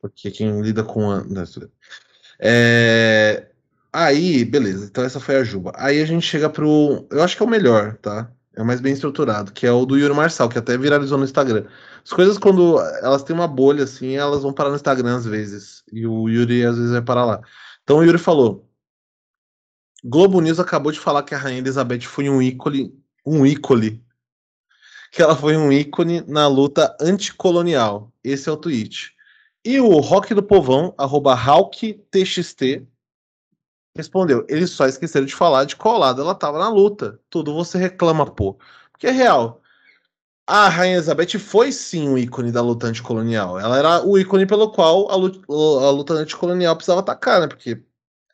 Porque 0.00 0.30
quem 0.30 0.60
lida 0.60 0.82
com 0.82 1.08
anos. 1.08 1.58
É... 2.38 3.50
Aí, 3.92 4.44
beleza. 4.44 4.86
Então 4.86 5.04
essa 5.04 5.20
foi 5.20 5.36
a 5.36 5.44
Juba. 5.44 5.72
Aí 5.76 6.00
a 6.00 6.04
gente 6.04 6.26
chega 6.26 6.50
pro. 6.50 7.06
Eu 7.10 7.22
acho 7.22 7.36
que 7.36 7.42
é 7.42 7.46
o 7.46 7.48
melhor, 7.48 7.96
tá? 7.96 8.30
É 8.58 8.64
mais 8.64 8.80
bem 8.80 8.92
estruturado, 8.92 9.52
que 9.52 9.64
é 9.64 9.70
o 9.70 9.86
do 9.86 9.96
Yuri 9.96 10.12
Marçal, 10.12 10.48
que 10.48 10.58
até 10.58 10.76
viralizou 10.76 11.16
no 11.16 11.22
Instagram. 11.22 11.64
As 12.04 12.12
coisas, 12.12 12.36
quando 12.36 12.76
elas 13.00 13.22
têm 13.22 13.32
uma 13.32 13.46
bolha 13.46 13.84
assim, 13.84 14.16
elas 14.16 14.42
vão 14.42 14.52
parar 14.52 14.70
no 14.70 14.74
Instagram 14.74 15.14
às 15.14 15.24
vezes. 15.24 15.84
E 15.92 16.04
o 16.04 16.28
Yuri 16.28 16.64
às 16.64 16.76
vezes 16.76 16.90
vai 16.90 17.00
parar 17.00 17.24
lá. 17.24 17.40
Então 17.84 17.98
o 17.98 18.02
Yuri 18.02 18.18
falou: 18.18 18.68
Globo 20.02 20.40
News 20.40 20.58
acabou 20.58 20.90
de 20.90 20.98
falar 20.98 21.22
que 21.22 21.36
a 21.36 21.38
Rainha 21.38 21.60
Elizabeth 21.60 22.00
foi 22.00 22.28
um 22.28 22.42
ícone. 22.42 22.92
Um 23.24 23.46
ícone. 23.46 24.04
Que 25.12 25.22
ela 25.22 25.36
foi 25.36 25.56
um 25.56 25.70
ícone 25.70 26.24
na 26.26 26.48
luta 26.48 26.96
anticolonial. 27.00 28.12
Esse 28.24 28.48
é 28.48 28.52
o 28.52 28.56
tweet. 28.56 29.14
E 29.64 29.78
o 29.78 30.00
Rock 30.00 30.34
do 30.34 30.42
Povão, 30.42 30.92
arroba 30.98 31.32
HawkTXT, 31.32 32.84
respondeu: 33.96 34.44
eles 34.48 34.70
só 34.70 34.86
esqueceram 34.86 35.26
de 35.26 35.34
falar 35.34 35.64
de 35.64 35.76
qual 35.76 35.98
lado 35.98 36.22
ela 36.22 36.32
estava 36.32 36.58
na 36.58 36.68
luta. 36.68 37.18
Tudo 37.30 37.54
você 37.54 37.78
reclama, 37.78 38.26
pô. 38.26 38.58
Porque 38.92 39.06
é 39.06 39.10
real. 39.10 39.60
A 40.46 40.68
Rainha 40.68 40.96
Elizabeth 40.96 41.38
foi 41.38 41.70
sim 41.70 42.08
um 42.08 42.16
ícone 42.16 42.50
da 42.50 42.62
luta 42.62 42.86
anticolonial. 42.86 43.60
Ela 43.60 43.78
era 43.78 44.06
o 44.06 44.18
ícone 44.18 44.46
pelo 44.46 44.72
qual 44.72 45.10
a 45.10 45.14
luta, 45.14 45.40
a 45.46 45.90
luta 45.90 46.14
anticolonial 46.14 46.74
precisava 46.74 47.00
atacar, 47.00 47.42
né? 47.42 47.48
Porque 47.48 47.82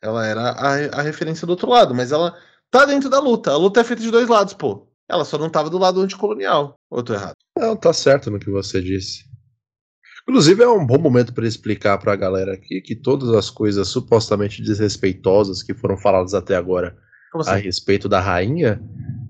ela 0.01 0.25
era 0.25 0.51
a, 0.51 0.99
a 0.99 1.01
referência 1.01 1.45
do 1.45 1.49
outro 1.49 1.69
lado. 1.69 1.93
Mas 1.93 2.13
ela 2.13 2.37
tá 2.71 2.85
dentro 2.85 3.09
da 3.09 3.19
luta. 3.19 3.51
A 3.51 3.57
luta 3.57 3.81
é 3.81 3.83
feita 3.83 4.01
de 4.01 4.11
dois 4.11 4.29
lados, 4.29 4.53
pô. 4.53 4.87
Ela 5.09 5.25
só 5.25 5.37
não 5.37 5.49
tava 5.49 5.69
do 5.69 5.77
lado 5.77 6.01
anticolonial. 6.01 6.75
Ou 6.89 6.99
eu 6.99 7.03
tô 7.03 7.13
errado? 7.13 7.35
Não, 7.57 7.75
tá 7.75 7.91
certo 7.91 8.31
no 8.31 8.39
que 8.39 8.49
você 8.49 8.81
disse. 8.81 9.25
Inclusive, 10.27 10.63
é 10.63 10.67
um 10.67 10.85
bom 10.85 10.97
momento 10.97 11.33
para 11.33 11.47
explicar 11.47 11.99
para 11.99 12.13
a 12.13 12.15
galera 12.15 12.53
aqui 12.53 12.81
que 12.81 12.95
todas 12.95 13.29
as 13.29 13.49
coisas 13.49 13.87
supostamente 13.87 14.61
desrespeitosas 14.61 15.61
que 15.61 15.73
foram 15.73 15.97
faladas 15.97 16.33
até 16.33 16.55
agora 16.55 16.97
assim? 17.35 17.51
a 17.51 17.55
respeito 17.55 18.09
da 18.09 18.19
rainha 18.19 18.81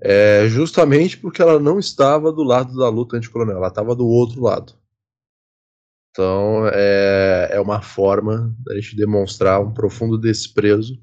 é 0.02 0.48
justamente 0.48 1.18
porque 1.18 1.42
ela 1.42 1.58
não 1.58 1.78
estava 1.78 2.32
do 2.32 2.42
lado 2.42 2.76
da 2.76 2.88
luta 2.88 3.16
anticolonial, 3.16 3.58
ela 3.58 3.68
estava 3.68 3.94
do 3.94 4.06
outro 4.06 4.42
lado. 4.42 4.74
Então, 6.10 6.66
é, 6.72 7.50
é 7.52 7.60
uma 7.60 7.82
forma 7.82 8.54
da 8.64 8.74
gente 8.74 8.96
demonstrar 8.96 9.60
um 9.60 9.74
profundo 9.74 10.16
desprezo 10.16 10.98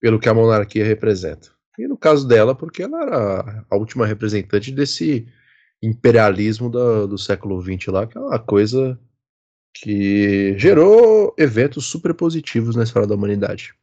pelo 0.00 0.20
que 0.20 0.28
a 0.28 0.34
monarquia 0.34 0.84
representa. 0.84 1.48
E 1.76 1.88
no 1.88 1.96
caso 1.96 2.26
dela, 2.28 2.54
porque 2.54 2.84
ela 2.84 3.02
era 3.02 3.66
a 3.68 3.76
última 3.76 4.06
representante 4.06 4.70
desse 4.70 5.26
imperialismo 5.82 6.70
do, 6.70 7.08
do 7.08 7.18
século 7.18 7.60
XX 7.60 7.88
lá, 7.88 8.06
que 8.06 8.16
é 8.16 8.20
uma 8.20 8.38
coisa 8.38 8.98
que 9.74 10.56
gerou 10.56 11.34
eventos 11.36 11.86
super 11.86 12.14
positivos 12.14 12.76
na 12.76 12.84
história 12.84 13.08
da 13.08 13.14
humanidade. 13.14 13.74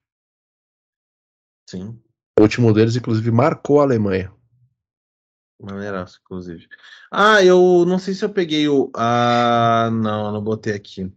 Sim. 1.70 2.00
O 2.40 2.44
último 2.44 2.74
deles, 2.74 2.96
inclusive, 2.96 3.30
marcou 3.30 3.82
a 3.82 3.84
Alemanha. 3.84 4.34
Maneiraço, 5.62 6.20
inclusive. 6.24 6.68
Ah, 7.12 7.44
eu 7.44 7.86
não 7.86 8.00
sei 8.00 8.14
se 8.14 8.26
eu 8.26 8.30
peguei 8.30 8.68
o. 8.68 8.90
Ah, 8.96 9.90
não, 9.92 10.32
não 10.32 10.42
botei 10.42 10.74
aqui. 10.74 11.12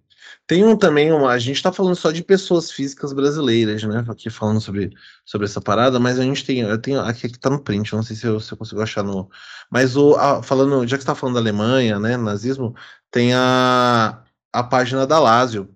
Tem 0.47 0.64
um 0.64 0.77
também, 0.77 1.12
uma, 1.12 1.31
a 1.31 1.39
gente 1.39 1.62
tá 1.62 1.72
falando 1.72 1.97
só 1.97 2.11
de 2.11 2.22
pessoas 2.22 2.70
físicas 2.70 3.12
brasileiras, 3.12 3.83
né? 3.85 4.05
Aqui 4.09 4.29
falando 4.29 4.61
sobre, 4.61 4.91
sobre 5.25 5.47
essa 5.47 5.61
parada, 5.61 5.99
mas 5.99 6.18
a 6.18 6.22
gente 6.22 6.45
tem, 6.45 6.61
eu 6.61 6.79
tenho, 6.79 7.01
aqui, 7.01 7.27
aqui 7.27 7.39
tá 7.39 7.49
no 7.49 7.62
print, 7.62 7.93
eu 7.93 7.97
não 7.97 8.03
sei 8.03 8.16
se 8.16 8.27
eu, 8.27 8.41
se 8.41 8.53
eu 8.53 8.59
consigo 8.59 8.83
achar 8.83 9.03
no. 9.03 9.31
Mas 9.70 9.97
o, 9.97 10.14
a, 10.16 10.43
falando, 10.43 10.87
já 10.87 10.97
que 10.97 11.03
você 11.03 11.07
tá 11.07 11.14
falando 11.14 11.35
da 11.35 11.41
Alemanha, 11.41 11.99
né? 11.99 12.16
Nazismo, 12.16 12.75
tem 13.11 13.33
a, 13.35 14.22
a 14.55 14.63
página 14.63 15.05
da 15.07 15.19
Lazio. 15.19 15.69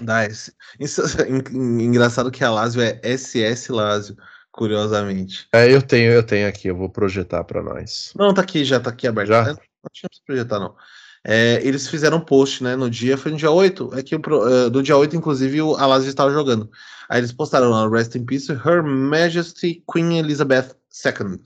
Da 0.00 0.24
S. 0.24 0.52
Engraçado 1.52 2.30
que 2.30 2.42
a 2.42 2.50
Lazio 2.50 2.82
é 2.82 3.00
SS 3.04 3.70
Lazio, 3.70 4.16
curiosamente. 4.50 5.46
É, 5.52 5.72
eu 5.72 5.80
tenho, 5.80 6.10
eu 6.10 6.24
tenho 6.24 6.48
aqui, 6.48 6.68
eu 6.68 6.76
vou 6.76 6.90
projetar 6.90 7.44
para 7.44 7.62
nós. 7.62 8.12
Não, 8.16 8.34
tá 8.34 8.42
aqui, 8.42 8.64
já 8.64 8.80
tá 8.80 8.90
aqui 8.90 9.06
aberto. 9.06 9.28
Já? 9.28 9.44
Não 9.44 9.54
tinha 9.92 10.08
pra 10.10 10.18
projetar, 10.26 10.58
não. 10.58 10.74
É, 11.24 11.60
eles 11.62 11.86
fizeram 11.86 12.16
um 12.16 12.24
post, 12.24 12.64
né, 12.64 12.74
no 12.74 12.90
dia, 12.90 13.16
foi 13.16 13.30
no 13.30 13.36
dia 13.36 13.50
8, 13.50 13.94
é 13.94 14.02
que 14.02 14.16
uh, 14.16 14.68
do 14.68 14.82
dia 14.82 14.96
8, 14.96 15.14
inclusive, 15.14 15.62
o 15.62 15.76
Alazio 15.76 16.08
estava 16.08 16.32
jogando. 16.32 16.68
Aí 17.08 17.20
eles 17.20 17.30
postaram 17.30 17.70
lá, 17.70 17.88
Rest 17.88 18.16
in 18.16 18.24
Peace, 18.24 18.50
Her 18.50 18.82
Majesty 18.82 19.84
Queen 19.92 20.18
Elizabeth 20.18 20.74
II. 21.06 21.40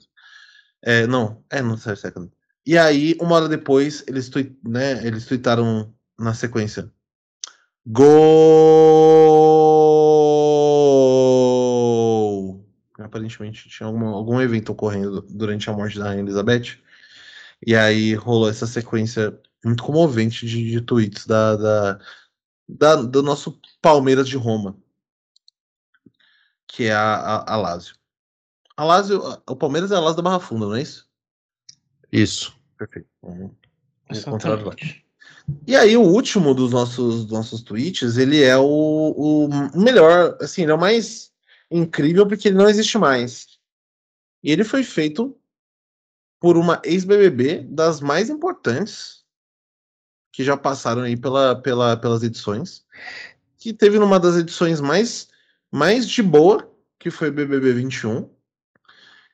É, 0.81 1.05
não, 1.05 1.43
é, 1.51 1.61
não 1.61 1.77
sei 1.77 1.95
second. 1.95 2.31
E 2.65 2.75
aí, 2.75 3.15
uma 3.21 3.35
hora 3.35 3.47
depois, 3.47 4.03
eles, 4.07 4.29
tweet, 4.29 4.57
né, 4.63 5.05
eles 5.05 5.25
tweetaram 5.25 5.93
na 6.17 6.33
sequência. 6.33 6.91
Gol! 7.85 8.07
Aparentemente 12.99 13.69
tinha 13.69 13.87
alguma, 13.87 14.11
algum 14.11 14.41
evento 14.41 14.71
ocorrendo 14.71 15.21
durante 15.21 15.69
a 15.69 15.73
morte 15.73 15.97
da 15.97 16.05
Rainha 16.05 16.21
Elizabeth. 16.21 16.79
E 17.65 17.75
aí 17.75 18.13
rolou 18.15 18.49
essa 18.49 18.67
sequência 18.67 19.39
muito 19.63 19.83
comovente 19.83 20.45
de, 20.45 20.69
de 20.69 20.81
tweets 20.81 21.25
da, 21.25 21.55
da, 21.55 21.99
da, 22.67 22.95
do 22.95 23.23
nosso 23.23 23.59
Palmeiras 23.81 24.27
de 24.27 24.37
Roma, 24.37 24.77
que 26.67 26.85
é 26.85 26.93
a, 26.93 27.15
a, 27.15 27.53
a 27.53 27.57
Lazio. 27.57 27.95
A 28.75 28.83
Lazio, 28.83 29.21
o 29.47 29.55
Palmeiras 29.55 29.91
é 29.91 29.95
a 29.95 29.99
Lazio 29.99 30.17
da 30.17 30.23
Barra 30.23 30.39
Funda, 30.39 30.67
não 30.67 30.75
é 30.75 30.81
isso? 30.81 31.09
Isso. 32.11 32.55
Perfeito. 32.77 33.09
Vamos, 33.21 33.51
vamos 34.07 34.27
encontrar 34.27 34.63
lá. 34.63 34.75
E 35.65 35.75
aí, 35.75 35.95
o 35.95 36.01
último 36.01 36.53
dos 36.53 36.71
nossos, 36.71 37.25
dos 37.25 37.31
nossos 37.31 37.61
tweets, 37.61 38.17
ele 38.17 38.43
é 38.43 38.57
o, 38.57 38.65
o 38.65 39.79
melhor, 39.79 40.37
assim, 40.41 40.63
ele 40.63 40.71
é 40.71 40.75
o 40.75 40.79
mais 40.79 41.31
incrível 41.71 42.27
porque 42.27 42.49
ele 42.49 42.57
não 42.57 42.69
existe 42.69 42.97
mais. 42.97 43.47
E 44.43 44.51
ele 44.51 44.63
foi 44.63 44.83
feito 44.83 45.37
por 46.39 46.57
uma 46.57 46.81
ex-BBB 46.83 47.63
das 47.63 48.01
mais 48.01 48.29
importantes 48.29 49.25
que 50.31 50.43
já 50.43 50.55
passaram 50.55 51.01
aí 51.01 51.17
pela, 51.17 51.55
pela, 51.55 51.97
pelas 51.97 52.21
edições, 52.21 52.85
que 53.57 53.73
teve 53.73 53.97
numa 53.97 54.19
das 54.19 54.35
edições 54.35 54.79
mais, 54.79 55.29
mais 55.71 56.07
de 56.07 56.21
boa, 56.21 56.71
que 56.99 57.09
foi 57.09 57.31
BBB 57.31 57.73
21, 57.73 58.29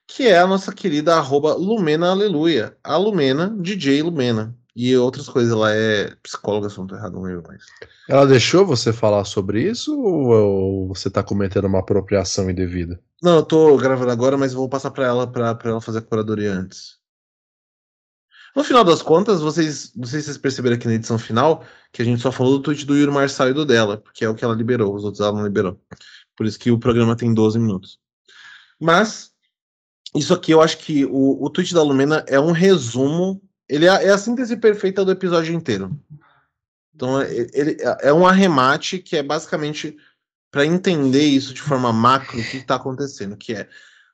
que 0.07 0.28
é 0.28 0.39
a 0.39 0.47
nossa 0.47 0.72
querida 0.74 1.16
arroba 1.16 1.55
Lumena 1.55 2.09
Aleluia, 2.09 2.78
a 2.84 2.95
Lumena, 2.95 3.49
DJ 3.59 4.01
Lumena. 4.01 4.57
E 4.76 4.97
outras 4.97 5.30
coisas, 5.30 5.51
ela 5.51 5.71
é 5.71 6.15
psicóloga, 6.24 6.67
se 6.67 6.80
não 6.80 6.88
tô 6.88 6.95
errado, 6.95 7.13
não 7.13 7.21
lembro 7.21 7.43
mais. 7.47 7.63
Ela 8.09 8.26
deixou 8.26 8.65
você 8.65 8.91
falar 8.91 9.24
sobre 9.24 9.61
isso 9.61 9.95
ou 10.01 10.88
você 10.88 11.11
tá 11.11 11.21
cometendo 11.21 11.65
uma 11.65 11.80
apropriação 11.80 12.49
indevida? 12.49 12.99
Não, 13.21 13.36
eu 13.38 13.43
tô 13.43 13.78
gravando 13.78 14.11
agora, 14.11 14.36
mas 14.36 14.51
vou 14.51 14.67
passar 14.67 14.89
para 14.89 15.05
ela 15.05 15.28
para 15.28 15.57
ela 15.65 15.80
fazer 15.80 15.99
a 15.99 16.01
curadoria 16.01 16.51
antes. 16.51 16.97
No 18.55 18.63
final 18.63 18.84
das 18.84 19.01
contas, 19.01 19.41
vocês, 19.41 19.91
não 19.95 20.05
sei 20.05 20.19
se 20.19 20.26
vocês 20.26 20.38
perceberam 20.38 20.76
aqui 20.76 20.88
na 20.88 20.93
edição 20.93 21.17
final 21.17 21.63
que 21.91 22.01
a 22.01 22.05
gente 22.05 22.21
só 22.21 22.32
falou 22.32 22.57
do 22.57 22.63
tweet 22.63 22.86
do 22.86 22.95
Yuri 22.95 23.11
Marçal 23.11 23.49
e 23.49 23.53
do 23.53 23.65
dela, 23.65 23.97
porque 23.97 24.26
é 24.26 24.30
o 24.30 24.36
que 24.36 24.43
ela 24.43 24.53
liberou, 24.53 24.93
os 24.93 25.03
outros 25.03 25.21
ela 25.21 25.32
não 25.32 25.43
liberou. 25.43 25.80
Por 26.36 26.45
isso 26.45 26.59
que 26.59 26.71
o 26.71 26.80
programa 26.80 27.15
tem 27.15 27.34
12 27.34 27.59
minutos. 27.59 27.99
Mas, 28.80 29.32
isso 30.15 30.34
aqui 30.34 30.51
eu 30.51 30.61
acho 30.61 30.78
que 30.80 31.05
o, 31.05 31.43
o 31.43 31.49
tweet 31.49 31.74
da 31.74 31.82
Lumena 31.82 32.24
é 32.28 32.39
um 32.39 32.51
resumo 32.51 33.41
ele 33.68 33.86
é, 33.86 34.05
é 34.05 34.09
a 34.09 34.18
síntese 34.18 34.57
perfeita 34.57 35.03
do 35.03 35.11
episódio 35.11 35.53
inteiro. 35.53 35.97
Então, 36.93 37.22
ele 37.22 37.78
é 38.01 38.14
um 38.14 38.26
arremate 38.26 38.99
que 38.99 39.18
é 39.18 39.24
basicamente 39.24 39.97
para 40.51 40.66
entender 40.66 41.26
isso 41.26 41.53
de 41.53 41.61
forma 41.61 41.91
macro, 41.91 42.39
o 42.39 42.43
que 42.43 42.57
está 42.57 42.76
acontecendo, 42.76 43.36
que 43.36 43.53
é 43.53 43.68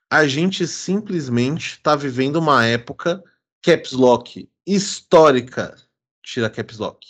a 0.08 0.26
gente 0.26 0.66
simplesmente 0.66 1.74
está 1.74 1.94
vivendo 1.94 2.36
uma 2.36 2.64
época 2.64 3.22
caps 3.62 3.92
lock 3.92 4.50
histórica, 4.66 5.76
tira 6.22 6.50
caps 6.50 6.78
lock. 6.78 7.06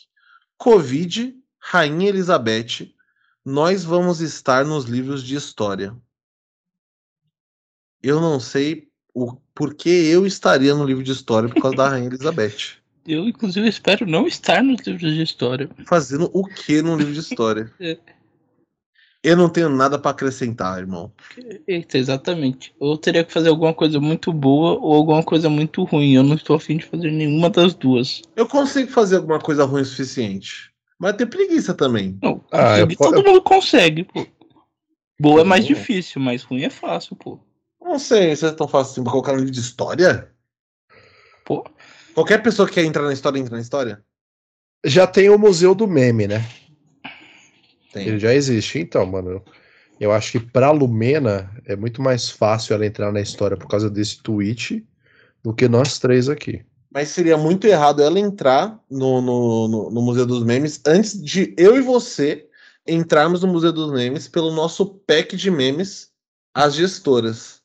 Covid, 0.59 1.35
Rainha 1.59 2.09
Elizabeth, 2.09 2.95
nós 3.45 3.85
vamos 3.85 4.21
estar 4.21 4.65
nos 4.65 4.85
livros 4.85 5.23
de 5.23 5.35
história. 5.35 5.97
Eu 8.03 8.21
não 8.21 8.41
sei 8.41 8.90
o 9.15 9.37
porquê 9.55 9.89
eu 9.89 10.27
estaria 10.27 10.75
no 10.75 10.85
livro 10.85 11.03
de 11.03 11.13
história 11.13 11.49
por 11.49 11.61
causa 11.61 11.77
da 11.77 11.89
Rainha 11.89 12.07
Elizabeth. 12.09 12.81
Eu, 13.07 13.27
inclusive, 13.27 13.67
espero 13.67 14.07
não 14.07 14.27
estar 14.27 14.63
nos 14.63 14.87
livros 14.87 15.15
de 15.15 15.23
história. 15.23 15.69
Fazendo 15.87 16.31
o 16.35 16.45
que 16.47 16.83
no 16.83 16.97
livro 16.97 17.15
de 17.15 17.19
história? 17.19 17.73
é. 17.81 17.97
Eu 19.23 19.37
não 19.37 19.51
tenho 19.51 19.69
nada 19.69 19.99
para 19.99 20.13
acrescentar, 20.13 20.79
irmão. 20.79 21.13
Eita, 21.67 21.99
exatamente. 21.99 22.75
Ou 22.79 22.97
teria 22.97 23.23
que 23.23 23.33
fazer 23.33 23.51
alguma 23.51 23.75
coisa 23.75 24.01
muito 24.01 24.33
boa 24.33 24.79
ou 24.81 24.95
alguma 24.95 25.23
coisa 25.23 25.51
muito 25.51 25.85
ruim. 25.85 26.15
Eu 26.15 26.23
não 26.23 26.37
estou 26.37 26.57
afim 26.57 26.79
de 26.79 26.87
fazer 26.87 27.11
nenhuma 27.11 27.51
das 27.51 27.75
duas. 27.75 28.23
Eu 28.35 28.47
consigo 28.47 28.91
fazer 28.91 29.17
alguma 29.17 29.39
coisa 29.39 29.65
ruim 29.65 29.83
o 29.83 29.85
suficiente. 29.85 30.71
Mas 30.99 31.17
ter 31.17 31.27
preguiça 31.27 31.75
também. 31.75 32.19
Não, 32.23 32.43
ah, 32.51 32.77
todo 32.97 33.23
mundo 33.23 33.43
consegue, 33.43 34.05
pô. 34.05 34.27
Boa 35.21 35.43
é 35.43 35.45
mais 35.45 35.67
difícil, 35.67 36.21
mas 36.21 36.43
ruim 36.43 36.63
é 36.63 36.71
fácil, 36.71 37.15
pô. 37.15 37.39
Não 37.91 37.99
sei 37.99 38.37
se 38.37 38.47
é 38.47 38.53
tão 38.53 38.69
fácil 38.69 38.93
assim 38.93 39.03
pra 39.03 39.11
colocar 39.11 39.33
no 39.33 39.39
livro 39.39 39.51
de 39.51 39.59
história. 39.59 40.31
Pô. 41.45 41.69
Qualquer 42.15 42.41
pessoa 42.41 42.69
que 42.69 42.75
quer 42.75 42.85
entrar 42.85 43.03
na 43.03 43.13
história, 43.13 43.37
entra 43.37 43.57
na 43.57 43.61
história? 43.61 44.01
Já 44.85 45.09
tem 45.09 45.29
o 45.29 45.37
Museu 45.37 45.75
do 45.75 45.89
Meme, 45.89 46.29
né? 46.29 46.49
Tem. 47.93 48.07
Ele 48.07 48.21
já 48.21 48.33
existe. 48.33 48.79
Então, 48.79 49.05
mano, 49.05 49.43
eu 49.99 50.13
acho 50.13 50.31
que 50.31 50.39
pra 50.39 50.71
Lumena 50.71 51.51
é 51.67 51.75
muito 51.75 52.01
mais 52.01 52.31
fácil 52.31 52.75
ela 52.75 52.87
entrar 52.87 53.11
na 53.11 53.21
história 53.21 53.57
por 53.57 53.67
causa 53.67 53.91
desse 53.91 54.23
tweet 54.23 54.87
do 55.43 55.53
que 55.53 55.67
nós 55.67 55.99
três 55.99 56.29
aqui. 56.29 56.65
Mas 56.93 57.09
seria 57.09 57.37
muito 57.37 57.67
errado 57.67 58.05
ela 58.05 58.21
entrar 58.21 58.81
no, 58.89 59.21
no, 59.21 59.67
no, 59.67 59.91
no 59.91 60.03
Museu 60.03 60.27
dos 60.27 60.45
Memes 60.45 60.81
antes 60.87 61.21
de 61.21 61.57
eu 61.59 61.77
e 61.77 61.81
você 61.81 62.49
entrarmos 62.87 63.43
no 63.43 63.49
Museu 63.49 63.73
dos 63.73 63.91
Memes 63.91 64.29
pelo 64.29 64.53
nosso 64.53 64.87
pack 64.87 65.37
de 65.37 65.51
memes, 65.51 66.13
as 66.55 66.75
gestoras. 66.77 67.60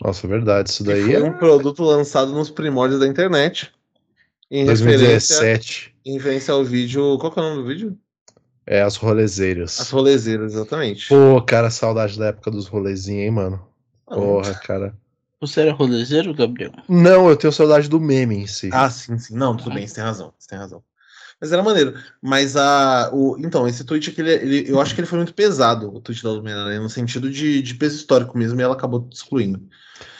Nossa, 0.00 0.26
verdade. 0.26 0.70
Isso 0.70 0.84
daí 0.84 1.02
foi 1.02 1.14
é 1.14 1.22
um 1.22 1.32
produto 1.38 1.82
lançado 1.82 2.32
nos 2.32 2.50
primórdios 2.50 3.00
da 3.00 3.06
internet. 3.06 3.72
Em 4.50 4.66
2017. 4.66 5.94
Em 6.04 6.14
referência 6.14 6.52
ao 6.52 6.64
vídeo. 6.64 7.18
Qual 7.18 7.32
que 7.32 7.38
é 7.38 7.42
o 7.42 7.46
nome 7.46 7.62
do 7.62 7.68
vídeo? 7.68 7.98
É, 8.66 8.82
as 8.82 8.96
rolezeiras. 8.96 9.80
As 9.80 9.90
rolezeiras, 9.90 10.54
exatamente. 10.54 11.08
Pô, 11.08 11.40
cara, 11.42 11.70
saudade 11.70 12.18
da 12.18 12.26
época 12.26 12.50
dos 12.50 12.66
rolezinhos, 12.66 13.24
hein, 13.24 13.30
mano? 13.30 13.66
Ah, 14.06 14.14
Porra, 14.14 14.54
cara. 14.54 14.96
Você 15.40 15.60
era 15.60 15.72
rolezeiro, 15.72 16.32
Gabriel? 16.32 16.72
Não, 16.88 17.28
eu 17.28 17.36
tenho 17.36 17.52
saudade 17.52 17.88
do 17.88 18.00
meme 18.00 18.36
em 18.36 18.46
si. 18.46 18.70
Ah, 18.72 18.88
sim, 18.88 19.18
sim. 19.18 19.34
Não, 19.34 19.56
tudo 19.56 19.74
bem, 19.74 19.86
você 19.86 19.96
tem 19.96 20.04
razão. 20.04 20.32
Você 20.38 20.48
tem 20.48 20.58
razão. 20.58 20.82
Mas 21.40 21.52
era 21.52 21.62
maneiro. 21.62 21.94
Mas 22.22 22.56
a. 22.56 23.10
O, 23.12 23.36
então, 23.38 23.66
esse 23.66 23.84
tweet 23.84 24.10
aqui, 24.10 24.20
ele, 24.20 24.32
ele, 24.32 24.70
eu 24.70 24.80
acho 24.80 24.94
que 24.94 25.00
ele 25.00 25.08
foi 25.08 25.18
muito 25.18 25.34
pesado, 25.34 25.94
o 25.94 26.00
tweet 26.00 26.22
da 26.22 26.30
Lumena, 26.30 26.66
né? 26.66 26.78
no 26.78 26.88
sentido 26.88 27.30
de, 27.30 27.62
de 27.62 27.74
peso 27.74 27.96
histórico 27.96 28.36
mesmo, 28.38 28.60
e 28.60 28.62
ela 28.62 28.74
acabou 28.74 29.08
excluindo. 29.12 29.62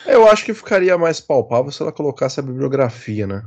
Eu 0.06 0.28
acho 0.28 0.44
que 0.44 0.52
ficaria 0.52 0.98
mais 0.98 1.20
palpável 1.20 1.72
se 1.72 1.80
ela 1.80 1.92
colocasse 1.92 2.38
a 2.38 2.42
bibliografia, 2.42 3.26
né? 3.26 3.42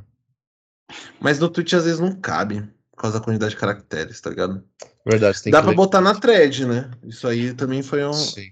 Mas 1.19 1.39
no 1.39 1.49
tweet 1.49 1.75
às 1.75 1.83
vezes 1.85 1.99
não 1.99 2.15
cabe, 2.15 2.61
por 2.91 3.01
causa 3.01 3.19
da 3.19 3.25
quantidade 3.25 3.51
de 3.51 3.59
caracteres, 3.59 4.19
tá 4.21 4.29
ligado? 4.29 4.63
Verdade, 5.05 5.41
tem 5.43 5.51
Dá 5.51 5.61
pra 5.61 5.73
botar 5.73 6.01
na 6.01 6.15
thread, 6.15 6.65
né? 6.65 6.91
Isso 7.03 7.27
aí 7.27 7.53
também 7.53 7.83
foi 7.83 8.03
um. 8.05 8.13
Sim. 8.13 8.51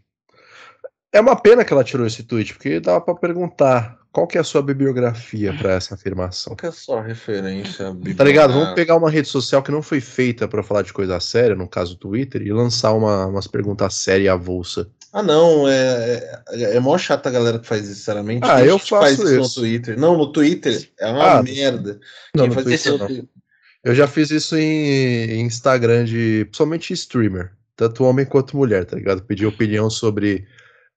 É 1.12 1.20
uma 1.20 1.36
pena 1.36 1.64
que 1.64 1.72
ela 1.72 1.84
tirou 1.84 2.06
esse 2.06 2.24
tweet, 2.24 2.54
porque 2.54 2.80
dava 2.80 3.02
para 3.02 3.16
perguntar 3.16 3.98
qual 4.16 4.26
que 4.26 4.38
é 4.38 4.42
a 4.42 4.46
sua 4.46 4.62
bibliografia 4.62 5.54
para 5.54 5.74
essa 5.74 5.94
afirmação? 5.94 6.52
Qual 6.52 6.56
que 6.56 6.66
é 6.68 6.70
a 6.70 6.72
sua 6.72 7.02
referência? 7.02 7.94
Tá 8.16 8.24
ligado? 8.24 8.54
Vamos 8.54 8.74
pegar 8.74 8.96
uma 8.96 9.12
rede 9.12 9.28
social 9.28 9.62
que 9.62 9.74
não 9.74 9.82
foi 9.82 10.00
feita 10.00 10.48
para 10.48 10.64
falar 10.64 10.84
de 10.84 10.94
coisa 10.94 11.20
séria, 11.20 11.54
no 11.54 11.68
caso 11.68 11.96
o 11.96 11.98
Twitter, 11.98 12.42
e 12.42 12.54
lançar 12.54 12.94
uma, 12.94 13.26
umas 13.26 13.46
perguntas 13.46 13.94
sérias 13.96 14.34
avulsa. 14.34 14.90
Ah, 15.12 15.22
não, 15.22 15.68
é, 15.68 16.44
é, 16.48 16.78
é 16.78 16.80
mó 16.80 16.98
chata 16.98 17.28
a 17.28 17.32
galera 17.32 17.60
que 17.60 17.68
faz 17.68 17.90
isso, 17.90 17.96
sinceramente. 17.96 18.48
Ah, 18.50 18.64
eu 18.64 18.80
faço 18.80 19.02
faz 19.02 19.20
isso, 19.20 19.28
isso, 19.28 19.38
no 19.42 19.50
Twitter. 19.50 20.00
Não, 20.00 20.18
no 20.18 20.32
Twitter 20.32 20.90
é 20.98 21.08
uma 21.08 21.32
ah, 21.34 21.44
merda. 21.44 22.00
Não, 22.34 22.48
Quem 22.48 22.56
no 22.56 22.64
Twitter 22.64 22.94
isso... 22.94 22.98
não. 22.98 23.28
Eu 23.84 23.94
já 23.94 24.08
fiz 24.08 24.32
isso 24.32 24.56
em, 24.56 25.42
em 25.42 25.42
Instagram 25.42 26.06
de, 26.06 26.46
principalmente 26.46 26.94
streamer, 26.94 27.52
tanto 27.76 28.06
homem 28.06 28.26
quanto 28.26 28.56
mulher, 28.56 28.86
tá 28.86 28.96
ligado? 28.96 29.24
Pedir 29.24 29.46
opinião 29.46 29.90
sobre 29.90 30.48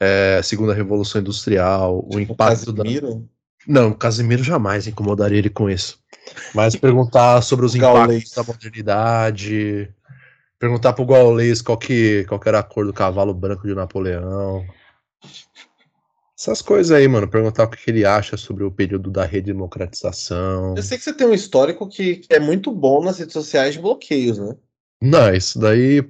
é, 0.01 0.41
Segunda 0.43 0.75
Revolução 0.75 1.21
Industrial, 1.21 1.99
o 1.99 2.11
tipo 2.11 2.33
impacto 2.33 2.75
Casimiro? 2.75 3.15
da. 3.15 3.39
Não, 3.67 3.91
o 3.91 3.95
Casimiro 3.95 4.43
jamais 4.43 4.87
incomodaria 4.87 5.39
ele 5.39 5.51
com 5.51 5.69
isso. 5.69 5.99
Mas 6.55 6.77
perguntar 6.77 7.43
sobre 7.43 7.67
os 7.67 7.75
impactos 7.75 8.33
da 8.33 8.43
modernidade. 8.43 9.93
Perguntar 10.59 10.93
pro 10.93 11.07
Gaulês 11.07 11.63
qual 11.63 11.77
que, 11.77 12.25
qual 12.29 12.41
que 12.41 12.49
era 12.49 12.61
a 12.61 12.63
cor 12.63 12.87
do 12.87 12.93
cavalo 12.93 13.35
branco 13.35 13.67
de 13.67 13.75
Napoleão. 13.75 14.67
Essas 16.39 16.63
coisas 16.63 16.97
aí, 16.97 17.07
mano. 17.07 17.29
Perguntar 17.29 17.65
o 17.65 17.69
que, 17.69 17.91
ele 17.91 18.05
acha 18.05 18.37
sobre 18.37 18.65
o 18.65 18.71
período 18.71 19.11
da 19.11 19.25
redemocratização. 19.25 20.75
Eu 20.77 20.83
sei 20.83 20.97
que 20.97 21.05
você 21.05 21.13
tem 21.13 21.27
um 21.27 21.35
histórico 21.35 21.89
que, 21.89 22.17
que 22.17 22.35
é 22.35 22.41
muito 22.41 22.71
bom 22.73 23.03
nas 23.03 23.19
redes 23.19 23.33
sociais 23.33 23.75
de 23.75 23.81
bloqueios, 23.81 24.39
né? 24.39 24.57
Não, 25.03 25.33
isso 25.33 25.59
daí. 25.59 26.09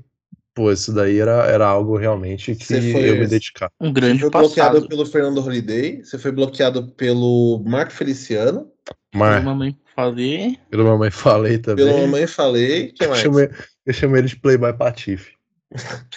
Pô, 0.58 0.72
isso 0.72 0.92
daí 0.92 1.20
era, 1.20 1.46
era 1.46 1.68
algo 1.68 1.96
realmente 1.96 2.52
que 2.56 2.64
Você 2.64 2.90
foi- 2.90 3.10
eu 3.10 3.14
me 3.14 3.28
dedicava. 3.28 3.70
Um 3.80 3.90
Você 3.90 3.92
grande 3.92 4.20
foi 4.22 4.30
bloqueado 4.30 4.74
passado. 4.74 4.88
pelo 4.88 5.06
Fernando 5.06 5.38
Holiday, 5.40 6.04
você 6.04 6.18
foi 6.18 6.32
bloqueado 6.32 6.88
pelo 6.96 7.62
Marco 7.64 7.92
Feliciano, 7.92 8.68
Pela 9.12 9.40
mamãe 9.40 9.78
falei. 9.94 10.58
pela 10.68 10.82
mamãe 10.82 11.12
falei 11.12 11.58
também. 11.58 11.86
pela 11.86 12.00
mamãe 12.00 12.26
falei, 12.26 12.90
que 12.90 13.04
eu, 13.04 13.08
mais? 13.08 13.20
chamei, 13.22 13.48
eu 13.86 13.92
chamei 13.92 14.20
ele 14.20 14.26
de 14.28 14.34
Playboy 14.40 14.72
Patife. 14.76 15.30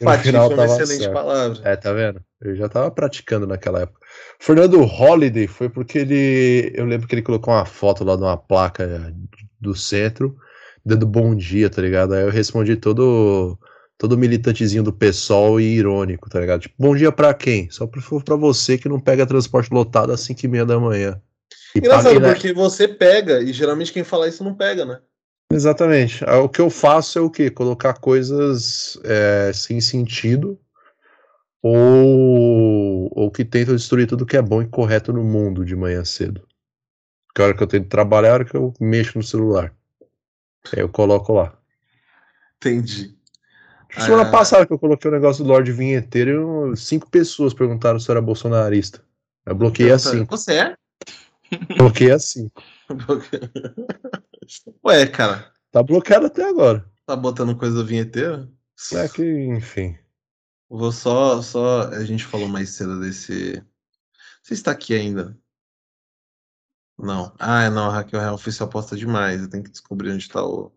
No 0.00 0.06
Patife 0.06 0.28
é 0.28 0.32
final 0.32 0.48
uma 0.48 0.56
tava 0.56 0.66
excelente 0.82 1.02
certo. 1.04 1.14
palavra. 1.14 1.60
É, 1.64 1.76
tá 1.76 1.92
vendo? 1.92 2.20
Eu 2.42 2.54
já 2.54 2.68
tava 2.68 2.90
praticando 2.90 3.46
naquela 3.46 3.80
época. 3.82 3.98
Fernando 4.38 4.82
Holiday 4.82 5.46
foi 5.46 5.70
porque 5.70 5.98
ele. 6.00 6.70
Eu 6.74 6.84
lembro 6.84 7.06
que 7.08 7.14
ele 7.14 7.22
colocou 7.22 7.54
uma 7.54 7.64
foto 7.64 8.04
lá 8.04 8.14
de 8.16 8.22
uma 8.22 8.36
placa 8.36 9.14
do 9.60 9.74
centro, 9.74 10.36
dando 10.84 11.06
bom 11.06 11.34
dia, 11.34 11.70
tá 11.70 11.80
ligado? 11.80 12.12
Aí 12.14 12.24
eu 12.24 12.30
respondi 12.30 12.76
todo. 12.76 13.58
Todo 13.98 14.18
militantezinho 14.18 14.82
do 14.82 14.92
PSOL 14.92 15.58
e 15.60 15.64
irônico, 15.64 16.28
tá 16.28 16.38
ligado? 16.38 16.60
Tipo, 16.62 16.74
bom 16.78 16.94
dia 16.94 17.10
pra 17.10 17.32
quem? 17.32 17.70
Só 17.70 17.86
pra, 17.86 18.02
pra 18.24 18.36
você 18.36 18.76
que 18.76 18.88
não 18.88 19.00
pega 19.00 19.26
transporte 19.26 19.72
lotado 19.72 20.12
às 20.12 20.20
5 20.20 20.44
e 20.44 20.48
meia 20.48 20.66
da 20.66 20.78
manhã. 20.78 21.20
E 21.74 21.78
Engraçado, 21.78 22.14
paga- 22.20 22.32
porque 22.32 22.52
você 22.52 22.86
pega, 22.86 23.40
e 23.40 23.52
geralmente 23.52 23.92
quem 23.92 24.04
fala 24.04 24.28
isso 24.28 24.44
não 24.44 24.54
pega, 24.54 24.84
né? 24.84 25.00
Exatamente. 25.50 26.22
Ah, 26.26 26.40
O 26.40 26.48
que 26.48 26.60
eu 26.60 26.68
faço 26.68 27.18
é 27.18 27.22
o 27.22 27.30
quê? 27.30 27.50
Colocar 27.50 27.94
coisas 27.94 28.98
é, 29.04 29.50
sem 29.54 29.80
sentido 29.80 30.58
ou, 31.62 33.08
ou 33.12 33.30
que 33.30 33.44
tentam 33.44 33.74
destruir 33.74 34.06
tudo 34.06 34.26
que 34.26 34.36
é 34.36 34.42
bom 34.42 34.60
e 34.62 34.68
correto 34.68 35.12
no 35.12 35.24
mundo 35.24 35.64
de 35.64 35.74
manhã 35.74 36.04
cedo. 36.04 36.46
Que 37.34 37.42
a 37.42 37.46
hora 37.46 37.56
que 37.56 37.62
eu 37.62 37.66
tenho 37.66 37.84
trabalhar, 37.84 38.28
é 38.28 38.30
a 38.30 38.34
hora 38.34 38.44
que 38.44 38.56
eu 38.56 38.72
mexo 38.80 39.18
no 39.18 39.24
celular. 39.24 39.74
Aí 40.72 40.80
eu 40.80 40.88
coloco 40.88 41.32
lá. 41.32 41.56
Entendi. 42.56 43.15
Tipo, 43.88 44.00
Semana 44.02 44.22
Ah. 44.28 44.30
passada 44.30 44.66
que 44.66 44.72
eu 44.72 44.78
coloquei 44.78 45.10
o 45.10 45.14
negócio 45.14 45.42
do 45.44 45.48
Lorde 45.48 45.72
Vinheteiro, 45.72 46.30
eu- 46.70 46.76
cinco 46.76 47.08
pessoas 47.10 47.54
perguntaram 47.54 47.98
se 47.98 48.08
eu 48.08 48.12
era 48.14 48.22
bolsonarista. 48.22 49.02
Eu 49.44 49.54
bloqueei 49.54 49.90
assim. 49.92 50.24
Você 50.24 50.54
é? 50.54 50.76
Bloqueei 51.78 52.10
assim. 52.10 52.50
Ué, 54.84 55.06
cara, 55.06 55.52
Tá 55.70 55.82
bloqueado 55.82 56.26
até 56.26 56.48
agora. 56.48 56.84
tá 57.06 57.14
botando 57.16 57.56
coisa 57.56 57.76
do 57.76 57.86
vinheteiro? 57.86 58.50
É 58.94 59.08
que, 59.08 59.22
enfim. 59.46 59.96
Vou 60.68 60.90
só, 60.92 61.40
só. 61.42 61.82
A 61.90 62.04
gente 62.04 62.24
falou 62.24 62.48
mais 62.48 62.70
cedo 62.70 62.98
desse. 63.00 63.62
Você 64.42 64.54
está 64.54 64.72
aqui 64.72 64.94
ainda? 64.94 65.36
Não. 66.98 67.32
Ah, 67.38 67.68
não, 67.70 67.88
a 67.90 67.92
Raquel 67.94 68.20
Real 68.20 68.34
Oficial 68.34 68.68
posta 68.68 68.96
demais. 68.96 69.42
Eu 69.42 69.48
tenho 69.50 69.62
que 69.62 69.70
descobrir 69.70 70.10
onde 70.10 70.24
está 70.24 70.44
o. 70.44 70.72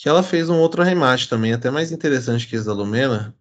Que 0.00 0.08
ela 0.08 0.22
fez 0.22 0.48
um 0.48 0.56
outro 0.56 0.82
rematch 0.82 1.26
também, 1.26 1.52
até 1.52 1.70
mais 1.70 1.92
interessante 1.92 2.48
que 2.48 2.56
esse 2.56 2.64
da 2.64 2.72
Lumena. 2.72 3.34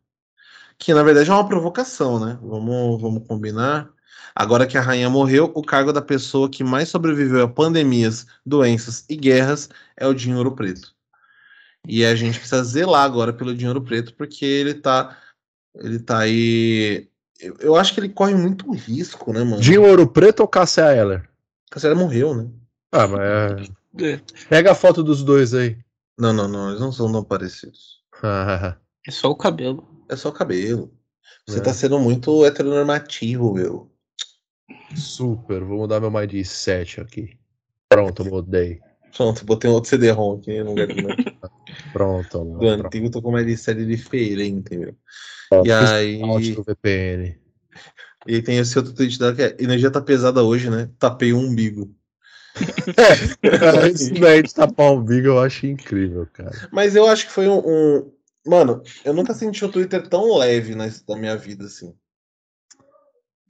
Que 0.77 0.93
na 0.93 1.03
verdade 1.03 1.29
é 1.29 1.33
uma 1.33 1.47
provocação, 1.47 2.19
né? 2.19 2.37
Vamos, 2.41 3.01
vamos 3.01 3.25
combinar. 3.25 3.89
Agora 4.35 4.67
que 4.67 4.77
a 4.77 4.81
rainha 4.81 5.09
morreu, 5.09 5.49
o 5.55 5.63
cargo 5.63 5.93
da 5.93 6.01
pessoa 6.01 6.49
que 6.49 6.61
mais 6.61 6.89
sobreviveu 6.89 7.45
a 7.45 7.47
pandemias, 7.47 8.27
doenças 8.45 9.05
e 9.07 9.15
guerras 9.15 9.69
é 9.95 10.05
o 10.05 10.13
Dinho 10.13 10.35
Ouro 10.35 10.51
Preto. 10.51 10.93
E 11.87 12.03
a 12.03 12.13
gente 12.13 12.37
precisa 12.37 12.61
zelar 12.61 13.05
agora 13.05 13.31
pelo 13.31 13.55
Dinheiro 13.55 13.81
Preto, 13.81 14.13
porque 14.15 14.43
ele 14.43 14.73
tá. 14.73 15.17
Ele 15.75 15.97
tá 15.97 16.19
aí. 16.19 17.07
Eu, 17.39 17.55
eu 17.61 17.75
acho 17.77 17.93
que 17.93 18.01
ele 18.01 18.09
corre 18.09 18.35
muito 18.35 18.69
risco, 18.73 19.31
né, 19.31 19.45
mano? 19.45 19.61
Dinho 19.61 19.87
Ouro 19.87 20.05
Preto 20.05 20.41
ou 20.41 20.47
Cássia 20.47 20.93
Eller? 20.93 21.23
A 21.71 21.79
senhora 21.79 21.97
morreu, 21.97 22.35
né? 22.35 22.49
Ah, 22.91 23.07
mas 23.07 23.21
é... 23.21 24.13
É, 24.13 24.21
Pega 24.49 24.73
a 24.73 24.75
foto 24.75 25.01
dos 25.01 25.23
dois 25.23 25.53
aí. 25.53 25.77
Não, 26.19 26.33
não, 26.33 26.47
não. 26.47 26.69
Eles 26.69 26.81
não 26.81 26.91
são 26.91 27.11
tão 27.11 27.23
parecidos. 27.23 27.99
é 29.07 29.11
só 29.11 29.29
o 29.31 29.35
cabelo. 29.35 29.87
É 30.09 30.15
só 30.15 30.31
cabelo. 30.31 30.93
Você 31.47 31.59
É. 31.59 31.61
tá 31.61 31.73
sendo 31.73 31.99
muito 31.99 32.45
heteronormativo, 32.45 33.53
meu. 33.53 33.91
Super, 34.95 35.63
vou 35.63 35.79
mudar 35.79 35.99
meu 35.99 36.11
mindset 36.11 36.99
aqui. 36.99 37.37
Pronto, 37.87 38.25
mudei. 38.25 38.79
Pronto, 39.15 39.43
botei 39.45 39.69
um 39.69 39.73
outro 39.73 39.89
CD-ROM 39.89 40.37
aqui 40.37 40.61
no 40.63 40.69
lugar 40.71 40.87
do, 40.87 40.95
meu. 40.95 41.15
Pronto, 41.91 42.39
do 42.39 42.59
pronto. 42.59 42.85
antigo, 42.85 43.09
tô 43.09 43.21
com 43.21 43.29
uma 43.29 43.57
série 43.57 43.85
diferente, 43.85 44.77
meu. 44.77 44.95
E 45.65 45.71
aí. 45.71 46.21
out 46.21 46.53
do 46.53 46.63
VPN. 46.63 47.39
E 48.27 48.41
tem 48.41 48.57
esse 48.57 48.77
outro 48.77 48.93
tweet 48.93 49.17
dela 49.17 49.33
que 49.33 49.41
é: 49.41 49.57
energia 49.59 49.89
tá 49.89 50.01
pesada 50.01 50.43
hoje, 50.43 50.69
né? 50.69 50.89
Tapei 50.99 51.33
o 51.33 51.37
umbigo. 51.39 51.95
Cara, 53.59 53.87
isso 53.89 54.13
daí 54.13 54.43
de 54.43 54.53
tapar 54.53 54.91
o 54.91 54.95
umbigo 54.97 55.27
eu 55.27 55.39
acho 55.39 55.65
incrível, 55.65 56.27
cara. 56.33 56.51
Mas 56.71 56.95
eu 56.95 57.07
acho 57.07 57.27
que 57.27 57.31
foi 57.31 57.47
um, 57.47 57.59
um- 57.59 58.11
Mano, 58.45 58.81
eu 59.03 59.13
nunca 59.13 59.33
senti 59.33 59.63
o 59.63 59.71
Twitter 59.71 60.07
tão 60.07 60.37
leve 60.37 60.73
na, 60.75 60.85
na 61.07 61.15
minha 61.15 61.35
vida, 61.37 61.65
assim. 61.65 61.93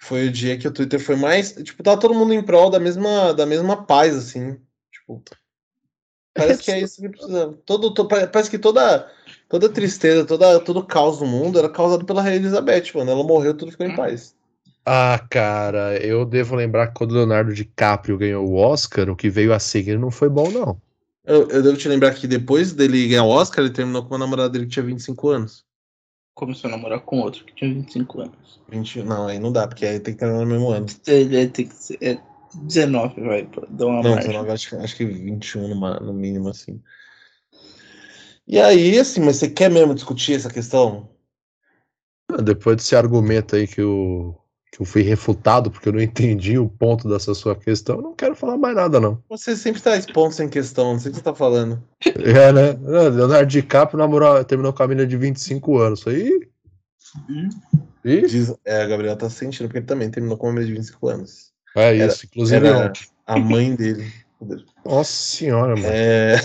Foi 0.02 0.28
o 0.28 0.32
dia 0.32 0.58
que 0.58 0.68
o 0.68 0.72
Twitter 0.74 1.00
foi 1.00 1.16
mais. 1.16 1.52
Tipo, 1.54 1.84
tava 1.84 2.00
todo 2.00 2.14
mundo 2.16 2.34
em 2.34 2.42
prol 2.44 2.70
da 2.70 2.80
mesma, 2.80 3.34
da 3.34 3.46
mesma 3.46 3.86
paz, 3.86 4.16
assim. 4.16 4.58
Tipo. 4.92 5.22
Parece 6.34 6.64
que 6.64 6.72
é 6.72 6.80
isso 6.80 7.02
que 7.02 7.10
precisa. 7.10 7.54
Todo, 7.66 7.94
to- 7.94 8.08
pa- 8.08 8.28
parece 8.28 8.50
que 8.50 8.58
toda, 8.58 9.12
toda 9.50 9.68
tristeza, 9.70 10.26
toda, 10.26 10.60
todo 10.60 10.86
caos 10.86 11.20
no 11.20 11.28
mundo 11.28 11.60
era 11.60 11.70
causado 11.70 12.06
pela 12.06 12.22
Rainha 12.22 12.38
Elizabeth, 12.38 12.94
mano. 12.96 13.12
Ela 13.12 13.24
morreu, 13.24 13.56
tudo 13.56 13.72
ficou 13.72 13.86
em 13.86 13.96
paz. 13.96 14.36
Ah, 14.92 15.20
cara, 15.30 16.04
eu 16.04 16.26
devo 16.26 16.56
lembrar 16.56 16.88
que 16.88 16.96
quando 16.96 17.12
o 17.12 17.14
Leonardo 17.14 17.54
DiCaprio 17.54 18.18
ganhou 18.18 18.44
o 18.50 18.56
Oscar, 18.56 19.08
o 19.08 19.16
que 19.16 19.30
veio 19.30 19.54
a 19.54 19.60
seguir 19.60 20.00
não 20.00 20.10
foi 20.10 20.28
bom, 20.28 20.50
não. 20.50 20.82
Eu, 21.24 21.48
eu 21.48 21.62
devo 21.62 21.78
te 21.78 21.88
lembrar 21.88 22.16
que 22.16 22.26
depois 22.26 22.74
dele 22.74 23.08
ganhar 23.08 23.24
o 23.24 23.30
Oscar, 23.30 23.64
ele 23.64 23.72
terminou 23.72 24.02
com 24.02 24.10
uma 24.10 24.18
namorada 24.18 24.50
dele 24.50 24.66
que 24.66 24.72
tinha 24.72 24.84
25 24.84 25.30
anos. 25.30 25.64
Começou 26.34 26.70
a 26.70 26.72
namorar 26.72 27.02
com 27.02 27.20
outro 27.20 27.46
que 27.46 27.54
tinha 27.54 27.72
25 27.72 28.22
anos. 28.22 28.60
20, 28.68 29.04
não, 29.04 29.28
aí 29.28 29.38
não 29.38 29.52
dá, 29.52 29.68
porque 29.68 29.86
aí 29.86 30.00
tem 30.00 30.16
que 30.16 30.20
terminar 30.22 30.40
no 30.40 30.48
mesmo 30.48 30.70
ano. 30.72 30.88
Ele 31.06 31.48
tem 31.50 31.68
que 31.68 31.76
ser. 31.76 32.00
É 32.02 32.20
19, 32.56 33.22
vai, 33.22 33.48
dar 33.70 33.86
uma 33.86 34.02
Não, 34.02 34.10
margem. 34.14 34.32
19, 34.32 34.52
acho, 34.52 34.70
que- 34.70 34.76
acho 34.76 34.98
que 34.98 35.06
21 35.06 35.68
numa- 35.68 36.00
no 36.00 36.14
mínimo, 36.14 36.50
assim. 36.50 36.82
E 38.48 38.60
aí, 38.60 38.98
assim, 38.98 39.22
mas 39.22 39.36
você 39.36 39.52
quer 39.52 39.70
mesmo 39.70 39.94
discutir 39.94 40.34
essa 40.34 40.50
questão? 40.50 41.08
Ah, 42.32 42.42
Depois 42.42 42.78
desse 42.78 42.96
argumento 42.96 43.56
aí 43.56 43.68
que 43.68 43.82
eu, 43.82 44.36
que 44.72 44.82
eu 44.82 44.86
fui 44.86 45.02
refutado, 45.02 45.72
porque 45.72 45.90
eu 45.90 45.94
não 45.94 46.00
entendi 46.02 46.58
o 46.60 46.70
ponto 46.70 47.10
dessa 47.10 47.34
sua 47.34 47.56
questão, 47.56 47.98
eu 47.98 48.02
não 48.02 48.16
quero 48.16 48.36
falar 48.36 48.58
mais 48.58 48.76
nada, 48.76 49.00
não. 49.00 49.22
Você 49.30 49.56
sempre 49.56 49.82
traz 49.82 50.06
pontos 50.06 50.40
em 50.40 50.48
questão, 50.50 50.94
não 50.94 51.00
sei 51.00 51.10
o 51.10 51.14
que 51.14 51.18
você 51.20 51.24
tá 51.24 51.34
falando. 51.36 51.82
É, 52.06 52.52
né? 52.52 52.72
Leonardo 53.10 53.46
DiCaprio 53.48 53.98
namorou, 54.00 54.44
terminou 54.44 54.72
com 54.74 54.84
a 54.84 54.88
menina 54.88 55.08
de 55.08 55.18
25 55.18 55.78
anos. 55.80 56.00
Isso 56.02 56.10
aí. 56.10 56.50
Ih, 58.06 58.22
Diz, 58.28 58.54
é, 58.66 58.84
a 58.84 58.88
Gabriela 58.88 59.16
tá 59.16 59.30
sentindo, 59.30 59.68
porque 59.68 59.80
ele 59.80 59.86
também 59.86 60.10
terminou 60.12 60.38
com 60.38 60.48
uma 60.48 60.54
menina 60.54 60.72
de 60.72 60.78
25 60.80 61.08
anos. 61.10 61.52
é 61.76 61.98
Era- 61.98 62.06
isso. 62.08 62.26
Inclusive, 62.26 62.68
Era 62.68 62.78
ontem. 62.88 63.02
a 63.26 63.38
mãe 63.38 63.76
dele. 63.76 64.12
Nossa 64.86 65.12
senhora, 65.12 65.76
mano. 65.76 65.88
É, 65.92 66.36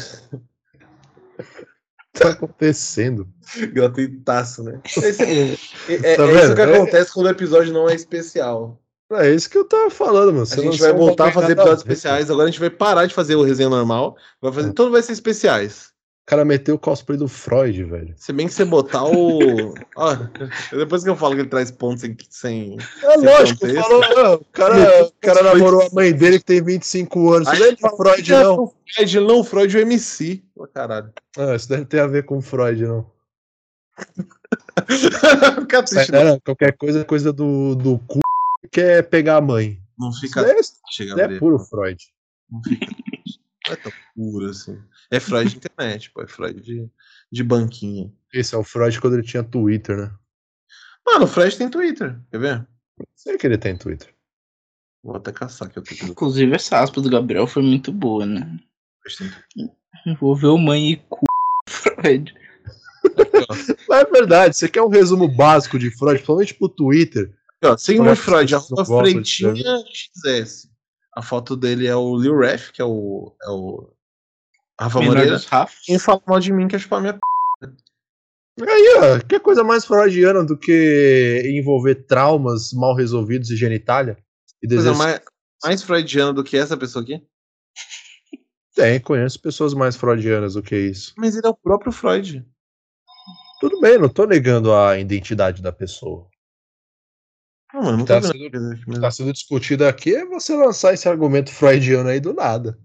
tá 2.21 2.31
acontecendo? 2.31 3.29
gratuitaço, 3.73 4.63
né? 4.63 4.81
Esse- 4.85 5.23
é, 5.23 5.95
é- 6.13 6.17
Tá 6.17 6.23
é 6.25 6.27
vendo? 6.27 6.45
isso 6.45 6.55
que 6.55 6.61
É- 6.61 6.75
acontece 6.77 7.13
quando 7.13 7.27
o 7.27 7.31
episódio 7.31 7.73
não 7.73 7.89
é 7.89 7.95
especial. 7.95 8.81
É 9.13 9.31
isso 9.31 9.49
que 9.51 9.59
eu 9.59 9.65
tava 9.69 9.91
falando, 9.91 10.29
mano. 10.33 10.43
A 10.43 10.47
Você 10.47 10.57
gente 10.57 10.67
lançou 10.71 10.87
vai 10.89 10.93
voltar 10.97 11.29
a 11.29 11.33
fazer 11.33 11.53
episódios 11.53 11.83
ver, 11.83 11.93
especiais, 11.93 12.31
agora 12.31 12.49
a 12.49 12.51
gente 12.51 12.61
vai 12.61 12.71
parar 12.71 13.07
de 13.07 13.15
fazer 13.15 13.37
o 13.37 13.43
resenha 13.43 13.69
normal, 13.69 14.17
vai 14.41 14.53
fazer, 14.53 14.71
É. 14.71 14.73
tudo 14.73 14.91
vai 14.91 15.03
ser 15.03 15.13
especiais. 15.13 15.93
O 16.25 16.27
cara 16.27 16.43
meteu 16.43 16.77
o 16.77 16.79
cosplay 16.79 17.19
do 17.19 17.29
Freud, 17.29 17.85
velho. 17.85 18.15
Se 18.17 18.33
bem 18.33 18.47
que 18.47 18.55
você 18.55 18.65
botar 18.65 19.05
o. 19.05 19.75
Ó, 19.95 20.17
depois 20.73 21.05
que 21.05 21.11
eu 21.11 21.17
falo 21.17 21.35
que 21.35 21.43
ele 21.43 21.51
traz 21.51 21.71
pontos 21.71 22.01
sem. 22.01 22.17
sem... 22.31 22.77
É 23.03 23.11
Sem 23.19 23.25
lógico, 23.27 23.61
contexto. 23.61 23.83
falou, 23.83 24.03
ah, 24.05 24.35
o 24.37 24.45
cara, 24.47 25.05
o 25.05 25.13
cara 25.21 25.43
namorou 25.43 25.83
a 25.83 25.91
mãe 25.93 26.15
dele 26.15 26.39
que 26.39 26.47
tem 26.47 26.63
25 26.65 27.31
anos. 27.31 27.49
Aí 27.49 27.59
não 27.59 27.67
é 27.67 27.77
Freud, 27.97 28.35
"Ah, 28.35 28.43
não. 28.43 28.55
o 28.65 28.75
Freud, 28.95 29.21
não, 29.21 29.41
o 29.41 29.45
Freud 29.45 29.77
é 29.77 29.81
o 29.81 29.83
MC. 29.83 30.43
Ô, 30.57 30.67
caralho. 30.67 31.13
Ah, 31.37 31.55
isso 31.55 31.69
deve 31.69 31.85
ter 31.85 32.01
a 32.01 32.07
ver 32.07 32.25
com 32.25 32.41
Freud, 32.41 32.83
não. 32.87 33.07
Fica 35.61 35.83
triste, 35.83 36.15
era 36.15 36.41
qualquer 36.41 36.73
coisa, 36.77 37.01
é 37.01 37.05
coisa 37.05 37.33
do, 37.35 37.75
do 37.75 37.99
cu 38.01 38.21
que 38.63 38.69
quer 38.81 39.03
pegar 39.09 39.37
a 39.37 39.41
mãe. 39.43 39.79
não. 39.99 40.07
Não 40.07 40.11
Isso 40.11 40.21
fica 40.21 40.41
é, 40.41 40.59
isso 40.59 41.21
é 41.21 41.39
puro 41.39 41.59
Freud. 41.59 42.03
Não 42.51 42.63
fica. 42.63 42.87
Não 43.67 43.73
é 43.73 43.77
tão 43.77 43.93
puro 44.17 44.47
assim. 44.51 44.79
É 45.11 45.21
Freud 45.21 45.51
de 45.51 45.57
internet, 45.57 46.11
pô. 46.11 46.23
É 46.23 46.27
Freud 46.27 46.61
de, 46.61 46.89
de 47.31 47.45
banquinha. 47.45 48.13
Esse 48.33 48.55
é 48.55 48.59
o 48.59 48.65
Freud 48.65 49.01
quando 49.01 49.15
ele 49.15 49.23
tinha 49.23 49.43
Twitter, 49.43 49.97
né? 49.97 50.15
Mano, 51.07 51.25
o 51.25 51.29
Freud 51.29 51.57
tem 51.57 51.69
Twitter, 51.69 52.19
quer 52.31 52.39
ver? 52.39 52.67
Sei 53.15 53.37
que 53.37 53.47
ele 53.47 53.59
tem 53.59 53.77
Twitter. 53.77 54.15
Vou 55.03 55.17
até 55.17 55.31
caçar 55.33 55.69
aqui 55.69 55.79
o 55.79 55.83
título. 55.83 56.13
Inclusive, 56.13 56.55
essa 56.55 56.81
aspa 56.81 57.01
do 57.01 57.11
Gabriel 57.11 57.47
foi 57.47 57.63
muito 57.63 57.93
boa, 57.93 58.25
né? 58.25 58.59
Envolveu 60.07 60.57
mãe 60.57 60.93
e 60.93 60.97
cu. 60.97 61.27
Freud. 61.69 62.35
Mas 63.89 64.03
é 64.03 64.11
verdade, 64.11 64.57
você 64.57 64.69
quer 64.69 64.83
um 64.83 64.89
resumo 64.89 65.29
básico 65.29 65.79
de 65.79 65.91
Freud, 65.91 66.15
principalmente 66.15 66.55
pro 66.55 66.69
Twitter. 66.69 67.35
Sigmund 67.79 68.17
que 68.17 68.23
Freud, 68.23 68.55
arroba 68.55 68.85
Freitinha 68.85 69.79
XS. 69.93 70.69
A 71.17 71.23
foto 71.23 71.57
dele 71.57 71.87
é 71.87 71.95
o 71.95 72.17
Lil 72.17 72.39
Ref, 72.39 72.71
que 72.73 72.83
é 72.83 72.85
o, 72.85 73.35
é 73.43 73.51
o 73.51 73.94
Rafa 74.81 74.99
Menor 75.01 75.15
Moreira. 75.17 75.41
Quem 75.85 75.99
fala 75.99 76.21
mal 76.27 76.41
de 76.41 76.53
mim 76.53 76.67
quer 76.69 76.79
chupar 76.81 77.01
minha 77.01 77.15
p. 77.15 77.21
Aí, 78.61 78.95
ó, 78.99 79.19
que 79.27 79.41
coisa 79.41 79.65
mais 79.65 79.85
freudiana 79.85 80.45
do 80.45 80.57
que 80.57 81.43
envolver 81.59 82.07
traumas 82.07 82.73
mal 82.73 82.95
resolvidos 82.95 83.51
e 83.51 83.57
genitália? 83.57 84.17
E 84.63 84.69
Coisa 84.69 84.83
desejos. 84.91 84.99
mais, 84.99 85.21
mais 85.65 85.83
freudiana 85.83 86.33
do 86.33 86.45
que 86.45 86.57
essa 86.57 86.77
pessoa 86.77 87.03
aqui. 87.03 87.21
Tem, 88.75 89.01
conheço 89.01 89.41
pessoas 89.41 89.75
mais 89.75 89.97
freudianas 89.97 90.55
do 90.55 90.63
que 90.63 90.77
isso. 90.77 91.15
Mas 91.17 91.37
ele 91.37 91.47
é 91.47 91.51
o 91.51 91.55
próprio 91.57 91.93
Freud. 91.93 92.45
Tudo 93.61 93.81
bem, 93.81 93.99
não 93.99 94.09
tô 94.09 94.25
negando 94.27 94.73
a 94.75 94.99
identidade 94.99 95.63
da 95.63 95.73
pessoa. 95.73 96.29
Não, 97.73 97.83
mano, 97.83 97.99
não 97.99 98.05
Tá 98.05 98.21
sendo- 98.23 98.33
vendo. 98.39 98.73
O 98.89 98.93
que 98.95 99.01
tá 99.01 99.11
sendo 99.11 99.33
discutido 99.33 99.85
aqui 99.87 100.15
é 100.15 100.25
você 100.27 100.55
lançar 100.57 100.93
esse 100.95 101.09
argumento 101.09 101.51
freudiano 101.51 102.09
aí 102.09 102.21
do 102.21 102.33
nada. 102.35 102.79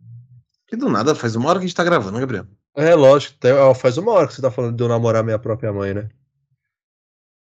Que 0.69 0.75
do 0.75 0.87
nada, 0.87 1.15
faz 1.15 1.35
uma 1.35 1.49
hora 1.49 1.59
que 1.59 1.65
a 1.65 1.67
gente 1.67 1.75
tá 1.75 1.83
gravando, 1.83 2.13
né, 2.13 2.19
Gabriel? 2.19 2.45
É 2.75 2.93
lógico, 2.93 3.35
faz 3.75 3.97
uma 3.97 4.11
hora 4.11 4.27
que 4.27 4.35
você 4.35 4.41
tá 4.41 4.51
falando 4.51 4.77
de 4.77 4.83
eu 4.83 4.87
namorar 4.87 5.23
minha 5.23 5.39
própria 5.39 5.73
mãe, 5.73 5.93
né? 5.93 6.09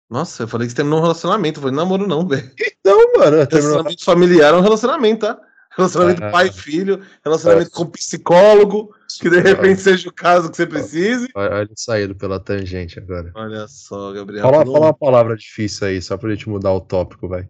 Nossa, 0.09 0.43
eu 0.43 0.47
falei 0.47 0.65
que 0.65 0.71
você 0.71 0.78
terminou 0.78 0.99
um 0.99 1.01
relacionamento. 1.01 1.59
Eu 1.59 1.63
falei, 1.63 1.75
namoro 1.75 2.07
não, 2.07 2.25
velho. 2.25 2.49
Então, 2.57 3.13
mano. 3.17 3.38
Relacionamento 3.49 4.05
familiar 4.05 4.53
é 4.53 4.57
um 4.57 4.61
relacionamento, 4.61 5.25
tá? 5.25 5.38
Relacionamento 5.75 6.23
Ah. 6.23 6.32
pai 6.32 6.47
e 6.47 6.53
filho, 6.53 7.01
relacionamento 7.23 7.71
com 7.71 7.86
psicólogo, 7.88 8.95
que 9.19 9.30
de 9.30 9.39
repente 9.41 9.82
seja 9.82 10.07
o 10.07 10.13
caso 10.13 10.49
que 10.49 10.55
você 10.55 10.65
precise. 10.65 11.28
Olha 11.36 11.69
saindo 11.75 12.15
pela 12.15 12.39
tangente 12.39 12.97
agora. 12.97 13.32
Olha 13.36 13.67
só, 13.67 14.13
Gabriel. 14.13 14.43
Fala, 14.43 14.65
fala 14.65 14.80
uma 14.80 14.93
palavra 14.93 15.36
difícil 15.36 15.88
aí, 15.88 16.01
só 16.01 16.17
pra 16.17 16.32
gente 16.32 16.47
mudar 16.49 16.71
o 16.71 16.80
tópico, 16.80 17.28
vai. 17.28 17.47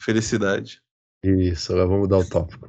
Felicidade. 0.00 0.80
Isso, 1.22 1.72
agora 1.72 1.86
vamos 1.86 2.02
mudar 2.02 2.18
o 2.18 2.28
tópico. 2.28 2.68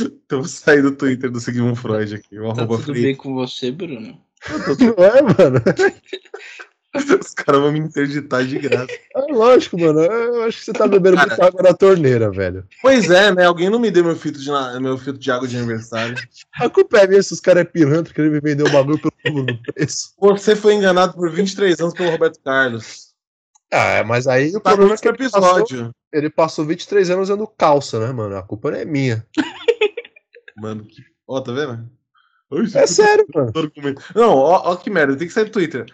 Então 0.00 0.40
vou 0.40 0.48
sair 0.48 0.82
do 0.82 0.92
Twitter 0.92 1.30
do 1.30 1.40
Sigmund 1.40 1.78
Freud 1.78 2.14
aqui. 2.14 2.38
O 2.38 2.52
Tá 2.52 2.66
tudo 2.66 2.82
free. 2.82 3.02
bem 3.02 3.14
com 3.16 3.34
você, 3.34 3.70
Bruno? 3.70 4.18
Não 4.80 5.04
é, 5.04 5.22
mano? 5.22 5.62
Os 6.92 7.34
caras 7.34 7.60
vão 7.60 7.70
me 7.70 7.78
interditar 7.78 8.44
de 8.44 8.58
graça. 8.58 8.88
É 9.14 9.32
lógico, 9.32 9.78
mano. 9.78 10.00
Eu 10.00 10.42
acho 10.42 10.58
que 10.58 10.64
você 10.64 10.72
tá 10.72 10.88
bebendo 10.88 11.16
Cara. 11.18 11.28
muita 11.28 11.46
água 11.46 11.62
na 11.62 11.72
torneira, 11.72 12.32
velho. 12.32 12.66
Pois 12.82 13.08
é, 13.08 13.32
né? 13.32 13.44
Alguém 13.46 13.70
não 13.70 13.78
me 13.78 13.92
deu 13.92 14.02
meu 14.02 14.16
filtro 14.16 14.40
de, 14.42 14.48
na- 14.50 14.80
meu 14.80 14.98
filtro 14.98 15.20
de 15.22 15.30
água 15.30 15.46
de 15.46 15.56
aniversário. 15.56 16.16
A 16.60 16.68
culpa 16.68 16.98
é 16.98 17.06
minha 17.06 17.22
se 17.22 17.32
os 17.32 17.38
caras 17.38 17.60
é 17.60 17.64
pilantra 17.64 18.12
querendo 18.12 18.32
me 18.32 18.40
vender 18.40 18.64
o 18.64 18.72
bagulho 18.72 18.98
pelo 19.22 19.46
preço. 19.72 20.14
Você 20.18 20.56
foi 20.56 20.74
enganado 20.74 21.12
por 21.14 21.30
23 21.30 21.78
anos 21.78 21.94
pelo 21.94 22.10
Roberto 22.10 22.40
Carlos. 22.44 23.09
Ah, 23.72 24.02
mas 24.04 24.26
aí 24.26 24.50
o 24.50 24.60
Tá 24.60 24.70
problema 24.70 24.94
é 24.94 24.98
que 24.98 25.06
ele 25.08 25.16
passou, 25.30 25.58
episódio. 25.60 25.94
ele 26.12 26.30
passou 26.30 26.64
23 26.64 27.10
anos 27.10 27.30
usando 27.30 27.46
calça, 27.46 28.00
né, 28.00 28.12
mano? 28.12 28.36
A 28.36 28.42
culpa 28.42 28.70
não 28.72 28.78
é 28.78 28.84
minha. 28.84 29.24
Mano, 30.56 30.84
que. 30.84 31.02
Ó, 31.26 31.40
tá 31.40 31.52
vendo? 31.52 31.88
É 32.74 32.86
sério, 32.86 33.24
mano. 33.34 33.52
Não, 34.14 34.34
ó, 34.36 34.72
ó 34.72 34.76
que 34.76 34.90
merda, 34.90 35.16
tem 35.16 35.26
que 35.28 35.32
sair 35.32 35.44
do 35.44 35.52
Twitter. 35.52 35.86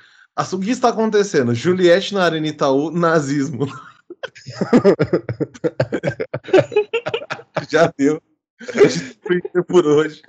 O 0.53 0.59
que 0.59 0.71
está 0.71 0.89
acontecendo? 0.89 1.55
Juliette 1.55 2.15
na 2.15 2.25
Arena 2.25 2.49
Itaú, 2.49 2.91
nazismo. 2.91 3.67
Já 7.71 7.93
deu. 7.97 8.21
Twitter 9.23 9.65
por 9.65 9.87
hoje. 9.87 10.23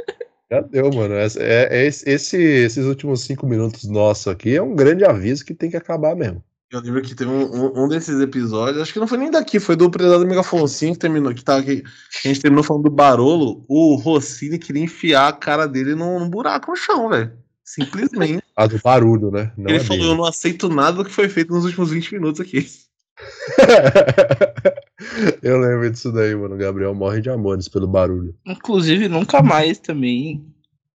Já 0.52 0.62
deu, 0.62 0.92
mano. 0.92 1.16
É- 1.16 1.28
é 1.40 1.86
esse- 1.86 2.10
esse- 2.10 2.38
esses 2.38 2.86
últimos 2.86 3.22
cinco 3.22 3.46
minutos 3.48 3.86
nossos 3.86 4.28
aqui 4.28 4.56
é 4.56 4.62
um 4.62 4.76
grande 4.76 5.06
aviso 5.06 5.46
que 5.46 5.54
tem 5.54 5.70
que 5.70 5.78
acabar 5.78 6.16
mesmo. 6.16 6.44
Eu 6.70 6.82
lembro 6.82 7.02
que 7.02 7.16
teve 7.16 7.32
um, 7.32 7.46
um- 7.46 7.86
um 7.86 7.88
desses 7.88 8.20
episódios, 8.20 8.82
acho 8.82 8.92
que 8.92 9.00
não 9.00 9.08
foi 9.08 9.18
nem 9.18 9.32
daqui, 9.32 9.58
foi 9.60 9.76
do 9.78 9.90
Predador 9.90 10.28
Mega 10.28 10.44
Foncinho 10.44 10.92
que 10.94 11.00
terminou, 11.00 11.34
que, 11.34 11.42
tava 11.44 11.62
aqui, 11.62 11.82
que 11.82 12.28
a 12.28 12.28
gente 12.28 12.42
terminou 12.42 12.62
falando 12.64 12.84
do 12.84 12.90
Barolo. 12.90 13.64
O 13.70 13.96
Rossini 13.96 14.60
queria 14.60 14.84
enfiar 14.84 15.30
a 15.30 15.34
cara 15.34 15.66
dele 15.66 15.96
num, 15.96 16.20
num 16.20 16.30
buraco 16.30 16.72
no 16.72 16.76
chão, 16.78 17.08
velho. 17.10 17.32
Simplesmente. 17.64 18.44
A 18.58 18.66
do 18.66 18.80
barulho, 18.80 19.30
né? 19.30 19.52
Não 19.56 19.70
Ele 19.70 19.78
é 19.78 19.80
falou: 19.80 20.00
dele. 20.00 20.12
Eu 20.12 20.18
não 20.18 20.26
aceito 20.26 20.68
nada 20.68 20.98
do 20.98 21.06
que 21.06 21.12
foi 21.12 21.30
feito 21.30 21.54
nos 21.54 21.64
últimos 21.64 21.92
20 21.92 22.14
minutos 22.16 22.42
aqui. 22.42 22.68
Eu 25.44 25.60
lembro 25.60 25.90
disso 25.92 26.12
daí, 26.12 26.36
mano. 26.36 26.56
O 26.56 26.58
Gabriel 26.58 26.94
morre 26.96 27.22
de 27.22 27.30
amores 27.30 27.68
pelo 27.68 27.88
barulho. 27.88 28.36
Inclusive, 28.46 29.08
nunca 29.08 29.42
mais 29.44 29.78
também, 29.80 30.46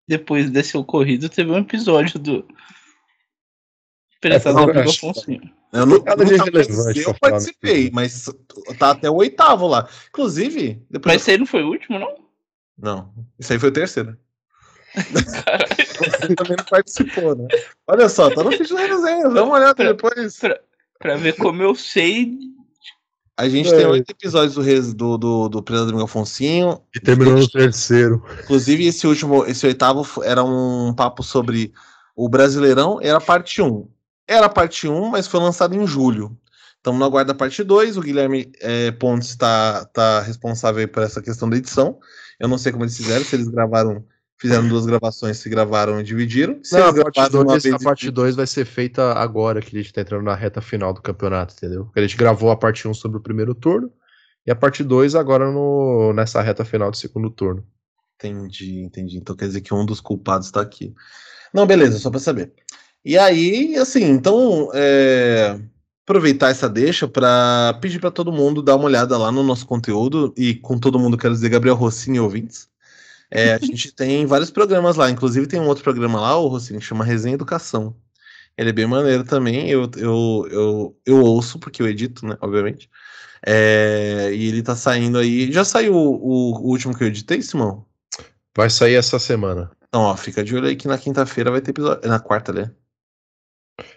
depois 0.09 0.51
desse 0.51 0.77
ocorrido, 0.77 1.29
teve 1.29 1.51
um 1.51 1.59
episódio 1.59 2.18
do 2.18 2.45
Prezado 4.20 4.70
É, 4.73 4.81
Afonso. 4.83 5.25
Eu 5.73 5.87
não, 5.87 5.97
nunca 5.97 6.14
mais 6.16 6.31
eu 6.97 7.14
pra 7.14 7.31
participei, 7.31 7.91
mas 7.93 8.31
tá 8.79 8.91
até 8.91 9.09
o 9.09 9.14
oitavo 9.14 9.66
lá. 9.66 9.89
Inclusive, 10.11 10.85
depois. 10.91 11.14
Mas 11.14 11.23
esse 11.23 11.31
aí 11.31 11.39
não 11.39 11.47
foi 11.47 11.62
o 11.62 11.68
último, 11.68 11.99
não? 11.99 12.14
Não, 12.79 13.14
isso 13.39 13.53
aí 13.53 13.59
foi 13.59 13.70
o 13.70 13.73
terceiro. 13.73 14.16
Você 14.95 16.35
também 16.35 16.57
não 16.59 16.64
participou, 16.68 17.35
né? 17.35 17.49
Olha 17.87 18.09
só, 18.11 18.29
tá 18.29 18.45
no 18.45 18.53
feed 18.53 18.68
da 18.75 18.81
resenha, 18.81 19.29
dá 19.31 19.45
uma 19.45 19.55
olhada 19.55 19.83
depois. 19.83 20.39
Pra 20.99 21.16
ver 21.16 21.37
como 21.37 21.62
eu 21.62 21.75
sei. 21.75 22.37
A 23.35 23.49
gente 23.49 23.73
É. 23.73 23.77
tem 23.79 23.87
oito 23.87 24.11
episódios 24.11 24.55
do, 24.55 24.95
do, 24.95 25.18
do, 25.18 25.49
do 25.49 25.62
Predador 25.62 25.87
Domingo 25.87 26.05
Afonsinho. 26.05 26.83
E 26.95 27.01
terminou 27.01 27.39
no 27.39 27.49
terceiro. 27.49 28.23
Inclusive, 28.43 28.87
esse 28.87 29.07
último, 29.07 29.47
esse 29.47 29.66
oitavo 29.66 30.23
era 30.23 30.45
um 30.45 30.93
papo 30.95 31.23
sobre 31.23 31.73
o 32.14 32.29
Brasileirão, 32.29 32.99
era 33.01 33.18
parte 33.20 33.62
1. 33.62 33.89
Era 34.27 34.49
parte 34.49 34.89
1, 34.89 35.09
mas 35.09 35.27
foi 35.27 35.41
lançado 35.41 35.75
em 35.75 35.87
julho. 35.87 36.37
Estamos 36.77 37.01
na 37.01 37.09
guarda 37.09 37.35
parte 37.35 37.62
2. 37.62 37.97
O 37.97 38.01
Guilherme 38.01 38.51
eh, 38.61 38.91
Pontes 38.93 39.29
está 39.29 39.85
tá 39.87 40.20
responsável 40.20 40.87
por 40.89 41.03
essa 41.03 41.23
questão 41.23 41.49
da 41.49 41.57
edição. 41.57 41.99
Eu 42.41 42.49
não 42.49 42.59
sei 42.59 42.73
como 42.73 42.85
eles 42.85 42.97
fizeram, 42.97 43.25
se 43.25 43.37
eles 43.37 43.49
gravaram, 43.49 44.05
fizeram 44.37 44.66
duas 44.66 44.85
gravações, 44.85 45.37
se 45.37 45.49
gravaram 45.49 46.01
e 46.01 46.03
dividiram. 46.03 46.59
Se 46.62 46.77
Não, 46.77 46.89
a 46.89 46.93
parte 46.93 47.14
gravaram 47.14 47.41
uma 47.41 47.53
2 47.53 47.62
vez 47.62 47.75
a 47.75 47.79
parte 47.79 48.11
dois 48.11 48.35
vai 48.35 48.47
ser 48.49 48.64
feita 48.64 49.12
agora, 49.12 49.61
que 49.62 49.77
a 49.77 49.81
gente 49.81 49.93
tá 49.93 50.01
entrando 50.01 50.25
na 50.25 50.35
reta 50.35 50.61
final 50.61 50.93
do 50.93 51.01
campeonato, 51.01 51.55
entendeu? 51.57 51.85
Porque 51.85 52.01
a 52.01 52.03
gente 52.03 52.16
gravou 52.16 52.51
a 52.51 52.57
parte 52.57 52.89
1 52.89 52.95
sobre 52.95 53.18
o 53.18 53.23
primeiro 53.23 53.55
turno 53.55 53.93
e 54.45 54.51
a 54.51 54.57
parte 54.57 54.83
2 54.83 55.14
agora 55.14 55.53
no, 55.53 56.12
nessa 56.12 56.43
reta 56.43 56.64
final 56.64 56.91
do 56.91 56.97
segundo 56.97 57.31
turno. 57.31 57.64
Entendi, 58.16 58.81
entendi. 58.81 59.18
Então 59.18 59.37
quer 59.37 59.47
dizer 59.47 59.61
que 59.61 59.73
um 59.73 59.87
dos 59.87 60.01
culpados 60.01 60.51
tá 60.51 60.61
aqui. 60.61 60.93
Não, 61.55 61.64
beleza, 61.64 61.99
só 61.99 62.11
pra 62.11 62.18
saber. 62.18 62.53
E 63.05 63.18
aí, 63.18 63.76
assim, 63.76 64.05
então, 64.05 64.70
é, 64.74 65.59
aproveitar 66.05 66.50
essa 66.50 66.68
deixa 66.68 67.09
pra 67.09 67.78
pedir 67.80 67.98
pra 67.98 68.11
todo 68.11 68.32
mundo 68.32 68.62
dar 68.62 68.76
uma 68.76 68.84
olhada 68.84 69.16
lá 69.16 69.32
no 69.32 69.42
nosso 69.42 69.66
conteúdo 69.66 70.32
e 70.36 70.55
com 70.55 70.78
todo 70.78 70.98
mundo 70.98 71.18
quero 71.18 71.34
dizer 71.34 71.48
Gabriel 71.48 71.74
Rossini 71.74 72.18
e 72.18 72.20
ouvintes. 72.20 72.68
É, 73.30 73.55
a 73.55 73.59
gente 73.64 73.92
tem 73.92 74.26
vários 74.26 74.50
programas 74.50 74.96
lá, 74.96 75.11
inclusive 75.11 75.46
tem 75.46 75.61
um 75.61 75.66
outro 75.66 75.82
programa 75.82 76.20
lá, 76.20 76.36
o 76.36 76.48
Rossini, 76.48 76.78
que 76.78 76.84
chama 76.84 77.05
Resenha 77.05 77.34
Educação. 77.34 77.94
Ele 78.57 78.70
é 78.70 78.72
bem 78.72 78.86
maneiro 78.86 79.24
também, 79.24 79.70
eu, 79.70 79.90
eu, 79.96 80.48
eu, 80.50 80.96
eu 81.07 81.20
ouço, 81.22 81.59
porque 81.59 81.82
eu 81.82 81.88
edito, 81.88 82.26
né, 82.26 82.36
obviamente. 82.40 82.90
É, 83.44 84.30
e 84.32 84.46
ele 84.46 84.62
tá 84.62 84.76
saindo 84.76 85.18
aí. 85.18 85.50
Já 85.50 85.64
saiu 85.64 85.94
o, 85.94 86.53
o 86.53 86.68
último 86.68 86.96
que 86.96 87.03
eu 87.03 87.09
editei, 87.09 87.42
Simão? 87.42 87.84
Vai 88.57 88.70
sair 88.70 88.94
essa 88.94 89.18
semana. 89.18 89.70
Então, 89.88 90.03
ó, 90.03 90.16
fica 90.16 90.44
de 90.44 90.55
olho 90.55 90.68
aí 90.68 90.76
que 90.76 90.86
na 90.86 90.98
quinta-feira 90.98 91.50
vai 91.50 91.61
ter 91.61 91.70
episódio. 91.70 92.09
Na 92.09 92.20
quarta, 92.20 92.53
né? 92.53 92.70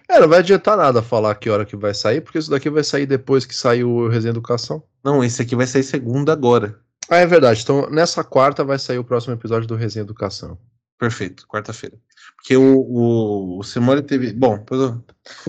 É, 0.09 0.19
não 0.19 0.27
vai 0.27 0.39
adiantar 0.39 0.77
nada 0.77 1.01
falar 1.01 1.35
que 1.35 1.49
hora 1.49 1.65
que 1.65 1.75
vai 1.75 1.93
sair, 1.93 2.21
porque 2.21 2.37
isso 2.37 2.49
daqui 2.49 2.69
vai 2.69 2.83
sair 2.83 3.05
depois 3.05 3.45
que 3.45 3.55
sair 3.55 3.83
o 3.83 4.07
Resenha 4.07 4.31
Educação. 4.31 4.83
Não, 5.03 5.23
esse 5.23 5.41
aqui 5.41 5.55
vai 5.55 5.67
sair 5.67 5.83
segunda 5.83 6.31
agora. 6.31 6.79
Ah, 7.09 7.17
é 7.17 7.25
verdade. 7.25 7.61
Então, 7.61 7.89
nessa 7.89 8.23
quarta 8.23 8.63
vai 8.63 8.79
sair 8.79 8.97
o 8.97 9.03
próximo 9.03 9.33
episódio 9.33 9.67
do 9.67 9.75
Resenha 9.75 10.03
Educação. 10.03 10.57
Perfeito, 10.97 11.45
quarta-feira. 11.47 11.97
Porque 12.37 12.55
o, 12.55 12.77
o, 12.79 13.59
o 13.59 13.63
Simone 13.63 14.01
teve. 14.01 14.31
Bom, 14.31 14.63
eu. 14.71 15.03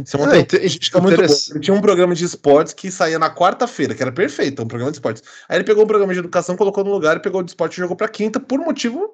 Simone 0.05 0.29
Ah, 0.29 0.33
tem- 0.33 0.41
inte- 0.43 0.57
a 0.57 0.69
gente 0.69 0.87
fica 0.87 1.01
muito 1.01 1.23
bom. 1.23 1.61
tinha 1.61 1.75
um 1.75 1.81
programa 1.81 2.15
de 2.15 2.25
esportes 2.25 2.73
que 2.75 2.91
saía 2.91 3.19
na 3.19 3.33
quarta-feira, 3.33 3.95
que 3.95 4.03
era 4.03 4.11
perfeito, 4.11 4.61
um 4.63 4.67
programa 4.67 4.91
de 4.91 4.97
esportes. 4.97 5.23
Aí 5.49 5.57
ele 5.57 5.65
pegou 5.65 5.85
um 5.85 5.87
programa 5.87 6.13
de 6.13 6.19
educação, 6.19 6.57
colocou 6.57 6.83
no 6.83 6.91
lugar, 6.91 7.21
pegou 7.21 7.41
o 7.41 7.45
de 7.45 7.51
esporte 7.51 7.75
e 7.75 7.81
jogou 7.81 7.97
pra 7.97 8.09
quinta 8.09 8.41
por 8.41 8.59
motivo 8.59 9.09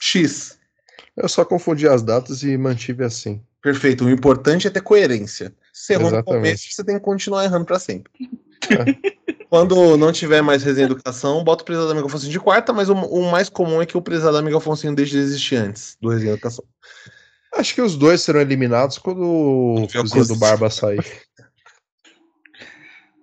X. 0.00 0.56
Eu 1.16 1.28
só 1.28 1.44
confundi 1.44 1.88
as 1.88 2.02
datas 2.02 2.42
e 2.42 2.56
mantive 2.56 3.04
assim. 3.04 3.42
Perfeito. 3.62 4.04
O 4.04 4.10
importante 4.10 4.66
é 4.66 4.70
ter 4.70 4.82
coerência. 4.82 5.54
Se 5.72 5.86
você 5.86 5.92
errou 5.94 6.10
no 6.10 6.24
começo, 6.24 6.64
você 6.68 6.84
tem 6.84 6.96
que 6.96 7.00
continuar 7.00 7.44
errando 7.44 7.64
pra 7.64 7.78
sempre. 7.78 8.10
Quando 9.48 9.96
não 9.96 10.10
tiver 10.10 10.42
mais 10.42 10.62
resenha 10.62 10.86
educação, 10.86 11.44
bota 11.44 11.62
o 11.62 11.66
Prezado 11.66 11.90
Amigo 11.90 12.06
Afonso 12.06 12.28
de 12.28 12.40
quarta, 12.40 12.72
mas 12.72 12.88
o, 12.88 12.94
o 12.94 13.30
mais 13.30 13.48
comum 13.48 13.80
é 13.80 13.86
que 13.86 13.96
o 13.96 14.02
Prezado 14.02 14.36
Amigo 14.36 14.56
Afonso 14.56 14.90
deixe 14.94 15.12
de 15.12 15.18
existir 15.18 15.56
antes 15.56 15.96
do 16.00 16.08
resenha 16.08 16.32
educação. 16.32 16.64
Acho 17.54 17.74
que 17.74 17.82
os 17.82 17.96
dois 17.96 18.22
serão 18.22 18.40
eliminados 18.40 18.98
quando 18.98 19.22
o 19.22 19.86
cozinha 19.92 20.24
do? 20.24 20.36
Barba 20.36 20.70
sair. 20.70 21.04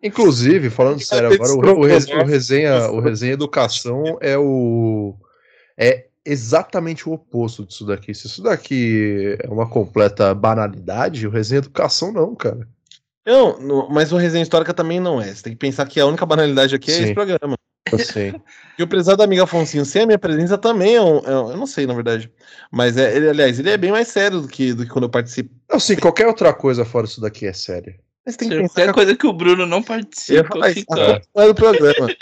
Inclusive, 0.01 0.69
falando 0.69 1.03
sério, 1.03 1.33
agora 1.33 1.51
o, 1.51 1.79
o 1.81 2.23
resenha, 2.25 2.91
o 2.91 2.99
resenha 2.99 3.33
educação 3.33 4.17
é 4.21 4.37
o 4.37 5.15
é 5.77 6.08
exatamente 6.31 7.07
o 7.07 7.13
oposto 7.13 7.65
disso 7.65 7.85
daqui. 7.85 8.13
Se 8.13 8.27
isso 8.27 8.41
daqui 8.43 9.37
é 9.43 9.47
uma 9.49 9.67
completa 9.69 10.33
banalidade, 10.33 11.25
o 11.27 11.29
resenha 11.29 11.59
educação 11.59 12.11
não, 12.11 12.35
cara. 12.35 12.67
Não, 13.25 13.59
no- 13.59 13.89
mas 13.89 14.11
o 14.11 14.17
resenha 14.17 14.41
histórica 14.43 14.73
também 14.73 14.99
não 14.99 15.21
é. 15.21 15.33
Você 15.33 15.43
tem 15.43 15.53
que 15.53 15.59
pensar 15.59 15.85
que 15.87 15.99
a 15.99 16.05
única 16.05 16.25
banalidade 16.25 16.73
aqui 16.75 16.89
é 16.91 16.93
Sim. 16.95 17.03
esse 17.03 17.13
programa. 17.13 17.55
Assim. 17.91 18.33
E 18.79 18.83
o 18.83 18.87
prezado 18.87 19.21
amigo 19.21 19.43
Afonso, 19.43 19.83
sem 19.83 20.03
a 20.03 20.05
minha 20.05 20.17
presença 20.17 20.57
também 20.57 20.95
é 20.95 21.01
um, 21.01 21.17
é 21.19 21.37
um- 21.41 21.51
Eu 21.51 21.57
não 21.57 21.67
sei, 21.67 21.85
na 21.85 21.93
verdade. 21.93 22.31
Mas, 22.71 22.95
é, 22.95 23.13
ele, 23.13 23.27
aliás, 23.29 23.59
ele 23.59 23.69
é 23.69 23.75
bem 23.77 23.91
mais 23.91 24.07
sério 24.07 24.39
do 24.39 24.47
que, 24.47 24.73
do 24.73 24.85
que 24.85 24.89
quando 24.89 25.03
eu 25.03 25.09
participo. 25.09 25.53
Assim, 25.69 25.97
qualquer 25.97 26.27
outra 26.27 26.53
coisa 26.53 26.85
fora 26.85 27.05
isso 27.05 27.19
daqui 27.19 27.45
é 27.45 27.51
séria. 27.51 27.99
Mas 28.25 28.37
tem 28.37 28.47
que 28.47 28.55
Qualquer 28.55 28.69
pensar 28.69 28.87
que 28.87 28.93
coisa 28.93 29.15
que 29.17 29.27
o 29.27 29.33
Bruno 29.33 29.65
não 29.65 29.79
Eu 29.79 29.83
participa, 29.83 30.47
falar 30.47 30.69
isso, 30.71 30.79
fica. 30.79 30.93
a 30.95 31.19
culpa 31.19 31.27
não 31.35 31.43
é 31.43 31.47
do 31.47 31.55
programa. 31.55 32.15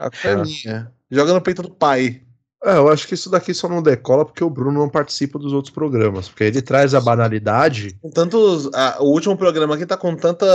A 0.00 0.10
culpa 0.10 0.28
é 0.28 0.32
É. 0.32 0.36
minha. 0.36 0.92
Joga 1.12 1.32
no 1.32 1.40
peito 1.40 1.62
do 1.62 1.70
pai. 1.70 2.22
É, 2.62 2.76
eu 2.76 2.88
acho 2.90 3.08
que 3.08 3.14
isso 3.14 3.30
daqui 3.30 3.54
só 3.54 3.68
não 3.68 3.82
decola 3.82 4.24
porque 4.24 4.44
o 4.44 4.50
Bruno 4.50 4.78
não 4.80 4.88
participa 4.88 5.38
dos 5.38 5.52
outros 5.52 5.72
programas. 5.72 6.28
Porque 6.28 6.44
ele 6.44 6.60
traz 6.60 6.94
a 6.94 7.00
banalidade. 7.00 7.96
Com 8.02 8.10
tantos. 8.10 8.68
a- 8.74 8.98
o 9.00 9.06
último 9.06 9.36
programa 9.36 9.74
aqui 9.74 9.86
tá 9.86 9.96
com 9.96 10.14
tanta. 10.14 10.46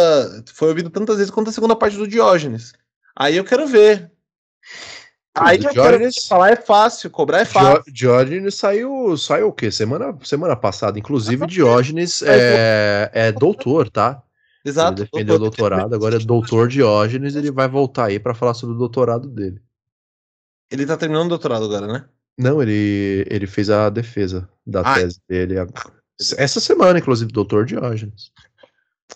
Foi 0.53 0.69
ouvido 0.69 0.89
tantas 0.89 1.17
vezes 1.17 1.31
quanto 1.31 1.49
a 1.49 1.53
segunda 1.53 1.75
parte 1.75 1.97
do 1.97 2.07
Diógenes. 2.07 2.73
Aí 3.15 3.35
eu 3.37 3.43
quero 3.43 3.65
ver. 3.67 4.11
Aí 5.37 5.57
eu 5.57 5.63
quero 5.69 5.73
ver. 5.73 5.89
Diógenes- 5.97 6.27
Falar 6.27 6.51
é 6.51 6.55
fácil, 6.55 7.09
cobrar 7.09 7.39
é 7.39 7.45
fácil. 7.45 7.91
Diógenes 7.91 8.55
saiu, 8.55 9.17
saiu 9.17 9.47
o 9.47 9.53
quê? 9.53 9.71
Semana, 9.71 10.15
semana 10.23 10.55
passada. 10.55 10.97
Inclusive, 10.99 11.45
Diógenes 11.47 12.21
é, 12.21 13.09
é 13.13 13.31
doutor, 13.31 13.89
tá? 13.89 14.21
Exato. 14.63 15.01
Ele 15.01 15.09
defendeu 15.11 15.35
o 15.35 15.39
doutorado, 15.39 15.93
agora 15.93 16.15
é 16.15 16.19
doutor 16.19 16.67
Diógenes, 16.67 17.35
ele 17.35 17.51
vai 17.51 17.67
voltar 17.67 18.05
aí 18.05 18.19
pra 18.19 18.33
falar 18.33 18.53
sobre 18.53 18.75
o 18.75 18.77
doutorado 18.79 19.27
dele. 19.27 19.59
Ele 20.71 20.85
tá 20.85 20.97
terminando 20.97 21.25
o 21.27 21.29
doutorado 21.29 21.65
agora, 21.65 21.87
né? 21.87 22.05
Não, 22.37 22.61
ele, 22.61 23.25
ele 23.29 23.47
fez 23.47 23.69
a 23.69 23.89
defesa 23.89 24.49
da 24.65 24.81
Ah, 24.81 24.95
tese 24.95 25.21
dele. 25.27 25.59
a- 25.59 25.67
Essa 26.37 26.59
semana, 26.59 26.99
inclusive, 26.99 27.31
doutor 27.31 27.65
Diógenes. 27.65 28.31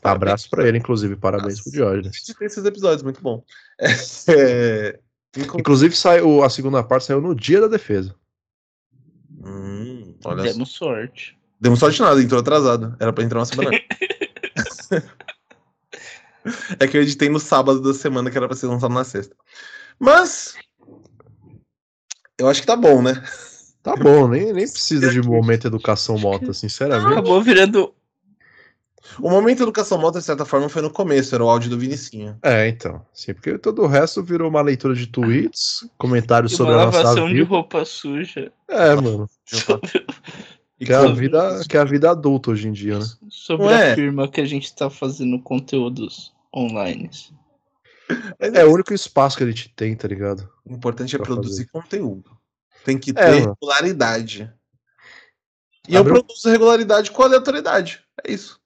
Abraço 0.03 0.49
pra 0.49 0.67
ele, 0.67 0.77
inclusive, 0.77 1.15
parabéns 1.15 1.57
Nossa. 1.57 1.63
pro 1.63 1.71
Diógenes. 1.71 2.23
Tem 2.37 2.45
esses 2.47 2.63
episódios, 2.63 3.03
muito 3.03 3.21
bom. 3.21 3.43
É, 4.27 4.99
inclu- 5.37 5.59
Inclusive, 5.59 5.95
saiu, 5.95 6.43
a 6.43 6.49
segunda 6.49 6.83
parte 6.83 7.05
saiu 7.05 7.21
no 7.21 7.33
dia 7.35 7.59
da 7.61 7.67
defesa. 7.67 8.13
Hum, 9.43 10.15
olha 10.23 10.43
só. 10.45 10.51
Demos 10.53 10.69
sorte. 10.71 11.37
Demos 11.59 11.79
sorte 11.79 11.99
nada, 12.01 12.21
entrou 12.21 12.39
atrasado. 12.39 12.95
Era 12.99 13.11
pra 13.11 13.23
entrar 13.23 13.39
uma 13.39 13.45
semana. 13.45 13.71
é 16.79 16.87
que 16.87 16.97
eu 16.97 17.01
editei 17.01 17.29
no 17.29 17.39
sábado 17.39 17.81
da 17.81 17.93
semana, 17.93 18.29
que 18.31 18.37
era 18.37 18.47
pra 18.47 18.55
ser 18.55 18.67
lançado 18.67 18.93
na 18.93 19.03
sexta. 19.03 19.35
Mas. 19.99 20.55
Eu 22.39 22.47
acho 22.47 22.61
que 22.61 22.67
tá 22.67 22.75
bom, 22.75 23.01
né? 23.01 23.21
Tá 23.83 23.95
bom, 23.95 24.27
nem, 24.27 24.53
nem 24.53 24.67
precisa 24.67 25.09
de 25.09 25.21
momento 25.21 25.67
educação 25.67 26.17
mota, 26.17 26.51
sinceramente. 26.53 27.11
Acabou 27.11 27.41
virando. 27.41 27.93
O 29.19 29.29
momento 29.29 29.63
educação 29.63 29.97
moto, 29.97 30.19
de 30.19 30.23
certa 30.23 30.45
forma, 30.45 30.69
foi 30.69 30.81
no 30.81 30.89
começo, 30.89 31.33
era 31.33 31.43
o 31.43 31.49
áudio 31.49 31.69
do 31.69 31.79
Vinicinho. 31.79 32.37
É, 32.43 32.67
então. 32.67 33.01
Sim, 33.13 33.33
porque 33.33 33.57
todo 33.57 33.81
o 33.81 33.87
resto 33.87 34.23
virou 34.23 34.49
uma 34.49 34.61
leitura 34.61 34.93
de 34.93 35.07
tweets, 35.07 35.89
comentários 35.97 36.53
Uma 36.53 36.57
sobre 36.57 36.73
a 36.73 36.85
nossa 36.85 36.97
lavação 36.99 37.27
de 37.27 37.33
vida. 37.33 37.49
roupa 37.49 37.83
suja. 37.85 38.51
É, 38.67 38.95
mano. 38.95 39.27
E 40.79 40.85
Que 40.85 40.93
é, 40.93 40.95
a 40.95 41.07
vida, 41.07 41.61
que 41.67 41.75
é 41.75 41.79
a 41.79 41.85
vida 41.85 42.11
adulta 42.11 42.51
hoje 42.51 42.67
em 42.67 42.71
dia, 42.71 42.99
né? 42.99 43.05
Sobre 43.29 43.65
Ué. 43.65 43.91
a 43.91 43.95
firma 43.95 44.27
que 44.27 44.39
a 44.39 44.45
gente 44.45 44.73
tá 44.73 44.89
fazendo 44.89 45.39
conteúdos 45.39 46.31
online. 46.55 47.09
É 48.39 48.63
o 48.65 48.71
único 48.73 48.93
espaço 48.93 49.37
que 49.37 49.43
a 49.43 49.47
gente 49.47 49.69
tem, 49.75 49.95
tá 49.95 50.07
ligado? 50.07 50.49
O 50.65 50.73
importante 50.73 51.15
é 51.15 51.19
produzir 51.19 51.67
conteúdo. 51.67 52.37
Tem 52.83 52.97
que 52.97 53.11
É, 53.11 53.13
ter 53.13 53.41
mano. 53.41 53.57
regularidade. 53.61 54.51
E 55.87 55.93
eu 55.95 56.01
Abriu- 56.01 56.15
produzo 56.23 56.49
regularidade 56.49 57.11
com 57.11 57.21
aleatoriedade. 57.23 58.01
É 58.25 58.31
isso. 58.31 58.59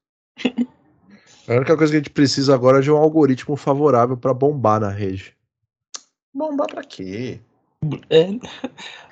A 1.48 1.54
única 1.56 1.76
coisa 1.76 1.92
que 1.92 1.98
a 1.98 2.00
gente 2.00 2.10
precisa 2.10 2.54
agora 2.56 2.80
é 2.80 2.82
de 2.82 2.90
um 2.92 2.96
algoritmo 2.98 3.56
favorável 3.58 4.16
pra 4.16 4.34
bombar 4.34 4.80
na 4.80 4.90
rede. 4.90 5.36
Bombar 6.34 6.68
pra 6.68 6.84
quê? 6.84 7.42
É, 8.10 8.28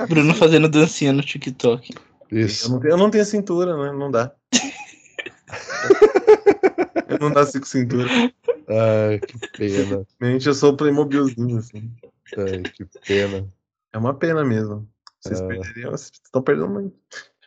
Bruno 0.07 0.33
fazendo 0.33 0.69
dancinha 0.69 1.11
no 1.11 1.21
TikTok. 1.21 1.93
Eu 2.31 2.45
Isso. 2.45 2.71
não, 2.71 2.79
tenho, 2.79 2.91
eu 2.93 2.97
não 2.97 3.09
tenho 3.09 3.25
cintura, 3.25 3.75
né? 3.75 3.91
Não 3.91 4.09
dá. 4.09 4.31
eu 7.07 7.19
não 7.19 7.29
nasci 7.29 7.59
com 7.59 7.65
cintura. 7.65 8.07
Ai, 8.69 9.19
que 9.19 9.37
pena. 9.57 10.05
Gente, 10.21 10.47
eu 10.47 10.53
sou 10.53 10.71
o 10.73 10.77
Playmobilzinho, 10.77 11.57
assim. 11.57 11.91
Ai, 12.37 12.61
que 12.63 12.85
pena. 13.05 13.47
É 13.93 13.97
uma 13.97 14.13
pena 14.13 14.43
mesmo. 14.43 14.87
Vocês 15.19 15.39
É. 15.41 15.47
perderiam, 15.47 15.91
vocês 15.91 16.11
estão 16.23 16.41
perdendo 16.41 16.69
muito. 16.69 16.95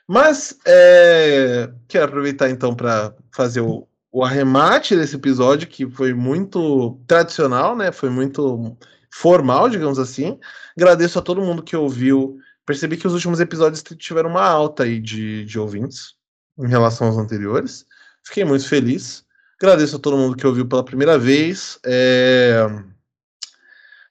Mas, 0.07 0.59
é, 0.67 1.71
quero 1.89 2.05
aproveitar 2.05 2.51
então 2.51 2.75
para 2.75 3.15
fazer 3.33 3.63
o, 3.63 3.89
o 4.13 4.23
arremate 4.23 4.95
desse 4.95 5.17
episódio, 5.17 5.67
que 5.67 5.89
foi 5.89 6.13
muito 6.13 6.99
tradicional, 7.07 7.75
né? 7.75 7.91
Foi 7.91 8.11
muito 8.11 8.77
formal, 9.11 9.69
digamos 9.69 9.99
assim. 9.99 10.39
Agradeço 10.77 11.19
a 11.19 11.23
todo 11.23 11.41
mundo 11.41 11.63
que 11.63 11.77
ouviu. 11.77 12.39
Percebi 12.67 12.97
que 12.97 13.07
os 13.07 13.15
últimos 13.15 13.41
episódios 13.41 13.83
tiveram 13.83 14.31
uma 14.31 14.43
alta 14.47 14.83
aí 14.85 15.01
de, 15.01 15.45
de 15.45 15.59
ouvintes 15.59 16.15
em 16.59 16.69
relação 16.69 17.07
aos 17.09 17.17
anteriores. 17.19 17.87
Fiquei 18.25 18.45
muito 18.45 18.69
feliz. 18.69 19.25
Agradeço 19.61 19.97
a 19.97 19.99
todo 19.99 20.17
mundo 20.17 20.37
que 20.37 20.47
ouviu 20.47 20.67
pela 20.67 20.85
primeira 20.85 21.19
vez. 21.19 21.79
É, 21.85 22.67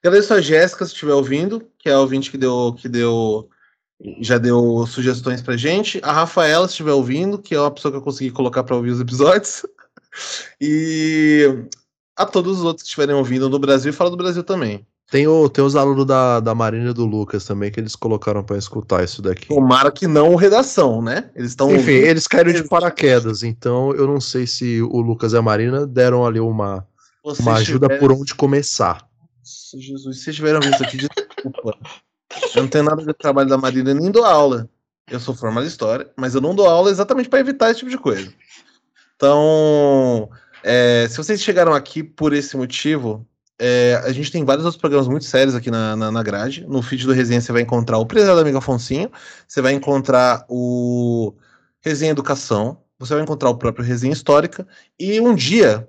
Agradeço 0.04 0.34
a 0.34 0.40
Jéssica, 0.42 0.84
se 0.84 0.92
estiver 0.92 1.14
ouvindo, 1.14 1.66
que 1.78 1.88
é 1.88 1.92
a 1.94 1.98
ouvinte 1.98 2.30
que 2.30 2.36
deu, 2.36 2.76
que 2.78 2.90
deu, 2.90 3.48
já 4.20 4.36
deu 4.36 4.86
sugestões 4.86 5.40
pra 5.40 5.56
gente. 5.56 5.98
A 6.02 6.12
Rafaela, 6.12 6.68
se 6.68 6.74
estiver 6.74 6.92
ouvindo, 6.92 7.38
que 7.38 7.54
é 7.54 7.60
uma 7.60 7.70
pessoa 7.70 7.90
que 7.90 7.96
eu 7.96 8.02
consegui 8.02 8.30
colocar 8.30 8.62
para 8.64 8.76
ouvir 8.76 8.90
os 8.90 9.00
episódios. 9.00 9.64
E 10.60 11.66
a 12.14 12.24
todos 12.24 12.58
os 12.58 12.64
outros 12.64 12.84
que 12.84 12.86
estiverem 12.86 13.16
ouvindo 13.16 13.50
no 13.50 13.58
Brasil 13.58 13.92
e 13.92 14.10
do 14.10 14.16
Brasil 14.16 14.44
também. 14.44 14.86
Tem, 15.14 15.28
o, 15.28 15.48
tem 15.48 15.64
os 15.64 15.76
alunos 15.76 16.04
da, 16.06 16.40
da 16.40 16.56
Marina 16.56 16.90
e 16.90 16.92
do 16.92 17.04
Lucas 17.04 17.44
também 17.44 17.70
que 17.70 17.78
eles 17.78 17.94
colocaram 17.94 18.42
pra 18.42 18.58
escutar 18.58 19.04
isso 19.04 19.22
daqui. 19.22 19.46
Tomara 19.46 19.92
que 19.92 20.08
não 20.08 20.34
redação, 20.34 21.00
né? 21.00 21.30
Eles 21.36 21.50
estão. 21.50 21.72
Enfim, 21.72 21.92
eles 21.92 22.26
caíram 22.26 22.52
de 22.52 22.64
paraquedas, 22.64 23.44
então 23.44 23.94
eu 23.94 24.08
não 24.08 24.20
sei 24.20 24.44
se 24.44 24.82
o 24.82 25.00
Lucas 25.00 25.32
e 25.32 25.36
a 25.36 25.40
Marina 25.40 25.86
deram 25.86 26.26
ali 26.26 26.40
uma, 26.40 26.84
uma 27.38 27.54
ajuda 27.54 27.96
por 27.96 28.10
onde 28.10 28.34
começar. 28.34 29.08
Nossa, 29.38 29.78
Jesus, 29.80 30.16
se 30.16 30.24
vocês 30.24 30.34
tiveram 30.34 30.58
isso 30.58 30.82
aqui, 30.82 30.96
desculpa. 30.96 31.78
Eu 32.52 32.62
não 32.62 32.68
tenho 32.68 32.82
nada 32.82 33.04
de 33.04 33.14
trabalho 33.14 33.48
da 33.48 33.56
Marina, 33.56 33.94
nem 33.94 34.10
dou 34.10 34.24
aula. 34.24 34.68
Eu 35.08 35.20
sou 35.20 35.32
formado 35.32 35.62
em 35.62 35.68
história, 35.68 36.10
mas 36.16 36.34
eu 36.34 36.40
não 36.40 36.56
dou 36.56 36.66
aula 36.66 36.90
exatamente 36.90 37.28
para 37.28 37.38
evitar 37.38 37.70
esse 37.70 37.78
tipo 37.78 37.90
de 37.92 37.98
coisa. 37.98 38.34
Então, 39.14 40.28
é, 40.64 41.06
se 41.08 41.16
vocês 41.16 41.40
chegaram 41.40 41.72
aqui 41.72 42.02
por 42.02 42.32
esse 42.32 42.56
motivo, 42.56 43.24
é, 43.60 44.00
a 44.04 44.12
gente 44.12 44.32
tem 44.32 44.44
vários 44.44 44.64
outros 44.64 44.80
programas 44.80 45.08
muito 45.08 45.24
sérios 45.24 45.54
aqui 45.54 45.70
na, 45.70 45.94
na, 45.94 46.10
na 46.10 46.22
grade. 46.22 46.66
No 46.66 46.82
feed 46.82 47.06
do 47.06 47.12
Resenha 47.12 47.40
você 47.40 47.52
vai 47.52 47.62
encontrar 47.62 47.98
o 47.98 48.06
Prezado 48.06 48.40
Amigo 48.40 48.58
Afonsinho, 48.58 49.10
você 49.46 49.62
vai 49.62 49.72
encontrar 49.72 50.44
o 50.48 51.34
Resenha 51.80 52.10
Educação, 52.10 52.78
você 52.98 53.14
vai 53.14 53.22
encontrar 53.22 53.50
o 53.50 53.56
próprio 53.56 53.84
Resenha 53.84 54.12
Histórica, 54.12 54.66
e 54.98 55.20
um 55.20 55.34
dia 55.34 55.88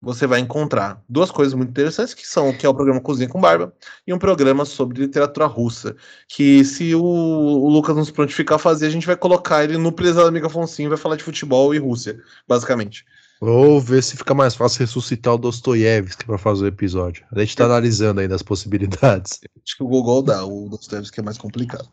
você 0.00 0.26
vai 0.26 0.40
encontrar 0.40 1.00
duas 1.08 1.30
coisas 1.30 1.54
muito 1.54 1.70
interessantes, 1.70 2.12
que 2.12 2.26
são 2.26 2.52
que 2.52 2.66
é 2.66 2.68
o 2.68 2.74
programa 2.74 3.00
Cozinha 3.00 3.28
com 3.28 3.40
Barba 3.40 3.72
e 4.04 4.12
um 4.12 4.18
programa 4.18 4.64
sobre 4.64 5.00
literatura 5.00 5.46
russa, 5.46 5.94
que 6.26 6.64
se 6.64 6.92
o, 6.92 7.02
o 7.02 7.68
Lucas 7.68 7.94
nos 7.94 8.10
prontificar 8.10 8.56
a 8.56 8.58
fazer, 8.58 8.86
a 8.86 8.90
gente 8.90 9.06
vai 9.06 9.16
colocar 9.16 9.62
ele 9.62 9.78
no 9.78 9.92
Prezado 9.92 10.26
Amigo 10.26 10.46
Afonsinho 10.46 10.88
vai 10.88 10.98
falar 10.98 11.14
de 11.14 11.22
futebol 11.22 11.72
e 11.72 11.78
Rússia, 11.78 12.20
basicamente. 12.48 13.04
Ou 13.44 13.80
ver 13.80 14.04
se 14.04 14.16
fica 14.16 14.32
mais 14.34 14.54
fácil 14.54 14.78
ressuscitar 14.82 15.34
o 15.34 15.38
Dostoiévski 15.38 16.24
pra 16.24 16.38
fazer 16.38 16.62
o 16.62 16.68
episódio. 16.68 17.24
A 17.32 17.40
gente 17.40 17.56
tá 17.56 17.64
analisando 17.64 18.20
ainda 18.20 18.36
as 18.36 18.42
possibilidades. 18.42 19.40
Acho 19.66 19.76
que 19.78 19.82
o 19.82 19.88
Gogol 19.88 20.22
dá, 20.22 20.44
o 20.44 20.68
Dostoevsky 20.68 21.18
é 21.18 21.24
mais 21.24 21.38
complicado. 21.38 21.88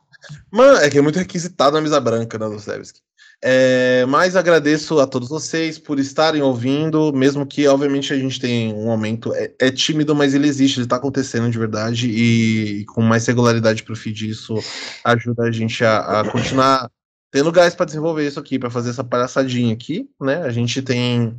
Mas 0.51 0.83
é 0.83 0.89
que 0.91 0.99
é 0.99 1.01
muito 1.01 1.17
requisitado 1.17 1.75
na 1.75 1.81
mesa 1.81 1.99
branca, 1.99 2.37
né, 2.37 2.47
Dostoevsky. 2.47 2.99
É, 3.41 4.05
mas 4.05 4.35
agradeço 4.35 4.99
a 4.99 5.07
todos 5.07 5.27
vocês 5.27 5.79
por 5.79 5.97
estarem 5.97 6.43
ouvindo, 6.43 7.11
mesmo 7.13 7.47
que, 7.47 7.67
obviamente, 7.67 8.13
a 8.13 8.17
gente 8.17 8.39
tem 8.39 8.71
um 8.71 8.91
aumento. 8.91 9.33
É, 9.33 9.51
é 9.59 9.71
tímido, 9.71 10.13
mas 10.13 10.35
ele 10.35 10.47
existe, 10.47 10.77
ele 10.77 10.85
está 10.85 10.97
acontecendo 10.97 11.49
de 11.49 11.57
verdade, 11.57 12.11
e, 12.11 12.85
com 12.85 13.01
mais 13.01 13.25
regularidade 13.25 13.81
para 13.81 13.93
o 13.93 13.95
feed, 13.95 14.29
isso 14.29 14.53
ajuda 15.03 15.45
a 15.45 15.51
gente 15.51 15.83
a, 15.83 16.19
a 16.19 16.29
continuar 16.29 16.91
tendo 17.31 17.51
gás 17.51 17.75
para 17.75 17.85
desenvolver 17.85 18.27
isso 18.27 18.39
aqui, 18.39 18.57
para 18.57 18.69
fazer 18.69 18.89
essa 18.89 19.03
palhaçadinha 19.03 19.73
aqui, 19.73 20.09
né? 20.19 20.41
A 20.43 20.51
gente 20.51 20.81
tem. 20.81 21.37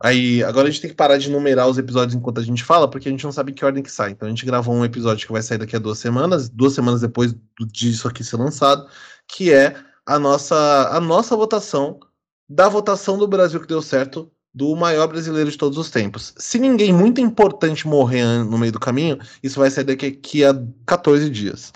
Aí, 0.00 0.42
agora 0.42 0.66
a 0.66 0.70
gente 0.70 0.80
tem 0.80 0.90
que 0.90 0.96
parar 0.96 1.16
de 1.16 1.30
numerar 1.30 1.68
os 1.68 1.78
episódios 1.78 2.14
enquanto 2.14 2.40
a 2.40 2.42
gente 2.42 2.64
fala, 2.64 2.90
porque 2.90 3.08
a 3.08 3.10
gente 3.10 3.22
não 3.22 3.30
sabe 3.30 3.52
que 3.52 3.64
ordem 3.64 3.82
que 3.82 3.92
sai. 3.92 4.10
Então 4.10 4.26
a 4.26 4.30
gente 4.30 4.44
gravou 4.44 4.74
um 4.74 4.84
episódio 4.84 5.26
que 5.26 5.32
vai 5.32 5.42
sair 5.42 5.58
daqui 5.58 5.76
a 5.76 5.78
duas 5.78 5.98
semanas, 5.98 6.48
duas 6.48 6.72
semanas 6.72 7.00
depois 7.00 7.34
disso 7.72 8.08
aqui 8.08 8.24
ser 8.24 8.36
lançado, 8.36 8.86
que 9.28 9.52
é 9.52 9.76
a 10.04 10.18
nossa, 10.18 10.88
a 10.90 11.00
nossa 11.00 11.36
votação 11.36 12.00
da 12.48 12.68
votação 12.68 13.16
do 13.16 13.28
Brasil 13.28 13.60
que 13.60 13.66
deu 13.66 13.80
certo 13.80 14.30
do 14.54 14.76
maior 14.76 15.08
brasileiro 15.08 15.50
de 15.50 15.56
todos 15.56 15.78
os 15.78 15.90
tempos. 15.90 16.34
Se 16.36 16.58
ninguém 16.58 16.92
muito 16.92 17.20
importante 17.20 17.86
morrer 17.86 18.44
no 18.44 18.58
meio 18.58 18.72
do 18.72 18.80
caminho, 18.80 19.18
isso 19.42 19.58
vai 19.58 19.70
sair 19.70 19.84
daqui 19.84 20.44
a 20.44 20.52
14 20.84 21.30
dias. 21.30 21.72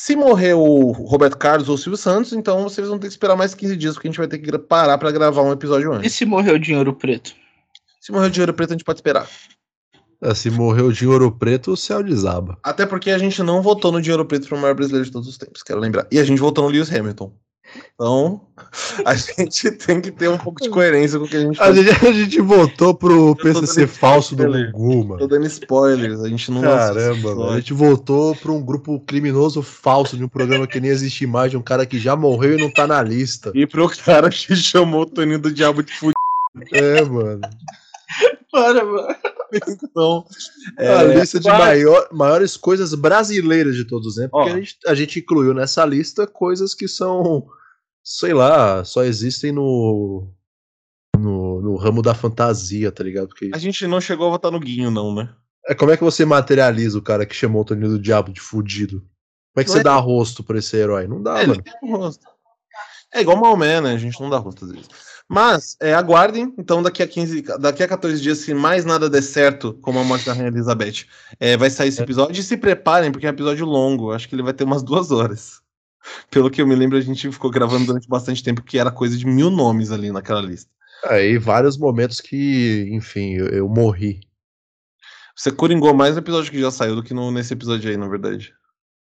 Se 0.00 0.14
morrer 0.14 0.54
o 0.54 0.92
Roberto 0.92 1.36
Carlos 1.36 1.68
ou 1.68 1.74
o 1.74 1.76
Silvio 1.76 1.96
Santos, 1.96 2.32
então 2.32 2.62
vocês 2.62 2.86
vão 2.86 3.00
ter 3.00 3.08
que 3.08 3.12
esperar 3.12 3.34
mais 3.34 3.52
15 3.52 3.76
dias, 3.76 3.94
porque 3.94 4.06
a 4.06 4.10
gente 4.12 4.18
vai 4.18 4.28
ter 4.28 4.38
que 4.38 4.56
parar 4.56 4.96
para 4.96 5.10
gravar 5.10 5.42
um 5.42 5.50
episódio 5.50 5.92
antes. 5.92 6.12
E 6.12 6.16
se 6.16 6.24
morrer 6.24 6.52
o 6.52 6.58
Dinheiro 6.58 6.94
Preto? 6.94 7.34
Se 8.00 8.12
morrer 8.12 8.28
o 8.28 8.30
Dinheiro 8.30 8.54
Preto, 8.54 8.70
a 8.70 8.74
gente 8.74 8.84
pode 8.84 8.98
esperar. 8.98 9.28
É, 10.22 10.32
se 10.34 10.50
morrer 10.52 10.82
o 10.82 10.92
Dinheiro 10.92 11.32
Preto, 11.32 11.72
o 11.72 11.76
céu 11.76 12.00
desaba. 12.00 12.56
Até 12.62 12.86
porque 12.86 13.10
a 13.10 13.18
gente 13.18 13.42
não 13.42 13.60
votou 13.60 13.90
no 13.90 14.00
Dinheiro 14.00 14.24
Preto 14.24 14.46
para 14.46 14.56
o 14.56 14.60
maior 14.60 14.74
brasileiro 14.74 15.04
de 15.04 15.10
todos 15.10 15.26
os 15.26 15.36
tempos, 15.36 15.64
quero 15.64 15.80
lembrar. 15.80 16.06
E 16.12 16.20
a 16.20 16.24
gente 16.24 16.38
votou 16.38 16.62
no 16.62 16.70
Lewis 16.70 16.94
Hamilton. 16.94 17.32
Então, 17.94 18.40
a 19.04 19.14
gente 19.16 19.70
tem 19.72 20.00
que 20.00 20.10
ter 20.10 20.28
um 20.28 20.38
pouco 20.38 20.62
de 20.62 20.70
coerência 20.70 21.18
com 21.18 21.24
o 21.24 21.28
que 21.28 21.36
a 21.36 21.40
gente 21.40 21.60
A 21.60 21.72
gente, 21.72 21.90
a 21.90 22.12
gente 22.12 22.40
votou 22.40 22.94
pro 22.94 23.34
PCC 23.36 23.86
falso 23.86 24.34
do. 24.36 24.44
Gugu, 24.72 25.04
mano. 25.04 25.18
Tô 25.18 25.26
dando 25.26 25.46
spoilers, 25.46 26.20
a 26.20 26.28
gente 26.28 26.50
não 26.50 26.62
Caramba, 26.62 27.34
mano. 27.34 27.50
A 27.50 27.56
gente 27.56 27.72
votou 27.72 28.34
pra 28.36 28.52
um 28.52 28.62
grupo 28.62 29.00
criminoso 29.00 29.62
falso 29.62 30.16
de 30.16 30.24
um 30.24 30.28
programa 30.28 30.66
que 30.66 30.80
nem 30.80 30.90
existe 30.90 31.26
mais, 31.26 31.50
de 31.50 31.56
um 31.56 31.62
cara 31.62 31.84
que 31.84 31.98
já 31.98 32.14
morreu 32.16 32.58
e 32.58 32.62
não 32.62 32.72
tá 32.72 32.86
na 32.86 33.02
lista. 33.02 33.50
E 33.54 33.66
pro 33.66 33.88
cara 33.88 34.30
que 34.30 34.54
chamou 34.56 35.02
o 35.02 35.06
Toninho 35.06 35.38
do 35.38 35.52
Diabo 35.52 35.82
de 35.82 35.92
fudido. 35.92 36.14
É, 36.72 37.02
mano. 37.04 37.40
Para, 38.50 38.84
mano. 38.84 39.14
Então, 39.82 40.24
a 40.76 40.82
é, 40.82 41.18
lista 41.18 41.40
de 41.40 41.48
maior- 41.48 42.08
maiores 42.12 42.56
coisas 42.56 42.94
brasileiras 42.94 43.74
de 43.74 43.84
todos 43.84 44.08
os 44.08 44.14
tempos, 44.16 44.30
porque 44.30 44.50
a 44.50 44.56
gente, 44.56 44.76
a 44.86 44.94
gente 44.94 45.18
incluiu 45.20 45.54
nessa 45.54 45.84
lista 45.84 46.26
coisas 46.26 46.74
que 46.74 46.86
são, 46.86 47.46
sei 48.08 48.32
lá, 48.32 48.82
só 48.84 49.04
existem 49.04 49.52
no, 49.52 50.26
no, 51.14 51.60
no 51.60 51.76
ramo 51.76 52.00
da 52.00 52.14
fantasia, 52.14 52.90
tá 52.90 53.04
ligado? 53.04 53.28
Porque, 53.28 53.50
a 53.52 53.58
gente 53.58 53.86
não 53.86 54.00
chegou 54.00 54.28
a 54.28 54.30
votar 54.30 54.50
no 54.50 54.58
Guinho, 54.58 54.90
não, 54.90 55.14
né? 55.14 55.28
é, 55.68 55.74
como 55.74 55.90
é 55.90 55.96
que 55.96 56.02
você 56.02 56.24
materializa 56.24 56.98
o 56.98 57.02
cara 57.02 57.26
que 57.26 57.36
chamou 57.36 57.60
o 57.60 57.64
Toninho 57.66 57.90
do 57.90 57.98
Diabo 57.98 58.32
de 58.32 58.40
fudido? 58.40 59.00
Como 59.52 59.60
é 59.60 59.64
que 59.64 59.70
você 59.70 59.78
Ué? 59.78 59.84
dá 59.84 59.94
rosto 59.96 60.42
pra 60.42 60.58
esse 60.58 60.74
herói? 60.74 61.06
Não 61.06 61.22
dá, 61.22 61.42
É, 61.42 61.46
mano. 61.46 61.62
É 63.12 63.20
igual 63.20 63.38
Maomé, 63.38 63.80
né? 63.80 63.92
A 63.92 63.98
gente 63.98 64.18
não 64.20 64.30
dá 64.30 64.38
rosto 64.38 64.64
às 64.64 64.72
vezes. 64.72 64.88
Mas, 65.28 65.76
é, 65.80 65.92
aguardem, 65.92 66.54
então 66.58 66.82
daqui 66.82 67.02
a 67.02 67.06
15, 67.06 67.42
daqui 67.60 67.82
a 67.82 67.88
14 67.88 68.20
dias, 68.20 68.38
se 68.38 68.54
mais 68.54 68.86
nada 68.86 69.10
der 69.10 69.22
certo, 69.22 69.74
como 69.82 69.98
a 69.98 70.04
morte 70.04 70.24
da 70.24 70.32
Rainha 70.32 70.48
Elizabeth, 70.48 71.04
é, 71.38 71.56
vai 71.56 71.68
sair 71.68 71.88
esse 71.88 72.02
episódio. 72.02 72.40
E 72.40 72.42
se 72.42 72.56
preparem, 72.56 73.12
porque 73.12 73.26
é 73.26 73.30
um 73.30 73.34
episódio 73.34 73.66
longo. 73.66 74.12
Acho 74.12 74.26
que 74.26 74.34
ele 74.34 74.42
vai 74.42 74.54
ter 74.54 74.64
umas 74.64 74.82
duas 74.82 75.10
horas. 75.10 75.60
Pelo 76.30 76.50
que 76.50 76.60
eu 76.62 76.66
me 76.66 76.74
lembro, 76.74 76.96
a 76.96 77.00
gente 77.00 77.30
ficou 77.30 77.50
gravando 77.50 77.86
durante 77.86 78.08
bastante 78.08 78.42
tempo, 78.42 78.62
que 78.62 78.78
era 78.78 78.90
coisa 78.90 79.16
de 79.16 79.26
mil 79.26 79.50
nomes 79.50 79.90
ali 79.90 80.10
naquela 80.10 80.40
lista. 80.40 80.70
Aí 81.04 81.38
vários 81.38 81.76
momentos 81.78 82.20
que, 82.20 82.88
enfim, 82.92 83.34
eu, 83.34 83.46
eu 83.48 83.68
morri. 83.68 84.20
Você 85.36 85.52
coringou 85.52 85.94
mais 85.94 86.14
no 86.14 86.20
episódio 86.20 86.50
que 86.50 86.60
já 86.60 86.70
saiu 86.70 86.96
do 86.96 87.02
que 87.02 87.14
no, 87.14 87.30
nesse 87.30 87.52
episódio 87.54 87.88
aí, 87.90 87.96
na 87.96 88.08
verdade. 88.08 88.52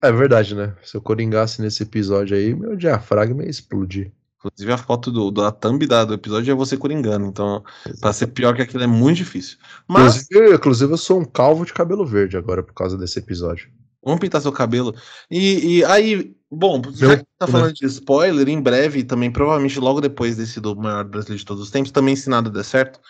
É 0.03 0.11
verdade, 0.11 0.55
né? 0.55 0.75
Se 0.83 0.97
eu 0.97 1.01
coringasse 1.01 1.63
nesse 1.63 1.83
episódio 1.83 2.37
aí, 2.37 2.55
meu 2.55 2.77
diafragma 2.77 3.43
ia 3.45 3.49
explodir. 3.51 4.13
Inclusive, 4.39 4.73
a 4.73 4.77
foto 4.77 5.11
do, 5.11 5.31
da 5.31 5.51
thumb 5.51 5.87
da- 5.87 6.05
do 6.05 6.13
episódio 6.15 6.51
é 6.53 6.55
você 6.55 6.77
coringando. 6.77 7.25
Então, 7.27 7.63
pra 8.01 8.13
ser 8.13 8.27
pior 8.27 8.55
que 8.55 8.61
aquilo 8.61 8.83
é 8.83 8.87
muito 8.87 9.19
difícil. 9.19 9.57
Mas, 9.89 10.25
Inclusive, 10.29 10.55
inclusive, 10.57 10.93
eu 10.93 10.99
sou 10.99 11.21
um 11.21 11.25
calvo 11.25 11.65
de 11.65 11.73
cabelo 11.73 12.05
verde 12.05 12.37
agora 12.37 12.63
por 12.63 12.75
causa 12.75 12.99
desse 12.99 13.19
episódio. 13.19 13.71
vamos 14.05 14.21
pintar 14.21 14.43
seu 14.43 14.53
cabelo. 14.53 14.95
E, 15.31 15.79
e 15.79 15.85
aí, 15.85 16.37
bom, 16.55 16.81
já 16.95 17.09
Meu 17.09 17.19
que 17.19 17.25
tá 17.39 17.47
cu, 17.47 17.53
falando 17.53 17.73
de 17.75 17.87
spoiler, 17.87 18.49
em 18.49 18.61
breve, 18.61 19.05
também, 19.05 19.31
provavelmente 19.31 19.79
logo 19.79 20.01
depois 20.01 20.37
desse 20.37 20.61
do 20.61 20.75
maior 20.77 21.05
brasileiro 21.05 21.39
de 21.39 21.45
todos 21.45 21.63
os 21.63 21.71
tempos, 21.71 21.91
também 21.91 22.15
se 22.17 22.29
nada 22.31 22.51
der 22.51 22.65
certo, 22.65 23.01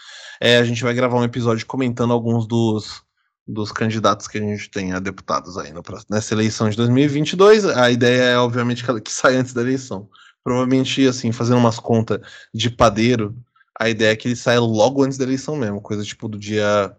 é, 0.40 0.59
a 0.59 0.64
gente 0.64 0.82
vai 0.82 0.95
gravar 0.95 1.16
um 1.18 1.24
episódio 1.24 1.66
comentando 1.66 2.12
alguns 2.12 2.47
dos, 2.47 3.03
dos 3.47 3.70
candidatos 3.70 4.26
que 4.26 4.38
a 4.38 4.40
gente 4.40 4.70
tem 4.70 4.92
a 4.92 4.99
deputados 4.99 5.57
aí 5.59 5.72
no 5.72 5.82
nessa 6.11 6.34
eleição 6.34 6.68
de 6.68 6.76
2022. 6.76 7.64
A 7.66 7.90
ideia 7.90 8.22
é, 8.22 8.38
obviamente, 8.38 8.82
que, 8.82 8.90
ela- 8.90 9.01
que 9.01 9.12
saia 9.12 9.38
antes 9.40 9.53
da 9.53 9.61
eleição. 9.61 10.09
Provavelmente, 10.42 11.07
assim, 11.07 11.32
fazendo 11.32 11.59
umas 11.59 11.78
contas 11.78 12.20
de 12.53 12.68
padeiro, 12.70 13.34
a 13.78 13.88
ideia 13.88 14.12
é 14.12 14.16
que 14.16 14.28
ele 14.28 14.36
saia 14.36 14.61
logo 14.61 15.03
antes 15.03 15.16
da 15.18 15.24
eleição 15.24 15.57
mesmo, 15.57 15.80
coisa 15.80 16.05
tipo 16.05 16.28
do 16.28 16.38
dia. 16.38 16.95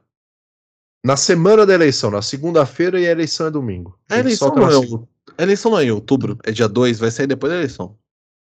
Na 1.06 1.16
semana 1.16 1.66
da 1.66 1.74
eleição, 1.74 2.10
na 2.10 2.22
segunda-feira 2.22 3.00
e 3.00 3.08
a 3.08 3.12
eleição 3.12 3.46
é 3.48 3.52
domingo. 3.52 4.00
A 4.10 4.16
gente 4.16 4.26
eleição 4.26 4.50
não 4.56 4.66
na 4.66 4.74
é, 4.74 4.78
o- 4.78 5.08
a 5.38 5.44
eleição 5.44 5.72
não 5.72 5.80
é 5.80 5.86
em 5.86 5.92
outubro, 5.92 6.38
é 6.44 6.52
dia 6.52 6.68
2, 6.68 7.00
vai 7.00 7.12
sair 7.12 7.28
depois 7.28 7.52
da 7.52 7.58
eleição. 7.58 7.98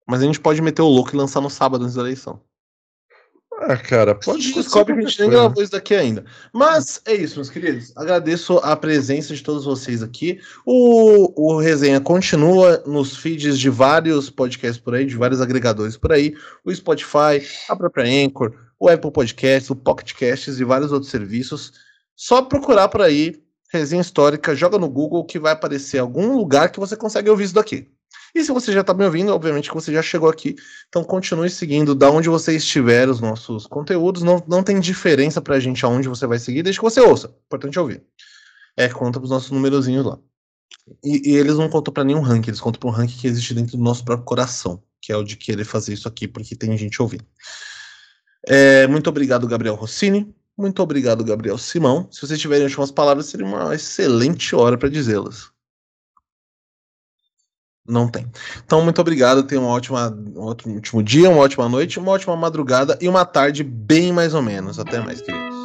Mas 0.06 0.20
a 0.20 0.24
gente 0.24 0.40
pode 0.40 0.62
meter 0.62 0.82
o 0.82 0.88
louco 0.88 1.14
e 1.14 1.16
lançar 1.16 1.40
no 1.40 1.50
sábado 1.50 1.84
antes 1.84 1.96
da 1.96 2.02
eleição. 2.02 2.40
Ah, 3.58 3.76
cara, 3.76 4.12
A 4.12 4.14
pode 4.14 4.42
gente 4.42 4.52
acontecer 4.52 4.62
descobre 4.62 4.94
que 4.94 5.00
a 5.00 5.08
gente 5.08 5.20
nem 5.20 5.30
gravou 5.30 5.62
isso 5.62 5.72
daqui 5.72 5.94
ainda. 5.94 6.24
Mas 6.52 7.00
é 7.06 7.14
isso, 7.14 7.36
meus 7.36 7.48
queridos. 7.48 7.92
Agradeço 7.96 8.58
a 8.58 8.76
presença 8.76 9.34
de 9.34 9.42
todos 9.42 9.64
vocês 9.64 10.02
aqui. 10.02 10.38
O, 10.64 11.54
o 11.54 11.58
resenha 11.58 11.98
continua 12.00 12.82
nos 12.86 13.16
feeds 13.16 13.58
de 13.58 13.70
vários 13.70 14.28
podcasts 14.28 14.78
por 14.78 14.94
aí, 14.94 15.06
de 15.06 15.16
vários 15.16 15.40
agregadores 15.40 15.96
por 15.96 16.12
aí. 16.12 16.34
O 16.64 16.74
Spotify, 16.74 17.42
a 17.68 17.74
própria 17.74 18.04
Anchor, 18.04 18.52
o 18.78 18.90
Apple 18.90 19.10
Podcasts, 19.10 19.70
o 19.70 19.76
Pocket 19.76 20.12
Casts 20.12 20.60
e 20.60 20.64
vários 20.64 20.92
outros 20.92 21.10
serviços. 21.10 21.72
Só 22.14 22.42
procurar 22.42 22.88
por 22.88 23.00
aí, 23.00 23.42
resenha 23.72 24.02
histórica, 24.02 24.54
joga 24.54 24.78
no 24.78 24.88
Google 24.88 25.24
que 25.24 25.38
vai 25.38 25.52
aparecer 25.52 25.98
algum 25.98 26.36
lugar 26.36 26.70
que 26.70 26.80
você 26.80 26.96
consegue 26.96 27.30
ouvir 27.30 27.44
isso 27.44 27.54
daqui. 27.54 27.88
E 28.34 28.44
se 28.44 28.52
você 28.52 28.70
já 28.70 28.82
está 28.82 28.92
me 28.92 29.04
ouvindo, 29.04 29.32
obviamente 29.32 29.68
que 29.68 29.74
você 29.74 29.92
já 29.92 30.02
chegou 30.02 30.28
aqui 30.28 30.56
então 30.88 31.02
continue 31.02 31.48
seguindo 31.48 31.94
da 31.94 32.10
onde 32.10 32.28
você 32.28 32.56
estiver 32.56 33.08
os 33.08 33.20
nossos 33.20 33.66
conteúdos. 33.66 34.22
Não, 34.22 34.42
não 34.46 34.62
tem 34.62 34.78
diferença 34.78 35.40
pra 35.40 35.58
gente 35.58 35.84
aonde 35.84 36.08
você 36.08 36.26
vai 36.26 36.38
seguir, 36.38 36.62
desde 36.62 36.78
que 36.78 36.84
você 36.84 37.00
ouça. 37.00 37.34
Importante 37.46 37.78
ouvir. 37.78 38.02
É, 38.76 38.88
conta 38.88 39.18
pros 39.18 39.30
nossos 39.30 39.50
numerozinhos 39.50 40.04
lá. 40.04 40.18
E, 41.02 41.30
e 41.30 41.36
eles 41.36 41.56
não 41.56 41.68
contam 41.68 41.92
pra 41.92 42.04
nenhum 42.04 42.20
ranking, 42.20 42.50
eles 42.50 42.60
contam 42.60 42.78
pra 42.78 42.88
um 42.88 42.92
ranking 42.92 43.16
que 43.18 43.26
existe 43.26 43.54
dentro 43.54 43.76
do 43.76 43.82
nosso 43.82 44.04
próprio 44.04 44.24
coração, 44.24 44.82
que 45.00 45.10
é 45.12 45.16
o 45.16 45.24
de 45.24 45.36
querer 45.36 45.64
fazer 45.64 45.92
isso 45.94 46.06
aqui, 46.06 46.28
porque 46.28 46.54
tem 46.54 46.76
gente 46.76 47.00
ouvindo. 47.00 47.24
É, 48.46 48.86
muito 48.86 49.08
obrigado, 49.08 49.48
Gabriel 49.48 49.74
Rossini. 49.74 50.32
Muito 50.56 50.82
obrigado, 50.82 51.22
Gabriel 51.22 51.58
Simão. 51.58 52.08
Se 52.10 52.20
vocês 52.20 52.40
tiverem 52.40 52.64
últimas 52.64 52.90
palavras, 52.90 53.26
seria 53.26 53.46
uma 53.46 53.74
excelente 53.74 54.54
hora 54.54 54.78
para 54.78 54.88
dizê-las. 54.88 55.50
Não 57.88 58.08
tem. 58.08 58.26
Então, 58.64 58.82
muito 58.82 59.00
obrigado. 59.00 59.44
Tenha 59.44 59.60
uma 59.60 59.70
ótima, 59.70 60.10
um 60.10 60.40
ótimo, 60.40 60.74
último 60.74 61.02
dia, 61.02 61.30
uma 61.30 61.40
ótima 61.40 61.68
noite, 61.68 61.98
uma 61.98 62.12
ótima 62.12 62.36
madrugada 62.36 62.98
e 63.00 63.08
uma 63.08 63.24
tarde 63.24 63.62
bem 63.62 64.12
mais 64.12 64.34
ou 64.34 64.42
menos. 64.42 64.78
Até 64.78 64.98
mais, 64.98 65.20
queridos. 65.20 65.56